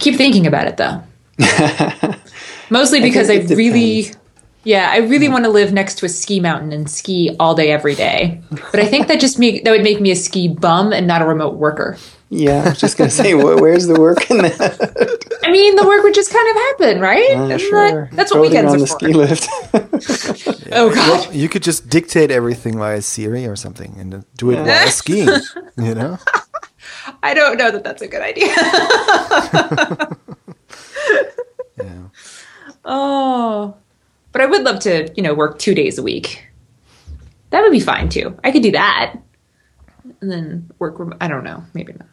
Keep 0.00 0.16
thinking 0.16 0.46
about 0.46 0.66
it 0.66 0.76
though. 0.76 1.02
Mostly 2.70 3.00
because 3.00 3.28
I, 3.30 3.38
think 3.38 3.50
it 3.50 3.56
really, 3.56 4.02
depends. 4.02 4.18
yeah, 4.64 4.90
I 4.90 4.98
really 4.98 5.28
want 5.28 5.44
to 5.44 5.50
live 5.50 5.72
next 5.72 5.96
to 5.98 6.06
a 6.06 6.08
ski 6.08 6.40
mountain 6.40 6.72
and 6.72 6.90
ski 6.90 7.34
all 7.38 7.54
day 7.54 7.70
every 7.70 7.94
day. 7.94 8.40
But 8.50 8.80
I 8.80 8.86
think 8.86 9.08
that 9.08 9.20
just 9.20 9.38
make 9.38 9.64
that 9.64 9.70
would 9.70 9.82
make 9.82 10.00
me 10.00 10.10
a 10.10 10.16
ski 10.16 10.48
bum 10.48 10.92
and 10.92 11.06
not 11.06 11.20
a 11.22 11.26
remote 11.26 11.54
worker. 11.54 11.98
Yeah, 12.30 12.62
I 12.64 12.68
was 12.70 12.80
just 12.80 12.96
gonna 12.96 13.10
say, 13.10 13.34
where's 13.34 13.86
the 13.86 14.00
work 14.00 14.30
in 14.30 14.38
that? 14.38 15.28
I 15.44 15.50
mean, 15.50 15.76
the 15.76 15.86
work 15.86 16.02
would 16.02 16.14
just 16.14 16.32
kind 16.32 16.48
of 16.48 16.56
happen, 16.56 17.00
right? 17.00 17.30
Uh, 17.36 17.58
sure. 17.58 18.06
that- 18.08 18.16
that's 18.16 18.32
what 18.32 18.38
Floating 18.48 18.64
weekends 18.66 18.72
on 18.72 18.76
are 18.76 18.80
the 18.80 18.86
for. 18.86 20.00
ski 20.06 20.32
lift. 20.32 20.68
Oh 20.74 20.88
god. 20.94 21.34
You 21.34 21.50
could 21.50 21.62
just 21.62 21.90
dictate 21.90 22.30
everything 22.30 22.78
via 22.78 23.02
Siri 23.02 23.46
or 23.46 23.56
something 23.56 23.94
and 23.98 24.24
do 24.38 24.50
it 24.52 24.62
while 24.62 24.88
skiing. 24.88 25.28
You 25.76 25.94
know? 25.94 26.18
I 27.22 27.34
don't 27.34 27.58
know 27.58 27.70
that 27.70 27.84
that's 27.84 28.00
a 28.00 28.08
good 28.08 28.22
idea. 28.22 28.48
Yeah. 31.78 32.02
oh. 32.84 33.74
But 34.30 34.40
I 34.40 34.46
would 34.46 34.62
love 34.62 34.80
to, 34.80 35.12
you 35.16 35.22
know, 35.22 35.34
work 35.34 35.58
2 35.58 35.74
days 35.74 35.98
a 35.98 36.02
week. 36.02 36.46
That 37.50 37.62
would 37.62 37.72
be 37.72 37.80
fine 37.80 38.08
too. 38.08 38.38
I 38.44 38.50
could 38.50 38.62
do 38.62 38.72
that. 38.72 39.16
And 40.20 40.30
then 40.30 40.70
work 40.78 40.98
rem- 40.98 41.16
I 41.20 41.28
don't 41.28 41.44
know, 41.44 41.64
maybe 41.74 41.94
not. 41.94 42.08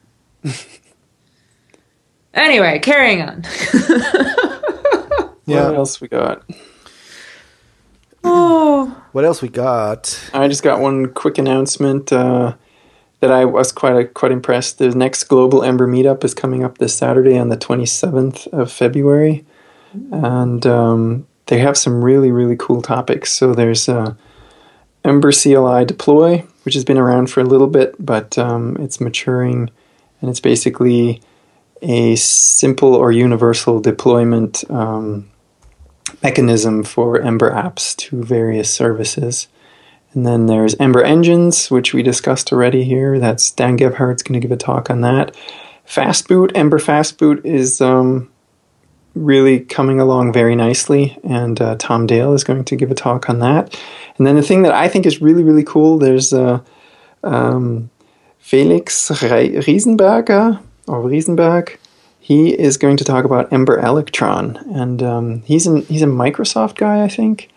anyway, 2.33 2.79
carrying 2.79 3.21
on. 3.21 3.43
Yeah. 5.49 5.65
What 5.65 5.75
else 5.75 5.99
we 5.99 6.07
got? 6.07 6.43
oh. 8.23 9.03
What 9.13 9.25
else 9.25 9.41
we 9.41 9.49
got? 9.49 10.29
I 10.31 10.47
just 10.47 10.61
got 10.61 10.79
one 10.79 11.11
quick 11.13 11.39
announcement 11.39 12.13
uh, 12.13 12.55
that 13.19 13.31
I 13.31 13.45
was 13.45 13.71
quite 13.71 14.13
quite 14.13 14.31
impressed. 14.31 14.77
The 14.77 14.89
next 14.89 15.25
Global 15.25 15.63
Ember 15.63 15.87
meetup 15.87 16.23
is 16.23 16.33
coming 16.33 16.63
up 16.63 16.77
this 16.77 16.95
Saturday 16.95 17.37
on 17.37 17.49
the 17.49 17.57
27th 17.57 18.47
of 18.47 18.71
February, 18.71 19.45
and 20.11 20.65
um, 20.65 21.27
they 21.47 21.59
have 21.59 21.77
some 21.77 22.03
really 22.03 22.31
really 22.31 22.55
cool 22.57 22.81
topics. 22.81 23.33
So 23.33 23.53
there's 23.53 23.89
uh, 23.89 24.15
Ember 25.03 25.31
CLI 25.31 25.85
deploy, 25.85 26.45
which 26.63 26.75
has 26.75 26.85
been 26.85 26.97
around 26.97 27.29
for 27.29 27.41
a 27.41 27.45
little 27.45 27.67
bit, 27.67 27.95
but 27.99 28.37
um, 28.37 28.77
it's 28.79 29.01
maturing, 29.01 29.69
and 30.21 30.29
it's 30.29 30.41
basically 30.41 31.21
a 31.81 32.15
simple 32.15 32.93
or 32.93 33.11
universal 33.11 33.79
deployment 33.79 34.69
um, 34.69 35.29
mechanism 36.21 36.83
for 36.83 37.21
Ember 37.21 37.51
apps 37.51 37.95
to 37.95 38.21
various 38.23 38.69
services. 38.73 39.47
And 40.13 40.25
then 40.25 40.47
there's 40.47 40.75
Ember 40.75 41.03
Engines, 41.03 41.69
which 41.69 41.93
we 41.93 42.01
discussed 42.01 42.51
already 42.51 42.83
here. 42.83 43.19
That's 43.19 43.51
Dan 43.51 43.77
Gebhardt's 43.77 44.23
going 44.23 44.39
to 44.39 44.45
give 44.45 44.51
a 44.51 44.57
talk 44.57 44.89
on 44.89 45.01
that. 45.01 45.35
Fastboot, 45.87 46.51
Ember 46.55 46.79
Fastboot 46.79 47.45
is 47.45 47.79
um, 47.79 48.31
really 49.15 49.59
coming 49.59 49.99
along 49.99 50.33
very 50.33 50.55
nicely, 50.55 51.17
and 51.23 51.61
uh, 51.61 51.75
Tom 51.77 52.07
Dale 52.07 52.33
is 52.33 52.43
going 52.43 52.63
to 52.65 52.75
give 52.75 52.91
a 52.91 52.95
talk 52.95 53.29
on 53.29 53.39
that. 53.39 53.79
And 54.17 54.25
then 54.25 54.35
the 54.35 54.41
thing 54.41 54.63
that 54.63 54.73
I 54.73 54.87
think 54.87 55.05
is 55.05 55.21
really, 55.21 55.43
really 55.43 55.63
cool, 55.63 55.99
there's 55.99 56.33
uh, 56.33 56.61
um, 57.23 57.89
Felix 58.39 59.09
Riesenberger, 59.09 60.61
or 60.87 61.03
Riesenberg. 61.03 61.77
He 62.19 62.51
is 62.51 62.77
going 62.77 62.97
to 62.97 63.03
talk 63.03 63.25
about 63.25 63.51
Ember 63.51 63.79
Electron, 63.79 64.57
and 64.73 65.01
um, 65.01 65.41
he's 65.41 65.65
an, 65.67 65.83
he's 65.83 66.03
a 66.03 66.07
Microsoft 66.07 66.75
guy, 66.75 67.03
I 67.03 67.07
think 67.07 67.49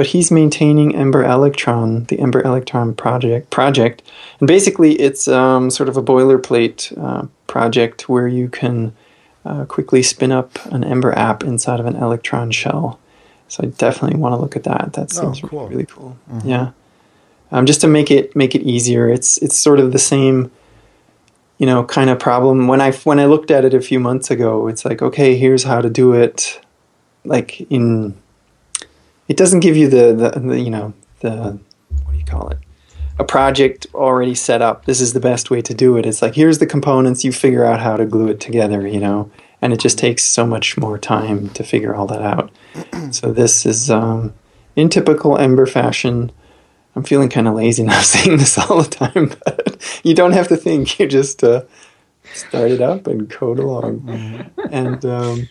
but 0.00 0.06
he's 0.06 0.30
maintaining 0.30 0.96
Ember 0.96 1.22
Electron, 1.22 2.04
the 2.04 2.18
Ember 2.20 2.40
Electron 2.40 2.94
project. 2.94 3.50
Project, 3.50 4.02
and 4.38 4.48
basically, 4.48 4.92
it's 4.98 5.28
um, 5.28 5.68
sort 5.68 5.90
of 5.90 5.96
a 5.98 6.02
boilerplate 6.02 6.96
uh, 6.98 7.26
project 7.46 8.08
where 8.08 8.26
you 8.26 8.48
can 8.48 8.96
uh, 9.44 9.66
quickly 9.66 10.02
spin 10.02 10.32
up 10.32 10.58
an 10.72 10.84
Ember 10.84 11.12
app 11.12 11.44
inside 11.44 11.80
of 11.80 11.84
an 11.84 11.96
Electron 11.96 12.50
shell. 12.50 12.98
So 13.48 13.62
I 13.62 13.66
definitely 13.66 14.18
want 14.18 14.32
to 14.32 14.38
look 14.38 14.56
at 14.56 14.64
that. 14.64 14.94
That 14.94 15.12
Oh, 15.18 15.34
seems 15.34 15.42
cool. 15.42 15.68
really 15.68 15.84
cool. 15.84 16.16
Yeah, 16.46 16.70
um, 17.52 17.66
just 17.66 17.82
to 17.82 17.86
make 17.86 18.10
it 18.10 18.34
make 18.34 18.54
it 18.54 18.62
easier. 18.62 19.06
It's 19.10 19.36
it's 19.42 19.54
sort 19.58 19.80
of 19.80 19.92
the 19.92 19.98
same 19.98 20.50
you 21.58 21.66
know 21.66 21.84
kind 21.84 22.08
of 22.08 22.18
problem 22.18 22.68
when 22.68 22.80
i 22.80 22.90
when 23.04 23.20
i 23.20 23.26
looked 23.26 23.50
at 23.50 23.66
it 23.66 23.74
a 23.74 23.82
few 23.82 24.00
months 24.00 24.30
ago 24.30 24.66
it's 24.66 24.82
like 24.86 25.02
okay 25.02 25.36
here's 25.36 25.64
how 25.64 25.78
to 25.82 25.90
do 25.90 26.14
it 26.14 26.58
like 27.26 27.60
in 27.70 28.14
it 29.30 29.36
doesn't 29.36 29.60
give 29.60 29.76
you 29.76 29.88
the, 29.88 30.12
the, 30.12 30.40
the 30.40 30.60
you 30.60 30.70
know 30.70 30.92
the 31.20 31.56
what 32.02 32.12
do 32.12 32.18
you 32.18 32.24
call 32.24 32.48
it? 32.48 32.58
A 33.20 33.24
project 33.24 33.86
already 33.94 34.34
set 34.34 34.60
up. 34.60 34.86
This 34.86 35.00
is 35.00 35.12
the 35.12 35.20
best 35.20 35.50
way 35.50 35.62
to 35.62 35.72
do 35.72 35.96
it. 35.96 36.04
It's 36.04 36.20
like 36.20 36.34
here's 36.34 36.58
the 36.58 36.66
components. 36.66 37.24
You 37.24 37.30
figure 37.30 37.64
out 37.64 37.78
how 37.78 37.96
to 37.96 38.04
glue 38.04 38.26
it 38.28 38.40
together 38.40 38.86
you 38.86 38.98
know? 38.98 39.30
And 39.62 39.72
it 39.72 39.78
just 39.78 39.98
takes 39.98 40.24
so 40.24 40.46
much 40.46 40.76
more 40.76 40.98
time 40.98 41.50
to 41.50 41.62
figure 41.62 41.94
all 41.94 42.06
that 42.08 42.22
out. 42.22 42.50
So 43.12 43.32
this 43.32 43.66
is 43.66 43.90
um, 43.90 44.34
in 44.76 44.88
typical 44.88 45.36
ember 45.36 45.66
fashion 45.66 46.30
i'm 46.94 47.02
feeling 47.02 47.28
kind 47.28 47.48
of 47.48 47.54
lazy 47.54 47.82
now 47.82 48.00
saying 48.14 48.36
this 48.38 48.56
all 48.56 48.82
the 48.82 48.88
time 48.88 49.32
but 49.44 50.00
you 50.02 50.14
don't 50.14 50.32
have 50.32 50.48
to 50.48 50.56
think. 50.56 50.98
You 50.98 51.06
just 51.06 51.42
uh, 51.44 51.62
start 52.34 52.70
it 52.70 52.80
up 52.80 53.06
and 53.06 53.28
code 53.30 53.58
along. 53.58 54.50
And 54.70 55.04
um, 55.04 55.48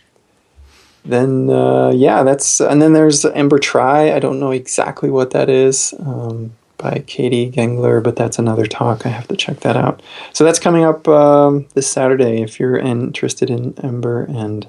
then 1.04 1.50
uh, 1.50 1.90
yeah 1.94 2.22
that's 2.22 2.60
and 2.60 2.80
then 2.80 2.92
there's 2.92 3.24
ember 3.24 3.58
try. 3.58 4.12
I 4.12 4.18
don't 4.18 4.40
know 4.40 4.50
exactly 4.50 5.10
what 5.10 5.30
that 5.32 5.48
is 5.48 5.94
um, 6.00 6.52
by 6.78 7.02
katie 7.06 7.50
gengler 7.50 8.02
but 8.02 8.16
that's 8.16 8.38
another 8.38 8.66
talk. 8.66 9.06
I 9.06 9.10
have 9.10 9.28
to 9.28 9.36
check 9.36 9.60
that 9.60 9.76
out. 9.76 10.02
So 10.32 10.44
that's 10.44 10.58
coming 10.58 10.84
up 10.84 11.06
um, 11.08 11.66
this 11.74 11.90
saturday. 11.90 12.42
If 12.42 12.60
you're 12.60 12.78
interested 12.78 13.50
in 13.50 13.74
ember 13.82 14.24
and 14.24 14.66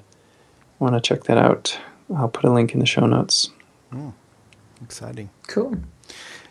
want 0.79 0.95
to 0.95 1.01
check 1.01 1.25
that 1.25 1.37
out 1.37 1.79
i'll 2.15 2.29
put 2.29 2.45
a 2.45 2.51
link 2.51 2.73
in 2.73 2.79
the 2.79 2.85
show 2.85 3.05
notes. 3.05 3.49
Oh, 3.93 4.13
Exciting. 4.83 5.29
Cool. 5.47 5.77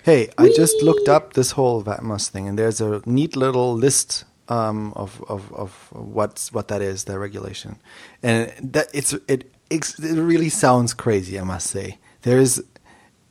Hey, 0.03 0.31
I 0.39 0.51
just 0.57 0.83
looked 0.83 1.09
up 1.09 1.35
this 1.35 1.53
whole 1.53 1.83
VATMOSS 1.83 2.29
thing, 2.29 2.49
and 2.49 2.59
there's 2.59 2.81
a 2.81 3.03
neat 3.05 3.37
little 3.37 3.75
list 3.75 4.25
um, 4.49 4.93
of, 4.97 5.23
of 5.29 5.53
of 5.53 5.89
what's 5.93 6.53
what 6.53 6.69
that 6.69 6.81
is, 6.81 7.05
the 7.05 7.19
regulation, 7.19 7.79
and 8.23 8.53
that 8.73 8.89
it's 8.95 9.13
it 9.13 9.29
it's, 9.29 9.45
it 9.71 9.95
really 9.99 10.49
sounds 10.49 10.95
crazy. 10.95 11.39
I 11.39 11.45
must 11.45 11.69
say, 11.69 11.99
there 12.23 12.39
is 12.39 12.63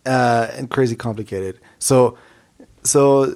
uh, 0.05 0.47
and 0.53 0.69
crazy 0.69 0.95
complicated. 0.95 1.59
So 1.79 2.17
so 2.83 3.35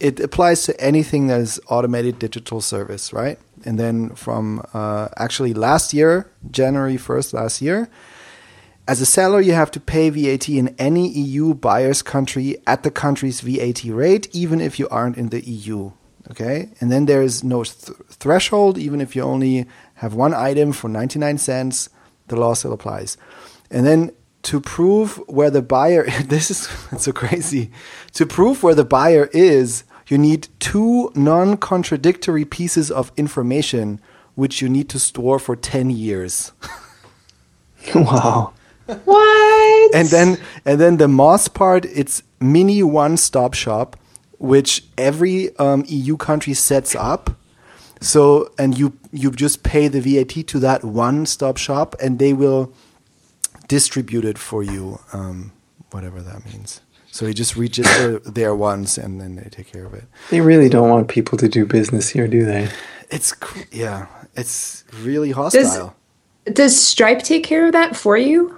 it 0.00 0.20
applies 0.20 0.62
to 0.64 0.80
anything 0.80 1.26
that 1.26 1.40
is 1.40 1.60
automated 1.68 2.18
digital 2.18 2.60
service, 2.60 3.12
right? 3.12 3.38
And 3.64 3.78
then 3.78 4.10
from 4.10 4.62
uh, 4.72 5.08
actually 5.16 5.54
last 5.54 5.92
year, 5.92 6.30
January 6.50 6.96
first 6.96 7.32
last 7.32 7.60
year, 7.60 7.88
as 8.86 9.00
a 9.02 9.06
seller, 9.06 9.40
you 9.40 9.52
have 9.52 9.70
to 9.72 9.80
pay 9.80 10.08
VAT 10.08 10.48
in 10.48 10.74
any 10.78 11.08
EU 11.08 11.52
buyer's 11.52 12.00
country 12.00 12.56
at 12.66 12.84
the 12.84 12.90
country's 12.90 13.40
VAT 13.42 13.84
rate, 13.84 14.28
even 14.32 14.60
if 14.60 14.78
you 14.78 14.88
aren't 14.88 15.18
in 15.18 15.28
the 15.28 15.42
EU. 15.46 15.90
Okay, 16.30 16.68
and 16.80 16.92
then 16.92 17.06
there 17.06 17.22
is 17.22 17.42
no 17.42 17.64
th- 17.64 17.96
threshold, 18.10 18.76
even 18.76 19.00
if 19.00 19.16
you 19.16 19.22
only 19.22 19.66
have 19.98 20.14
one 20.14 20.32
item 20.32 20.72
for 20.72 20.88
99 20.88 21.38
cents, 21.38 21.90
the 22.28 22.36
law 22.36 22.54
still 22.54 22.72
applies. 22.72 23.16
And 23.70 23.84
then 23.84 24.12
to 24.44 24.60
prove 24.60 25.16
where 25.26 25.50
the 25.50 25.62
buyer, 25.62 26.08
this 26.24 26.50
is 26.50 26.68
it's 26.92 27.04
so 27.04 27.12
crazy. 27.12 27.70
To 28.14 28.26
prove 28.26 28.62
where 28.62 28.74
the 28.74 28.84
buyer 28.84 29.28
is, 29.32 29.84
you 30.06 30.16
need 30.16 30.48
two 30.58 31.10
non-contradictory 31.14 32.44
pieces 32.44 32.90
of 32.90 33.12
information, 33.16 34.00
which 34.36 34.62
you 34.62 34.68
need 34.68 34.88
to 34.90 34.98
store 34.98 35.38
for 35.38 35.56
10 35.56 35.90
years. 35.90 36.52
wow 37.94 38.52
What? 39.04 39.94
and 39.94 40.08
then 40.08 40.38
and 40.64 40.80
then 40.80 40.96
the 40.96 41.08
Moss 41.08 41.48
part, 41.48 41.84
it's 41.86 42.22
mini 42.40 42.82
one-stop 42.82 43.54
shop, 43.54 43.96
which 44.38 44.84
every 44.96 45.56
um, 45.56 45.84
EU 45.88 46.16
country 46.16 46.54
sets 46.54 46.94
up. 46.94 47.30
So 48.00 48.52
and 48.58 48.78
you 48.78 48.96
you 49.12 49.30
just 49.30 49.62
pay 49.62 49.88
the 49.88 50.00
VAT 50.00 50.46
to 50.48 50.58
that 50.60 50.84
one-stop 50.84 51.56
shop, 51.56 51.96
and 52.02 52.18
they 52.18 52.32
will 52.32 52.72
distribute 53.68 54.24
it 54.24 54.38
for 54.38 54.62
you, 54.62 55.00
um, 55.12 55.52
whatever 55.90 56.20
that 56.22 56.44
means. 56.46 56.80
So 57.10 57.26
you 57.26 57.34
just 57.34 57.56
register 57.56 58.18
there 58.20 58.54
once, 58.54 58.98
and 58.98 59.20
then 59.20 59.36
they 59.36 59.48
take 59.50 59.72
care 59.72 59.84
of 59.84 59.94
it. 59.94 60.04
they 60.30 60.40
really 60.40 60.68
don't 60.68 60.88
want 60.88 61.08
people 61.08 61.38
to 61.38 61.48
do 61.48 61.64
business 61.66 62.08
here 62.10 62.28
do 62.28 62.44
they 62.44 62.68
It's 63.10 63.34
yeah, 63.72 64.06
it's 64.34 64.84
really 65.02 65.30
hostile. 65.32 65.94
Does 66.44 66.80
Stripe 66.80 67.22
take 67.22 67.44
care 67.44 67.66
of 67.66 67.72
that 67.72 67.96
for 67.96 68.16
you? 68.16 68.57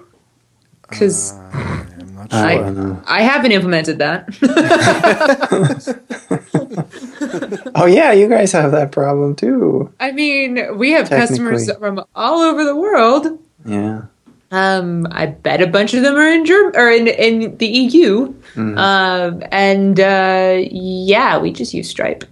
Because 0.90 1.32
I'm 1.52 2.14
not 2.14 2.32
I 2.34 2.54
sure. 2.56 2.64
don't. 2.74 3.02
I 3.06 3.22
haven't 3.22 3.52
implemented 3.52 3.98
that. 3.98 4.28
oh 7.74 7.86
yeah 7.86 8.12
you 8.12 8.28
guys 8.28 8.52
have 8.52 8.72
that 8.72 8.92
problem 8.92 9.34
too 9.36 9.92
I 10.00 10.12
mean, 10.12 10.76
we 10.78 10.90
have 10.92 11.08
customers 11.08 11.70
from 11.78 12.04
all 12.14 12.40
over 12.40 12.64
the 12.64 12.76
world. 12.76 13.38
yeah 13.64 14.02
Um, 14.50 15.06
I 15.10 15.26
bet 15.26 15.62
a 15.62 15.66
bunch 15.66 15.94
of 15.94 16.02
them 16.02 16.16
are 16.16 16.28
in 16.28 16.44
Germ 16.44 16.72
or 16.74 16.90
in 16.90 17.06
in 17.06 17.56
the 17.58 17.66
EU. 17.68 18.34
Um, 18.56 19.42
and 19.52 20.00
uh, 20.00 20.58
yeah, 20.70 21.38
we 21.38 21.52
just 21.52 21.72
use 21.72 21.88
Stripe. 21.88 22.24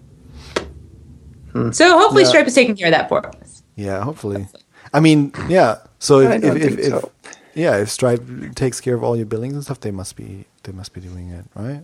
So 1.72 1.98
hopefully 1.98 2.22
Yeah. 2.24 2.28
Stripe 2.28 2.46
is 2.46 2.54
taking 2.54 2.76
care 2.76 2.88
of 2.88 2.92
that 2.92 3.08
for 3.08 3.24
us. 3.26 3.62
Yeah, 3.76 4.02
hopefully. 4.02 4.46
I 4.92 5.00
mean, 5.00 5.32
yeah. 5.48 5.78
So 5.98 6.20
if, 6.20 6.30
I 6.30 6.38
don't 6.38 6.56
if, 6.56 6.62
if, 6.62 6.68
think 6.74 6.78
if 6.80 6.86
so. 6.86 7.12
Yeah, 7.58 7.76
if 7.78 7.90
Stripe 7.90 8.22
takes 8.54 8.80
care 8.80 8.94
of 8.94 9.02
all 9.02 9.16
your 9.16 9.26
billings 9.26 9.54
and 9.54 9.64
stuff, 9.64 9.80
they 9.80 9.90
must 9.90 10.14
be 10.14 10.44
they 10.62 10.72
must 10.72 10.92
be 10.92 11.00
doing 11.00 11.30
it 11.30 11.44
right. 11.54 11.82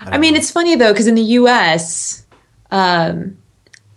I 0.00 0.18
mean, 0.18 0.34
it's 0.34 0.50
funny 0.50 0.74
though 0.74 0.92
because 0.92 1.06
in 1.06 1.14
the 1.14 1.22
U.S., 1.22 2.26
um, 2.70 3.38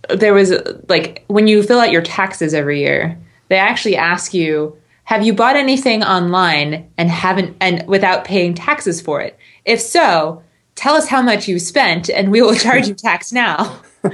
there 0.09 0.34
was 0.34 0.53
like 0.88 1.26
when 1.28 1.47
you 1.47 1.63
fill 1.63 1.80
out 1.80 1.91
your 1.91 2.03
taxes 2.03 2.53
every 2.53 2.82
year, 2.82 3.17
they 3.47 3.57
actually 3.57 3.97
ask 3.97 4.34
you, 4.34 4.78
"Have 5.05 5.24
you 5.26 5.34
bought 5.34 5.55
anything 5.55 6.03
online 6.03 6.91
and 6.97 7.09
haven't 7.09 7.57
and 7.59 7.88
without 7.88 8.24
paying 8.24 8.53
taxes 8.53 9.01
for 9.01 9.22
it? 9.22 9.38
If 9.65 9.82
so, 9.82 10.43
tell 10.76 10.93
us 10.93 11.07
how 11.07 11.24
much 11.24 11.47
you 11.47 11.57
spent, 11.57 12.09
and 12.09 12.32
we 12.32 12.43
will 12.43 12.55
charge 12.55 12.88
you 12.88 12.93
tax 12.95 13.32
now." 13.32 13.82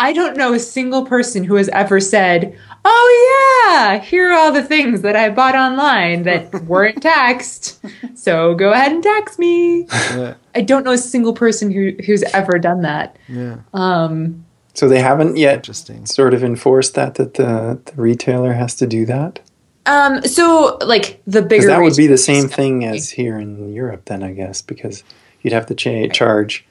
I 0.00 0.14
don't 0.14 0.38
know 0.38 0.54
a 0.54 0.58
single 0.58 1.04
person 1.04 1.44
who 1.44 1.56
has 1.56 1.68
ever 1.68 2.00
said, 2.00 2.58
"Oh 2.84 3.68
yeah, 3.72 4.00
here 4.00 4.30
are 4.30 4.32
all 4.38 4.52
the 4.52 4.62
things 4.62 5.02
that 5.02 5.16
I 5.16 5.30
bought 5.30 5.54
online 5.54 6.22
that 6.24 6.52
weren't 6.64 7.02
taxed. 7.02 7.80
So 8.14 8.54
go 8.54 8.72
ahead 8.72 8.92
and 8.92 9.02
tax 9.02 9.38
me." 9.38 9.86
Yeah, 9.90 10.34
I 10.54 10.62
don't 10.62 10.84
know 10.84 10.92
a 10.92 10.98
single 10.98 11.32
person 11.34 11.70
who 11.70 11.92
who's 12.06 12.22
ever 12.34 12.58
done 12.58 12.82
that. 12.82 13.16
yeah. 13.28 13.56
Um, 13.74 14.44
So 14.74 14.88
they 14.88 15.00
haven't 15.00 15.36
yet 15.36 15.56
Interesting. 15.56 16.06
sort 16.06 16.32
of 16.34 16.42
enforced 16.44 16.94
that 16.94 17.14
that 17.16 17.34
the, 17.34 17.80
the 17.84 18.00
retailer 18.00 18.52
has 18.54 18.74
to 18.76 18.86
do 18.86 19.04
that. 19.06 19.40
um, 19.86 20.22
so 20.22 20.78
like 20.84 21.20
the 21.26 21.42
bigger 21.42 21.66
that 21.66 21.80
would 21.80 21.96
be 21.96 22.06
the 22.06 22.16
same 22.18 22.44
definitely- 22.48 22.56
thing 22.56 22.84
as 22.86 23.10
here 23.10 23.38
in 23.38 23.72
Europe, 23.74 24.02
then 24.06 24.22
I 24.22 24.32
guess, 24.32 24.62
because 24.62 25.02
you'd 25.42 25.52
have 25.54 25.66
to 25.66 25.74
cha- 25.74 26.08
charge 26.12 26.64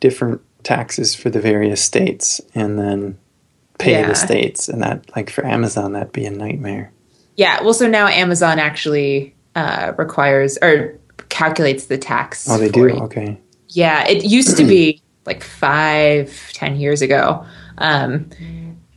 different 0.00 0.40
taxes 0.62 1.14
for 1.14 1.30
the 1.30 1.40
various 1.40 1.82
states 1.82 2.40
and 2.54 2.78
then 2.78 3.18
pay 3.84 3.92
Yeah. 4.00 4.08
the 4.08 4.14
states, 4.14 4.68
and 4.68 4.82
that 4.82 5.04
like 5.16 5.30
for 5.30 5.44
Amazon 5.46 5.92
that'd 5.92 6.12
be 6.12 6.24
a 6.26 6.30
nightmare. 6.30 6.90
Yeah, 7.36 7.62
well, 7.62 7.74
so 7.74 7.88
now 7.88 8.06
Amazon 8.06 8.58
actually 8.58 9.34
uh, 9.54 9.92
requires 9.98 10.56
or 10.62 10.98
calculates 11.28 11.86
the 11.86 11.98
tax. 11.98 12.48
Oh, 12.48 12.58
they 12.58 12.68
do. 12.68 12.80
you. 12.82 12.94
Okay. 13.02 13.38
Yeah, 13.68 14.06
it 14.06 14.24
used 14.24 14.56
to 14.56 14.64
be 14.64 15.02
like 15.26 15.42
five, 15.42 16.32
ten 16.52 16.76
years 16.76 17.02
ago. 17.02 17.44
Um, 17.78 18.30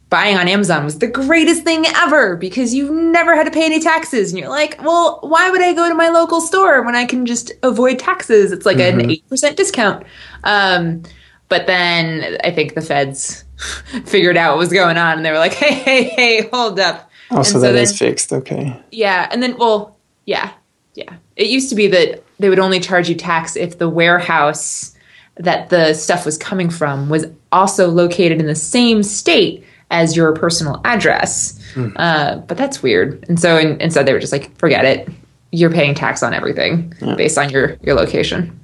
buying 0.10 0.38
on 0.38 0.48
Amazon 0.48 0.86
was 0.86 1.00
the 1.00 1.08
greatest 1.08 1.64
thing 1.64 1.86
ever 1.98 2.38
because 2.38 2.74
you 2.74 2.94
never 2.94 3.36
had 3.36 3.44
to 3.46 3.52
pay 3.52 3.66
any 3.66 3.80
taxes, 3.80 4.32
and 4.32 4.40
you're 4.40 4.50
like, 4.50 4.80
well, 4.84 5.20
why 5.24 5.50
would 5.50 5.62
I 5.62 5.74
go 5.74 5.90
to 5.90 5.96
my 5.96 6.10
local 6.10 6.40
store 6.42 6.84
when 6.84 6.96
I 6.96 7.06
can 7.06 7.26
just 7.26 7.52
avoid 7.64 7.98
taxes? 8.00 8.52
It's 8.52 8.66
like 8.66 8.80
an 8.80 9.10
eight 9.10 9.28
percent 9.28 9.58
discount. 9.58 10.06
Um, 10.44 11.02
but 11.50 11.66
then 11.66 12.38
I 12.44 12.52
think 12.52 12.76
the 12.76 12.82
feds 12.82 13.46
figured 14.06 14.38
out 14.38 14.52
what 14.52 14.60
was 14.60 14.72
going 14.74 14.98
on, 14.98 15.18
and 15.18 15.26
they 15.26 15.32
were 15.32 15.38
like, 15.40 15.54
hey, 15.54 15.74
hey, 15.74 16.04
hey, 16.04 16.50
hold 16.52 16.80
up. 16.80 17.10
Oh, 17.32 17.38
And 17.38 17.46
so 17.46 17.60
that 17.60 17.76
is 17.76 17.90
then- 17.98 18.10
fixed. 18.10 18.32
Okay. 18.34 18.80
yeah, 18.92 19.28
and 19.32 19.42
then 19.44 19.58
well, 19.58 19.98
yeah, 20.26 20.52
yeah. 20.96 21.14
It 21.36 21.48
used 21.48 21.70
to 21.70 21.76
be 21.76 21.88
that 21.88 22.24
they 22.40 22.50
would 22.50 22.60
only 22.60 22.80
charge 22.80 23.10
you 23.10 23.16
tax 23.16 23.56
if 23.56 23.78
the 23.78 23.90
warehouse 23.90 24.94
that 25.36 25.70
the 25.70 25.94
stuff 25.94 26.26
was 26.26 26.38
coming 26.38 26.70
from 26.70 27.10
was 27.10 27.26
also 27.52 27.90
located 27.90 28.40
in 28.40 28.48
the 28.48 28.56
same 28.56 29.04
state 29.04 29.64
as 29.92 30.16
your 30.18 30.34
personal 30.34 30.82
address. 30.84 31.60
Uh, 31.96 32.38
but 32.38 32.58
that's 32.58 32.82
weird. 32.82 33.24
And 33.30 33.40
so 33.40 33.56
in, 33.58 33.80
instead, 33.80 34.06
they 34.08 34.14
were 34.14 34.20
just 34.20 34.34
like, 34.34 34.58
forget 34.58 34.84
it. 34.84 35.08
You're 35.52 35.70
paying 35.72 35.94
tax 35.96 36.24
on 36.24 36.34
everything 36.34 36.92
based 37.18 37.38
on 37.38 37.50
your 37.52 37.78
your 37.84 37.96
location. 37.96 38.60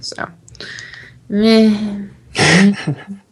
So. 0.00 0.26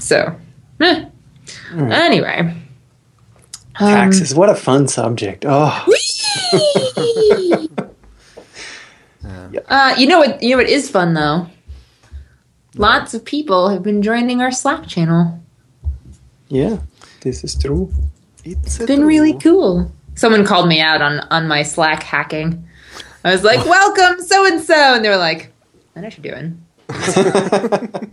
meh. 0.00 1.04
so, 1.48 1.76
meh. 1.76 1.94
anyway. 1.94 2.54
Taxes. 3.78 4.34
What 4.34 4.50
a 4.50 4.54
fun 4.54 4.88
subject. 4.88 5.44
Oh, 5.48 5.86
Uh, 9.68 9.94
you 9.98 10.06
know 10.06 10.18
what? 10.18 10.42
You 10.42 10.50
know 10.50 10.56
what 10.56 10.68
is 10.68 10.88
fun 10.90 11.14
though. 11.14 11.46
Lots 12.76 13.14
of 13.14 13.24
people 13.24 13.68
have 13.68 13.82
been 13.82 14.02
joining 14.02 14.40
our 14.40 14.50
Slack 14.50 14.86
channel. 14.86 15.40
yeah. 16.48 16.78
This 17.20 17.44
is 17.44 17.54
true. 17.54 17.92
It's 18.44 18.78
It's 18.78 18.86
been 18.86 19.04
really 19.04 19.34
cool. 19.38 19.92
Someone 20.14 20.44
called 20.44 20.68
me 20.68 20.80
out 20.80 21.02
on 21.02 21.20
on 21.30 21.46
my 21.48 21.62
Slack 21.62 22.02
hacking. 22.02 22.66
I 23.24 23.30
was 23.32 23.44
like, 23.44 23.64
"Welcome, 23.66 24.24
so 24.24 24.46
and 24.46 24.60
so," 24.60 24.94
and 24.94 25.04
they 25.04 25.10
were 25.10 25.16
like, 25.18 25.52
"I 25.94 26.00
know 26.00 26.06
what 26.06 26.16
you're 26.18 26.34
doing." 26.34 26.64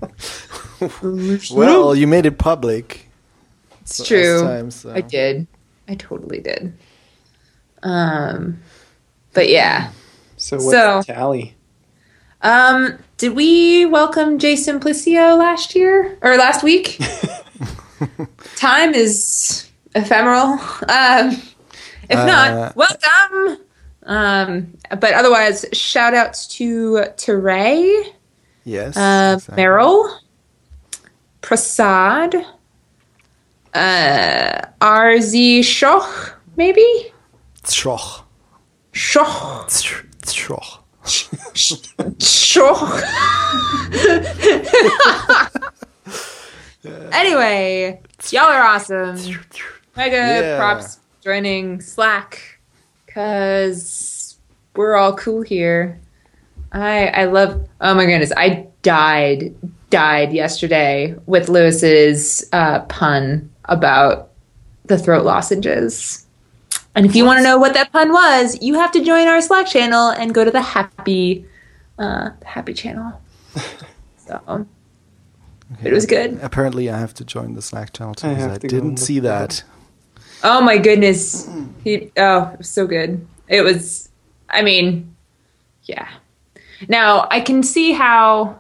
Well, 1.52 1.96
you 1.96 2.06
made 2.08 2.26
it 2.28 2.38
public. 2.38 3.10
It's 3.82 4.06
true. 4.06 4.42
time, 4.42 4.70
so- 4.72 4.94
I 4.94 5.02
did. 5.02 5.48
I 5.88 5.96
totally 5.96 6.40
did. 6.40 6.74
Um, 7.84 8.60
but 9.34 9.50
yeah. 9.50 9.92
So 10.38 10.58
what's 10.58 10.72
So- 10.72 11.02
tally? 11.02 11.56
Um, 12.42 13.00
did 13.18 13.36
we 13.36 13.86
welcome 13.88 14.38
Jay 14.38 14.54
Simplicio 14.54 15.36
last 15.38 15.74
year 15.76 16.18
or 16.22 16.38
last 16.38 16.62
week? 16.64 17.00
Time 18.58 18.94
is 18.94 19.68
ephemeral. 19.96 20.60
Um, 20.88 21.42
if 22.10 22.18
Uh, 22.20 22.26
not, 22.28 22.76
welcome. 22.76 23.64
Um, 24.04 24.78
but 24.90 25.14
otherwise, 25.16 25.66
shout 25.74 26.14
outs 26.14 26.46
to 26.58 27.06
Teray, 27.18 28.14
Yes. 28.68 28.98
uh, 28.98 29.36
exactly. 29.38 29.64
Meryl, 29.64 30.18
Prasad, 31.42 32.36
uh, 33.74 34.62
RZ 34.82 35.60
Shoch, 35.60 36.34
maybe? 36.58 37.14
Tschoch. 37.64 38.24
Shoch. 38.92 39.68
Tsch- 39.70 40.04
Tschoch. 42.18 43.02
Anyway, 47.12 48.00
y'all 48.32 48.46
are 48.46 48.62
awesome. 48.62 49.16
Mega 49.96 50.16
Yeah. 50.16 50.58
props 50.58 51.00
joining 51.24 51.82
Slack 51.82 52.60
because 53.06 54.38
we're 54.76 54.96
all 54.96 55.16
cool 55.16 55.42
here. 55.42 56.00
I 56.72 57.08
I 57.08 57.26
love. 57.26 57.68
Oh 57.82 57.94
my 57.94 58.06
goodness, 58.06 58.32
I 58.36 58.68
died 58.82 59.56
died 59.90 60.34
yesterday 60.34 61.16
with 61.26 61.50
Lewis's 61.50 62.48
uh, 62.52 62.82
pun 62.82 63.50
about 63.66 64.32
the 64.86 64.98
throat 64.98 65.26
lozenges. 65.26 66.26
And 66.96 67.06
if 67.06 67.16
you 67.16 67.26
want 67.26 67.38
to 67.38 67.44
know 67.44 67.58
what 67.58 67.74
that 67.76 67.92
pun 67.92 68.12
was, 68.12 68.58
you 68.62 68.74
have 68.76 68.92
to 68.94 69.04
join 69.04 69.28
our 69.28 69.40
Slack 69.40 69.68
channel 69.68 70.10
and 70.10 70.34
go 70.34 70.44
to 70.44 70.50
the 70.50 70.62
happy, 70.62 71.46
uh, 72.00 72.32
the 72.40 72.46
happy 72.46 72.74
channel. 72.74 73.22
so 74.18 74.66
it 75.84 75.94
was 75.94 76.06
good. 76.06 76.40
Apparently, 76.42 76.90
I 76.90 76.98
have 76.98 77.14
to 77.16 77.26
join 77.26 77.54
the 77.54 77.62
Slack 77.62 77.94
channel 77.94 78.16
too 78.16 78.28
I 78.28 78.32
because 78.32 78.44
have 78.46 78.54
I, 78.54 78.58
to 78.60 78.68
go 78.68 78.76
didn't 78.76 78.98
see 78.98 79.20
that 79.20 79.50
that. 79.50 79.64
Oh 80.44 80.62
my 80.62 80.78
goodness, 80.78 81.50
he 81.84 82.12
oh 82.18 82.52
it 82.54 82.58
was 82.60 82.70
so 82.70 82.88
good. 82.88 83.26
It 83.48 83.62
was. 83.62 84.10
I 84.50 84.62
mean, 84.62 85.16
yeah. 85.84 86.08
Now 86.88 87.28
I 87.32 87.42
can 87.42 87.64
see 87.64 87.92
how, 87.92 88.60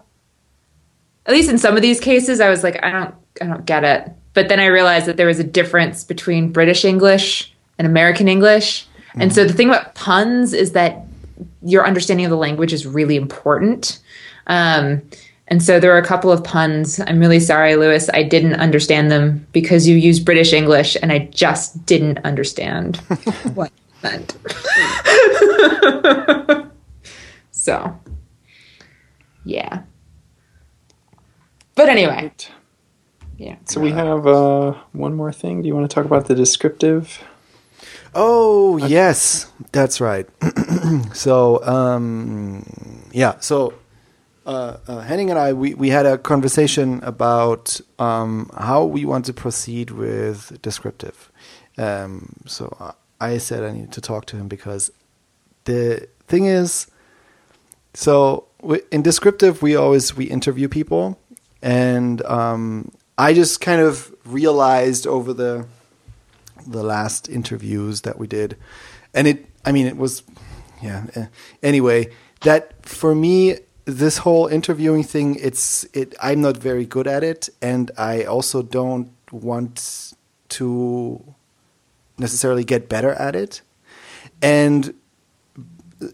at 1.25 1.33
least 1.33 1.49
in 1.49 1.57
some 1.57 1.75
of 1.75 1.81
these 1.81 1.99
cases, 1.99 2.39
I 2.39 2.49
was 2.49 2.63
like, 2.63 2.83
I 2.83 2.91
don't, 2.91 3.15
I 3.41 3.45
don't 3.45 3.65
get 3.65 3.83
it. 3.83 4.11
But 4.33 4.49
then 4.49 4.59
I 4.59 4.67
realized 4.67 5.07
that 5.07 5.17
there 5.17 5.27
was 5.27 5.39
a 5.39 5.43
difference 5.43 6.03
between 6.03 6.51
British 6.51 6.85
English 6.85 7.53
and 7.77 7.87
American 7.87 8.27
English. 8.27 8.87
And 9.15 9.33
so 9.33 9.43
the 9.43 9.53
thing 9.53 9.69
about 9.69 9.95
puns 9.95 10.53
is 10.53 10.73
that 10.73 11.07
your 11.63 11.87
understanding 11.87 12.25
of 12.25 12.29
the 12.29 12.37
language 12.37 12.71
is 12.71 12.85
really 12.85 13.15
important. 13.15 13.99
Um, 14.45 15.01
and 15.47 15.63
so 15.63 15.79
there 15.79 15.91
were 15.91 15.97
a 15.97 16.05
couple 16.05 16.31
of 16.31 16.43
puns. 16.43 16.99
I'm 16.99 17.19
really 17.19 17.39
sorry, 17.39 17.75
Lewis. 17.75 18.09
I 18.13 18.23
didn't 18.23 18.55
understand 18.55 19.09
them 19.11 19.47
because 19.53 19.87
you 19.87 19.95
use 19.95 20.19
British 20.19 20.53
English 20.53 20.97
and 21.01 21.11
I 21.11 21.19
just 21.19 21.85
didn't 21.85 22.19
understand 22.19 22.97
what 23.53 23.71
meant. 24.03 24.37
so, 27.67 27.99
yeah. 29.43 29.83
But 31.75 31.89
anyway, 31.89 32.31
yeah. 33.37 33.57
So 33.65 33.81
we 33.81 33.91
have 33.91 34.25
uh, 34.25 34.73
one 34.93 35.15
more 35.15 35.33
thing. 35.33 35.61
Do 35.61 35.67
you 35.67 35.75
want 35.75 35.89
to 35.89 35.93
talk 35.93 36.05
about 36.05 36.27
the 36.27 36.33
descriptive? 36.35 37.21
Oh 38.15 38.77
yes, 38.77 39.51
that's 39.73 39.99
right. 39.99 40.27
so 41.13 41.61
um, 41.65 42.63
yeah, 43.11 43.37
so 43.41 43.73
uh, 44.45 44.77
uh, 44.87 45.01
Henning 45.01 45.29
and 45.29 45.37
I 45.37 45.51
we, 45.51 45.73
we 45.73 45.89
had 45.89 46.05
a 46.05 46.17
conversation 46.17 47.01
about 47.03 47.81
um, 47.99 48.49
how 48.57 48.85
we 48.85 49.03
want 49.03 49.25
to 49.25 49.33
proceed 49.33 49.91
with 49.91 50.61
descriptive. 50.61 51.29
Um, 51.77 52.31
so 52.45 52.73
I- 52.79 52.93
I 53.19 53.39
said 53.39 53.63
I 53.63 53.71
need 53.71 53.91
to 53.93 54.01
talk 54.01 54.25
to 54.27 54.37
him 54.37 54.47
because 54.47 54.91
the 55.65 56.07
thing 56.27 56.45
is, 56.45 56.87
so 57.93 58.47
in 58.91 59.01
descriptive 59.01 59.61
we 59.61 59.75
always 59.75 60.15
we 60.15 60.25
interview 60.25 60.67
people, 60.67 61.19
and 61.61 62.21
um, 62.25 62.91
I 63.17 63.33
just 63.33 63.61
kind 63.61 63.81
of 63.81 64.13
realized 64.25 65.07
over 65.07 65.33
the 65.33 65.67
the 66.65 66.83
last 66.83 67.29
interviews 67.29 68.01
that 68.01 68.19
we 68.19 68.27
did, 68.27 68.57
and 69.13 69.27
it. 69.27 69.45
I 69.65 69.73
mean, 69.73 69.85
it 69.85 69.97
was, 69.97 70.23
yeah. 70.81 71.07
eh. 71.13 71.25
Anyway, 71.61 72.09
that 72.41 72.85
for 72.85 73.13
me, 73.13 73.57
this 73.83 74.19
whole 74.19 74.47
interviewing 74.47 75.03
thing, 75.03 75.35
it's 75.35 75.83
it. 75.93 76.15
I'm 76.21 76.41
not 76.41 76.57
very 76.57 76.85
good 76.85 77.07
at 77.07 77.23
it, 77.23 77.49
and 77.61 77.91
I 77.97 78.23
also 78.23 78.61
don't 78.61 79.11
want 79.31 80.13
to 80.49 81.21
necessarily 82.17 82.63
get 82.63 82.87
better 82.87 83.11
at 83.11 83.35
it, 83.35 83.61
and 84.41 84.93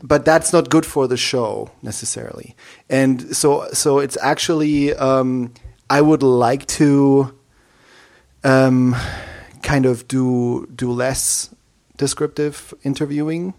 but 0.01 0.25
that's 0.25 0.53
not 0.53 0.69
good 0.69 0.85
for 0.85 1.07
the 1.07 1.17
show 1.17 1.71
necessarily. 1.81 2.55
And 2.89 3.35
so, 3.35 3.67
so 3.73 3.99
it's 3.99 4.17
actually 4.21 4.93
um, 4.93 5.53
I 5.89 6.01
would 6.01 6.23
like 6.23 6.65
to 6.79 7.37
um, 8.43 8.95
kind 9.61 9.85
of 9.85 10.07
do 10.07 10.67
do 10.75 10.91
less 10.91 11.53
descriptive 11.97 12.73
interviewing, 12.83 13.53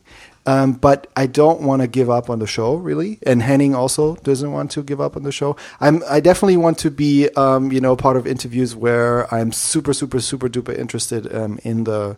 um, 0.47 0.73
but 0.73 1.07
I 1.17 1.27
don't 1.27 1.61
want 1.61 1.83
to 1.83 1.89
give 1.89 2.11
up 2.11 2.29
on 2.29 2.39
the 2.39 2.47
show 2.47 2.75
really. 2.75 3.19
And 3.27 3.43
Henning 3.43 3.75
also 3.75 4.17
doesn't 4.17 4.51
want 4.51 4.71
to 4.73 4.83
give 4.83 5.01
up 5.01 5.17
on 5.17 5.23
the 5.23 5.33
show. 5.33 5.57
I'm 5.81 6.03
I 6.09 6.21
definitely 6.21 6.57
want 6.57 6.79
to 6.79 6.91
be 6.91 7.29
um, 7.37 7.71
you 7.71 7.81
know 7.81 7.97
part 7.97 8.17
of 8.17 8.27
interviews 8.27 8.75
where 8.75 9.33
I'm 9.33 9.53
super 9.53 9.93
super 9.93 10.21
super 10.21 10.49
duper 10.49 10.77
interested 10.77 11.33
um, 11.35 11.59
in 11.63 11.85
the 11.85 12.17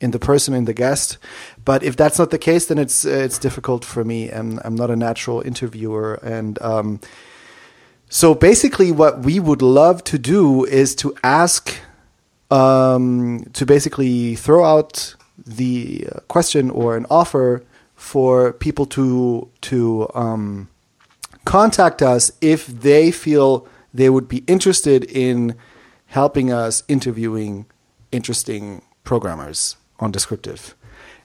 in 0.00 0.12
the 0.12 0.18
person 0.18 0.54
in 0.54 0.64
the 0.64 0.74
guest. 0.74 1.18
But 1.64 1.82
if 1.82 1.96
that's 1.96 2.18
not 2.18 2.30
the 2.30 2.38
case, 2.38 2.66
then 2.66 2.78
it's 2.78 3.04
uh, 3.04 3.10
it's 3.10 3.38
difficult 3.38 3.84
for 3.84 4.04
me, 4.04 4.30
and 4.30 4.60
I'm 4.64 4.74
not 4.74 4.90
a 4.90 4.96
natural 4.96 5.40
interviewer. 5.40 6.14
And 6.22 6.60
um, 6.62 7.00
so 8.08 8.34
basically, 8.34 8.92
what 8.92 9.20
we 9.20 9.40
would 9.40 9.62
love 9.62 10.04
to 10.04 10.18
do 10.18 10.64
is 10.64 10.94
to 10.96 11.14
ask, 11.22 11.76
um, 12.50 13.44
to 13.52 13.66
basically 13.66 14.34
throw 14.36 14.64
out 14.64 15.14
the 15.46 16.08
uh, 16.10 16.20
question 16.28 16.70
or 16.70 16.96
an 16.96 17.06
offer 17.10 17.62
for 17.94 18.52
people 18.52 18.86
to 18.86 19.48
to 19.60 20.08
um, 20.14 20.68
contact 21.44 22.02
us 22.02 22.30
if 22.40 22.66
they 22.66 23.10
feel 23.10 23.66
they 23.92 24.10
would 24.10 24.28
be 24.28 24.44
interested 24.46 25.04
in 25.04 25.54
helping 26.06 26.52
us 26.52 26.84
interviewing 26.88 27.66
interesting 28.12 28.82
programmers 29.04 29.76
on 29.98 30.10
descriptive 30.10 30.74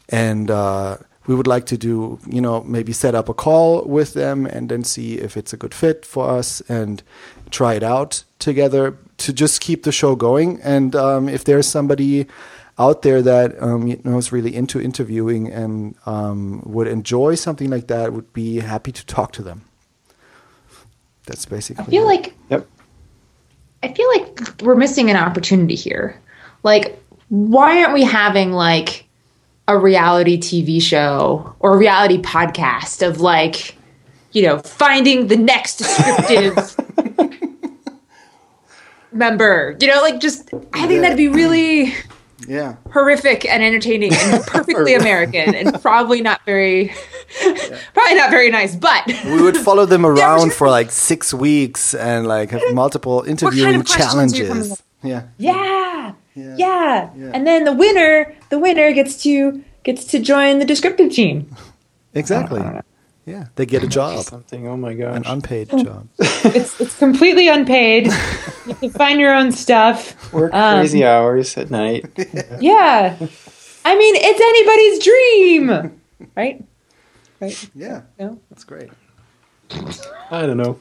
and 0.09 0.49
uh, 0.51 0.97
we 1.27 1.35
would 1.35 1.47
like 1.47 1.65
to 1.65 1.77
do 1.77 2.19
you 2.27 2.41
know 2.41 2.61
maybe 2.63 2.93
set 2.93 3.15
up 3.15 3.29
a 3.29 3.33
call 3.33 3.83
with 3.83 4.13
them 4.13 4.45
and 4.45 4.69
then 4.69 4.83
see 4.83 5.15
if 5.15 5.37
it's 5.37 5.53
a 5.53 5.57
good 5.57 5.73
fit 5.73 6.05
for 6.05 6.29
us 6.29 6.61
and 6.61 7.03
try 7.49 7.73
it 7.73 7.83
out 7.83 8.23
together 8.39 8.97
to 9.17 9.31
just 9.33 9.61
keep 9.61 9.83
the 9.83 9.91
show 9.91 10.15
going 10.15 10.61
and 10.61 10.95
um, 10.95 11.29
if 11.29 11.43
there's 11.43 11.67
somebody 11.67 12.25
out 12.79 13.03
there 13.03 13.21
that 13.21 13.61
um, 13.61 13.87
you 13.87 14.01
know 14.03 14.17
is 14.17 14.31
really 14.31 14.55
into 14.55 14.81
interviewing 14.81 15.51
and 15.51 15.95
um, 16.05 16.61
would 16.65 16.87
enjoy 16.87 17.35
something 17.35 17.69
like 17.69 17.87
that 17.87 18.13
would 18.13 18.33
be 18.33 18.59
happy 18.59 18.91
to 18.91 19.05
talk 19.05 19.31
to 19.31 19.43
them 19.43 19.63
that's 21.25 21.45
basically 21.45 21.85
I 21.85 21.89
feel 21.89 22.03
it. 22.03 22.07
like 22.07 22.33
Yep. 22.49 22.67
I 23.83 23.93
feel 23.93 24.07
like 24.07 24.61
we're 24.61 24.75
missing 24.75 25.09
an 25.09 25.17
opportunity 25.17 25.75
here. 25.75 26.19
Like, 26.63 27.02
why 27.33 27.81
aren't 27.81 27.93
we 27.93 28.03
having 28.03 28.51
like 28.51 29.05
a 29.67 29.75
reality 29.75 30.37
TV 30.37 30.79
show 30.79 31.55
or 31.59 31.73
a 31.73 31.77
reality 31.77 32.21
podcast 32.21 33.05
of 33.05 33.21
like, 33.21 33.75
you 34.33 34.43
know, 34.43 34.59
finding 34.59 35.25
the 35.25 35.35
next 35.35 35.77
descriptive 35.77 36.75
member? 39.11 39.75
You 39.81 39.87
know, 39.87 39.99
like 40.01 40.19
just 40.19 40.53
I 40.73 40.85
think 40.85 41.01
that'd 41.01 41.17
be 41.17 41.27
really 41.27 41.95
yeah 42.47 42.75
horrific 42.91 43.45
and 43.45 43.63
entertaining 43.63 44.13
and 44.13 44.43
perfectly 44.47 44.93
American 44.93 45.55
and 45.55 45.81
probably 45.81 46.21
not 46.21 46.39
very 46.45 46.93
probably 47.95 48.15
not 48.15 48.29
very 48.29 48.51
nice, 48.51 48.75
but 48.75 49.07
we 49.25 49.41
would 49.41 49.57
follow 49.57 49.87
them 49.87 50.05
around 50.05 50.49
sure. 50.49 50.51
for 50.51 50.69
like 50.69 50.91
six 50.91 51.33
weeks 51.33 51.95
and 51.95 52.27
like 52.27 52.51
have 52.51 52.61
multiple 52.75 53.23
interviewing 53.23 53.73
are 53.73 53.77
you 53.77 53.83
challenges 53.83 54.83
yeah 55.01 55.23
Yeah. 55.39 55.82
Yeah. 56.35 56.55
Yeah. 56.57 57.09
Yeah. 57.15 57.31
And 57.33 57.45
then 57.45 57.63
the 57.65 57.73
winner, 57.73 58.35
the 58.49 58.59
winner 58.59 58.91
gets 58.93 59.21
to 59.23 59.63
gets 59.83 60.05
to 60.05 60.19
join 60.19 60.59
the 60.59 60.65
descriptive 60.65 61.11
team. 61.11 61.55
exactly 62.15 62.61
yeah 63.25 63.45
they 63.55 63.65
get 63.65 63.81
a 63.83 63.87
job 63.87 64.23
Something. 64.23 64.67
Oh 64.67 64.77
my 64.77 64.93
gosh. 64.93 65.15
an 65.17 65.23
unpaid 65.25 65.69
job 65.69 66.07
It's 66.19 66.79
it's 66.79 66.97
completely 66.99 67.47
unpaid. 67.47 68.07
you 68.67 68.75
can 68.75 68.89
find 68.91 69.19
your 69.19 69.33
own 69.33 69.51
stuff. 69.51 70.31
Work 70.33 70.53
Um, 70.53 70.79
crazy 70.79 71.03
hours 71.05 71.57
at 71.57 71.71
night. 71.71 72.05
Yeah. 72.59 73.17
I 73.85 73.95
mean, 73.97 74.15
it's 74.17 74.41
anybody's 74.51 75.03
dream. 75.03 75.99
Right? 76.35 76.63
Right? 77.39 77.69
yeah 77.73 78.01
No? 78.19 78.39
that's 78.49 78.63
great 78.63 78.89
I 80.29 80.45
don't 80.45 80.57
know. 80.57 80.77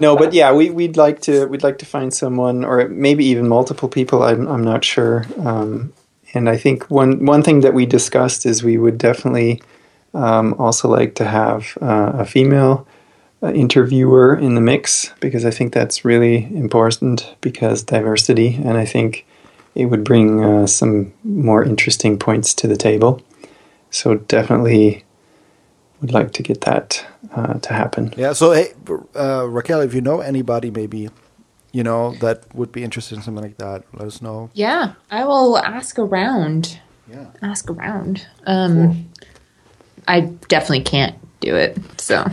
No, 0.00 0.16
but 0.16 0.32
yeah, 0.32 0.52
we, 0.52 0.70
we'd 0.70 0.96
like 0.96 1.20
to 1.22 1.46
we'd 1.46 1.62
like 1.62 1.78
to 1.78 1.86
find 1.86 2.12
someone, 2.12 2.64
or 2.64 2.88
maybe 2.88 3.24
even 3.26 3.48
multiple 3.48 3.88
people. 3.88 4.22
I'm 4.22 4.48
I'm 4.48 4.64
not 4.64 4.84
sure. 4.84 5.26
Um, 5.38 5.92
and 6.34 6.48
I 6.48 6.56
think 6.56 6.90
one 6.90 7.24
one 7.24 7.42
thing 7.42 7.60
that 7.60 7.74
we 7.74 7.86
discussed 7.86 8.46
is 8.46 8.62
we 8.62 8.78
would 8.78 8.98
definitely 8.98 9.62
um, 10.14 10.54
also 10.58 10.88
like 10.88 11.14
to 11.16 11.24
have 11.24 11.76
uh, 11.80 12.12
a 12.14 12.24
female 12.24 12.86
uh, 13.42 13.52
interviewer 13.52 14.36
in 14.36 14.54
the 14.54 14.60
mix 14.60 15.12
because 15.20 15.44
I 15.44 15.50
think 15.50 15.72
that's 15.72 16.04
really 16.04 16.44
important 16.56 17.34
because 17.40 17.82
diversity, 17.82 18.54
and 18.56 18.76
I 18.76 18.84
think 18.84 19.26
it 19.74 19.86
would 19.86 20.04
bring 20.04 20.44
uh, 20.44 20.66
some 20.66 21.12
more 21.24 21.64
interesting 21.64 22.18
points 22.18 22.54
to 22.54 22.66
the 22.66 22.76
table. 22.76 23.22
So 23.90 24.16
definitely 24.16 25.04
would 26.02 26.12
like 26.12 26.32
to 26.32 26.42
get 26.42 26.60
that 26.62 27.06
uh, 27.34 27.54
to 27.60 27.72
happen. 27.72 28.12
yeah 28.18 28.32
so 28.34 28.52
hey 28.52 28.74
uh, 29.16 29.46
raquel 29.48 29.80
if 29.80 29.94
you 29.94 30.00
know 30.02 30.20
anybody 30.20 30.70
maybe 30.70 31.08
you 31.72 31.82
know 31.82 32.12
that 32.20 32.44
would 32.54 32.70
be 32.72 32.82
interested 32.84 33.16
in 33.16 33.22
something 33.22 33.42
like 33.42 33.56
that 33.56 33.82
let 33.94 34.06
us 34.06 34.20
know 34.20 34.50
Yeah. 34.52 34.92
I 35.10 35.24
will 35.24 35.56
ask 35.58 35.98
around. 35.98 36.78
yeah 37.08 37.26
Ask 37.40 37.70
around. 37.70 38.26
Um 38.46 39.08
I 40.06 40.20
definitely 40.48 40.82
can't 40.82 41.14
do 41.40 41.54
it. 41.56 41.78
So 42.00 42.24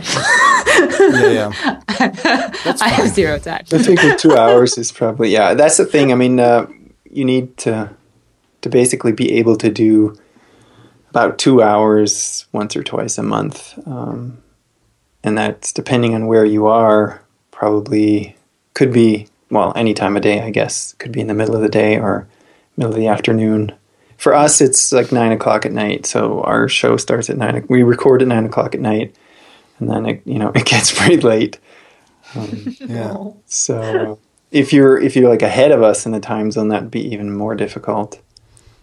yeah 0.98 1.30
yeah 1.30 1.50
I 2.80 2.88
have 2.88 3.08
zero 3.08 3.38
time. 3.38 3.64
I 3.72 3.78
think 3.78 4.00
the 4.00 4.16
two 4.18 4.36
hours 4.36 4.76
is 4.78 4.92
probably 4.92 5.30
yeah. 5.30 5.54
That's 5.54 5.76
the 5.76 5.84
thing. 5.86 6.12
I 6.12 6.16
mean, 6.16 6.38
uh, 6.40 6.66
you 7.10 7.24
need 7.24 7.56
to 7.58 7.90
to 8.62 8.68
basically 8.68 9.12
be 9.12 9.32
able 9.40 9.56
to 9.56 9.70
do 9.70 10.14
about 11.10 11.38
two 11.38 11.62
hours 11.62 12.46
once 12.52 12.76
or 12.76 12.82
twice 12.82 13.18
a 13.18 13.22
month, 13.22 13.78
um, 13.86 14.42
and 15.22 15.36
that's 15.36 15.72
depending 15.72 16.14
on 16.14 16.26
where 16.26 16.44
you 16.44 16.66
are. 16.66 17.20
Probably 17.50 18.36
could 18.74 18.92
be 18.92 19.28
well 19.50 19.72
any 19.76 19.92
time 19.92 20.16
of 20.16 20.22
day. 20.22 20.40
I 20.40 20.50
guess 20.50 20.94
could 20.94 21.12
be 21.12 21.20
in 21.20 21.26
the 21.26 21.34
middle 21.34 21.54
of 21.54 21.62
the 21.62 21.68
day 21.68 21.98
or 21.98 22.26
middle 22.76 22.92
of 22.92 22.98
the 22.98 23.08
afternoon. 23.08 23.72
For 24.16 24.34
us, 24.34 24.60
it's 24.60 24.92
like 24.92 25.12
nine 25.12 25.32
o'clock 25.32 25.66
at 25.66 25.72
night. 25.72 26.06
So 26.06 26.42
our 26.42 26.68
show 26.68 26.96
starts 26.96 27.28
at 27.28 27.36
nine. 27.36 27.66
We 27.68 27.82
record 27.82 28.22
at 28.22 28.28
nine 28.28 28.46
o'clock 28.46 28.74
at 28.74 28.80
night, 28.80 29.14
and 29.78 29.90
then 29.90 30.06
it, 30.06 30.22
you 30.24 30.38
know 30.38 30.48
it 30.54 30.64
gets 30.64 30.96
pretty 30.96 31.20
late. 31.20 31.58
yeah 32.78 33.16
So 33.46 34.20
if 34.50 34.72
you're 34.72 35.00
if 35.00 35.16
you're 35.16 35.28
like 35.28 35.42
ahead 35.42 35.72
of 35.72 35.82
us 35.82 36.06
in 36.06 36.12
the 36.12 36.20
time 36.20 36.50
zone, 36.50 36.68
that'd 36.68 36.90
be 36.90 37.04
even 37.12 37.32
more 37.32 37.54
difficult. 37.54 38.20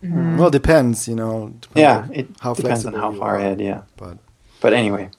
Well 0.03 0.47
it 0.47 0.51
depends 0.51 1.07
you 1.07 1.15
know 1.15 1.53
depends 1.61 1.75
Yeah, 1.79 2.07
it 2.11 2.27
how 2.39 2.53
depends 2.53 2.85
on 2.85 2.93
how 2.93 3.11
far 3.13 3.37
ahead. 3.37 3.59
Yeah, 3.61 3.81
but 3.97 4.17
but 4.61 4.73
anyway, 4.73 5.09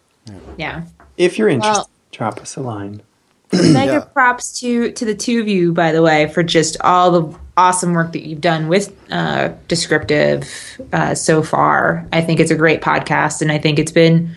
Yeah. 0.57 0.83
if 1.17 1.39
you're 1.39 1.49
interested, 1.49 1.81
Well- 1.81 1.91
drop 2.13 2.41
us 2.41 2.57
a 2.57 2.61
line. 2.61 3.03
Mega 3.53 3.93
Yeah. 3.93 4.01
props 4.01 4.61
to 4.61 4.93
to 4.93 5.05
the 5.05 5.15
two 5.15 5.41
of 5.41 5.49
you, 5.49 5.73
by 5.73 5.93
the 5.93 6.03
way, 6.03 6.29
for 6.29 6.43
just 6.43 6.77
all 6.83 7.11
the 7.11 7.39
awesome 7.57 7.93
work 7.93 8.13
that 8.13 8.27
you've 8.27 8.41
done 8.43 8.69
with 8.69 8.95
uh, 9.11 9.49
Descriptive 9.69 10.49
uh, 10.93 11.15
so 11.15 11.43
far. 11.43 12.07
I 12.13 12.21
think 12.21 12.41
it's 12.41 12.51
a 12.51 12.55
great 12.57 12.83
podcast, 12.83 13.41
and 13.43 13.51
I 13.51 13.59
think 13.59 13.79
it's 13.79 13.91
been 13.93 14.31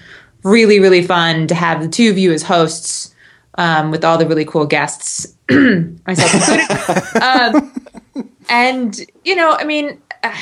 really, 0.43 0.79
really 0.79 1.03
fun 1.05 1.45
to 1.47 1.55
have 1.55 1.81
the 1.83 1.87
two 1.89 2.09
of 2.09 2.17
you 2.17 2.31
as 2.31 2.41
hosts 2.41 3.13
um, 3.57 3.91
with 3.91 4.03
all 4.05 4.17
the 4.17 4.25
really 4.25 4.45
cool 4.45 4.65
guests, 4.65 5.27
myself 5.49 6.33
included. 6.33 7.21
um, 7.21 7.71
and 8.49 8.99
you 9.25 9.35
know, 9.35 9.51
I 9.59 9.65
mean, 9.65 10.01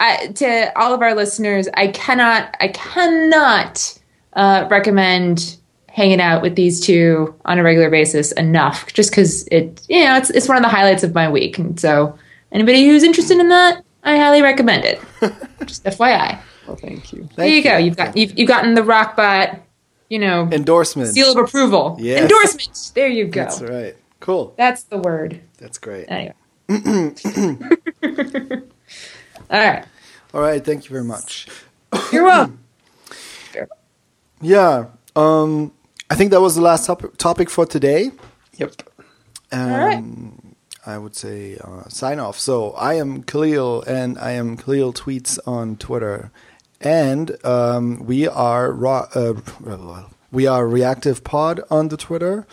I, 0.00 0.28
to 0.28 0.78
all 0.78 0.94
of 0.94 1.02
our 1.02 1.14
listeners, 1.14 1.68
I 1.74 1.88
cannot, 1.88 2.56
I 2.60 2.68
cannot 2.68 3.98
uh, 4.34 4.68
recommend 4.70 5.56
hanging 5.88 6.20
out 6.20 6.42
with 6.42 6.54
these 6.54 6.80
two 6.80 7.34
on 7.44 7.58
a 7.58 7.62
regular 7.64 7.90
basis 7.90 8.30
enough 8.32 8.92
just 8.92 9.10
because 9.10 9.48
it 9.48 9.84
you 9.88 10.04
know 10.04 10.16
it's, 10.16 10.30
it's 10.30 10.46
one 10.46 10.56
of 10.56 10.62
the 10.62 10.68
highlights 10.68 11.02
of 11.02 11.12
my 11.12 11.28
week. 11.28 11.58
And 11.58 11.80
so 11.80 12.16
anybody 12.52 12.86
who's 12.86 13.02
interested 13.02 13.38
in 13.38 13.48
that 13.48 13.82
i 14.04 14.16
highly 14.16 14.40
recommend 14.40 14.84
it. 14.84 15.00
Just 15.66 15.82
fyi 15.84 16.38
Well, 16.68 16.76
thank 16.76 17.12
you. 17.12 17.28
there 17.34 17.48
you 17.48 17.64
go. 17.64 17.76
you've 17.76 17.96
got 17.96 18.16
you've, 18.16 18.38
you've 18.38 18.46
gotten 18.46 18.74
the 18.74 18.84
rock, 18.84 19.16
rockbot 19.16 19.60
you 20.08 20.20
know 20.20 20.48
endorsement. 20.52 21.12
seal 21.12 21.32
of 21.32 21.36
approval. 21.38 21.96
Yes. 21.98 22.22
endorsement. 22.22 22.92
There 22.94 23.08
you 23.08 23.26
go. 23.26 23.42
That's 23.42 23.60
right. 23.60 23.96
Cool. 24.20 24.54
That's 24.56 24.84
the 24.84 24.98
word. 24.98 25.40
That's 25.58 25.78
great. 25.78 26.06
Anyway 26.08 26.34
All 29.50 29.58
right. 29.60 29.84
All 30.34 30.40
right. 30.40 30.64
Thank 30.64 30.84
you 30.84 30.90
very 30.90 31.04
much. 31.04 31.48
You're 32.12 32.24
welcome. 32.24 32.58
Yeah. 34.40 34.86
Um, 35.16 35.72
I 36.10 36.14
think 36.14 36.30
that 36.30 36.40
was 36.40 36.54
the 36.54 36.60
last 36.62 36.86
top- 36.86 37.16
topic 37.16 37.50
for 37.50 37.66
today. 37.66 38.12
Yep. 38.56 38.82
Um, 39.50 39.70
right. 39.72 40.04
I 40.86 40.96
would 40.96 41.16
say 41.16 41.58
uh, 41.58 41.88
sign 41.88 42.20
off. 42.20 42.38
So 42.38 42.70
I 42.72 42.94
am 42.94 43.24
Kahlil, 43.24 43.84
and 43.86 44.16
I 44.18 44.30
am 44.32 44.56
Kahlil 44.56 44.94
Tweets 44.94 45.38
on 45.44 45.76
Twitter, 45.76 46.30
and 46.80 47.36
um, 47.44 48.06
we 48.06 48.28
are 48.28 48.70
Ro- 48.72 49.08
uh, 49.14 50.04
we 50.30 50.46
are 50.46 50.68
Reactive 50.68 51.24
Pod 51.24 51.60
on 51.70 51.88
the 51.88 51.96
Twitter, 51.96 52.46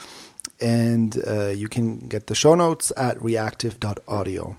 and 0.59 1.15
uh, 1.27 1.49
you 1.49 1.67
can 1.69 1.99
get 1.99 2.27
the 2.27 2.35
show 2.35 2.55
notes 2.55 2.91
at 2.97 3.21
reactive.audio. 3.21 4.57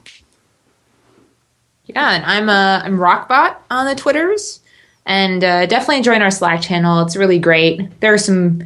Yeah, 1.86 2.14
and 2.14 2.24
I'm 2.24 2.48
uh, 2.48 2.82
I'm 2.84 2.98
Rockbot 2.98 3.56
on 3.70 3.86
the 3.86 3.94
Twitters, 3.94 4.60
and 5.04 5.42
uh, 5.42 5.66
definitely 5.66 6.02
join 6.02 6.22
our 6.22 6.30
Slack 6.30 6.62
channel. 6.62 7.02
It's 7.02 7.16
really 7.16 7.38
great. 7.38 8.00
There 8.00 8.12
are 8.12 8.18
some 8.18 8.62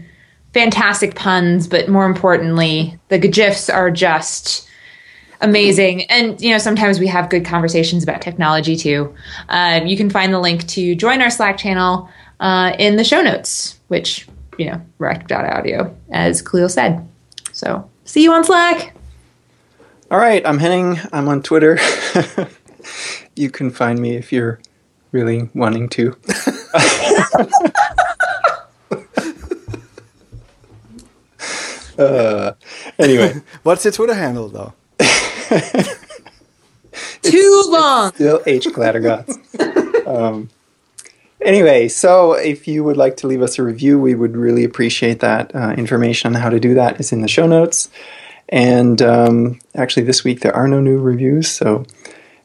fantastic 0.55 1.15
puns, 1.15 1.69
but 1.69 1.89
more 1.89 2.07
importantly, 2.07 2.99
the 3.09 3.19
gifs 3.19 3.69
are 3.69 3.91
just 3.91 4.69
amazing. 5.41 6.05
And 6.05 6.41
you 6.41 6.51
know, 6.51 6.59
sometimes 6.59 6.99
we 6.99 7.07
have 7.09 7.31
good 7.31 7.45
conversations 7.45 8.03
about 8.03 8.23
technology 8.23 8.77
too. 8.77 9.15
Um, 9.49 9.87
you 9.87 9.97
can 9.97 10.11
find 10.11 10.33
the 10.33 10.41
link 10.41 10.67
to 10.69 10.95
join 10.95 11.21
our 11.21 11.31
Slack 11.31 11.59
channel 11.59 12.09
uh, 12.41 12.75
in 12.79 12.97
the 12.97 13.05
show 13.05 13.23
notes, 13.23 13.79
which 13.89 14.27
you 14.59 14.67
know, 14.67 14.81
rec.audio, 14.99 15.95
as 16.11 16.43
Kahlil 16.43 16.71
said. 16.71 17.07
So 17.53 17.89
see 18.05 18.23
you 18.23 18.33
on 18.33 18.45
Slack. 18.45 18.95
All 20.11 20.19
right, 20.19 20.45
I'm 20.45 20.59
Henning. 20.59 20.99
I'm 21.13 21.29
on 21.29 21.43
Twitter. 21.43 21.79
you 23.37 23.51
can 23.51 23.71
find 23.71 23.99
me 23.99 24.17
if 24.17 24.33
you're 24.33 24.61
really 25.13 25.49
wanting 25.55 25.89
to. 25.91 26.17
uh, 31.99 32.53
anyway, 32.99 33.35
What's 33.63 33.85
your 33.85 33.93
Twitter 33.93 34.15
handle, 34.15 34.49
though? 34.49 34.73
Too 37.23 37.63
long. 37.69 38.13
still 38.15 38.43
H. 38.47 38.67
Glattergotz. 38.67 40.07
um, 40.07 40.49
anyway, 41.41 41.89
so 41.89 42.33
if 42.33 42.67
you 42.67 42.83
would 42.85 42.97
like 42.97 43.17
to 43.19 43.27
leave 43.27 43.43
us 43.43 43.59
a 43.59 43.63
review, 43.63 43.99
we 43.99 44.15
would 44.15 44.37
really 44.37 44.65
appreciate 44.65 45.21
that. 45.21 45.55
Uh, 45.55 45.75
information 45.77 46.35
on 46.35 46.41
how 46.41 46.49
to 46.49 46.59
do 46.61 46.75
that 46.75 46.99
is 47.01 47.13
in 47.13 47.21
the 47.21 47.29
show 47.29 47.47
notes. 47.47 47.91
And 48.49 49.01
um, 49.03 49.59
actually, 49.75 50.05
this 50.05 50.25
week 50.25 50.41
there 50.41 50.55
are 50.57 50.67
no 50.67 50.81
new 50.81 50.99
reviews. 50.99 51.49
So 51.49 51.85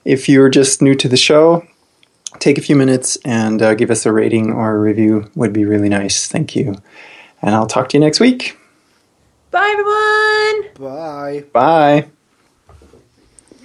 if 0.05 0.29
you're 0.29 0.49
just 0.49 0.81
new 0.81 0.95
to 0.95 1.09
the 1.09 1.17
show, 1.17 1.67
take 2.39 2.57
a 2.57 2.61
few 2.61 2.75
minutes 2.75 3.17
and 3.25 3.61
uh, 3.61 3.73
give 3.73 3.91
us 3.91 4.05
a 4.05 4.11
rating 4.11 4.51
or 4.51 4.75
a 4.75 4.79
review 4.79 5.29
would 5.35 5.51
be 5.51 5.65
really 5.65 5.89
nice. 5.89 6.27
Thank 6.27 6.55
you. 6.55 6.75
And 7.41 7.55
I'll 7.55 7.67
talk 7.67 7.89
to 7.89 7.97
you 7.97 8.03
next 8.03 8.19
week. 8.19 8.57
Bye, 9.51 9.69
everyone. 9.71 10.91
Bye. 10.93 11.43
Bye. 11.51 12.07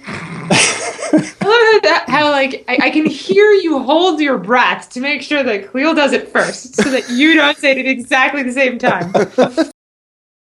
I 0.07 1.45
love 1.45 1.61
how, 1.73 1.79
that, 1.81 2.05
how 2.07 2.31
like 2.31 2.63
I, 2.67 2.77
I 2.83 2.89
can 2.89 3.05
hear 3.05 3.51
you 3.51 3.79
hold 3.79 4.19
your 4.19 4.37
breath 4.37 4.89
to 4.91 4.99
make 4.99 5.21
sure 5.21 5.43
that 5.43 5.69
Cleo 5.69 5.93
does 5.93 6.13
it 6.13 6.29
first, 6.29 6.75
so 6.75 6.89
that 6.89 7.09
you 7.09 7.35
don't 7.35 7.57
say 7.57 7.71
it 7.71 7.77
at 7.77 7.85
exactly 7.85 8.43
the 8.43 8.53
same 8.53 8.79
time. 8.79 9.13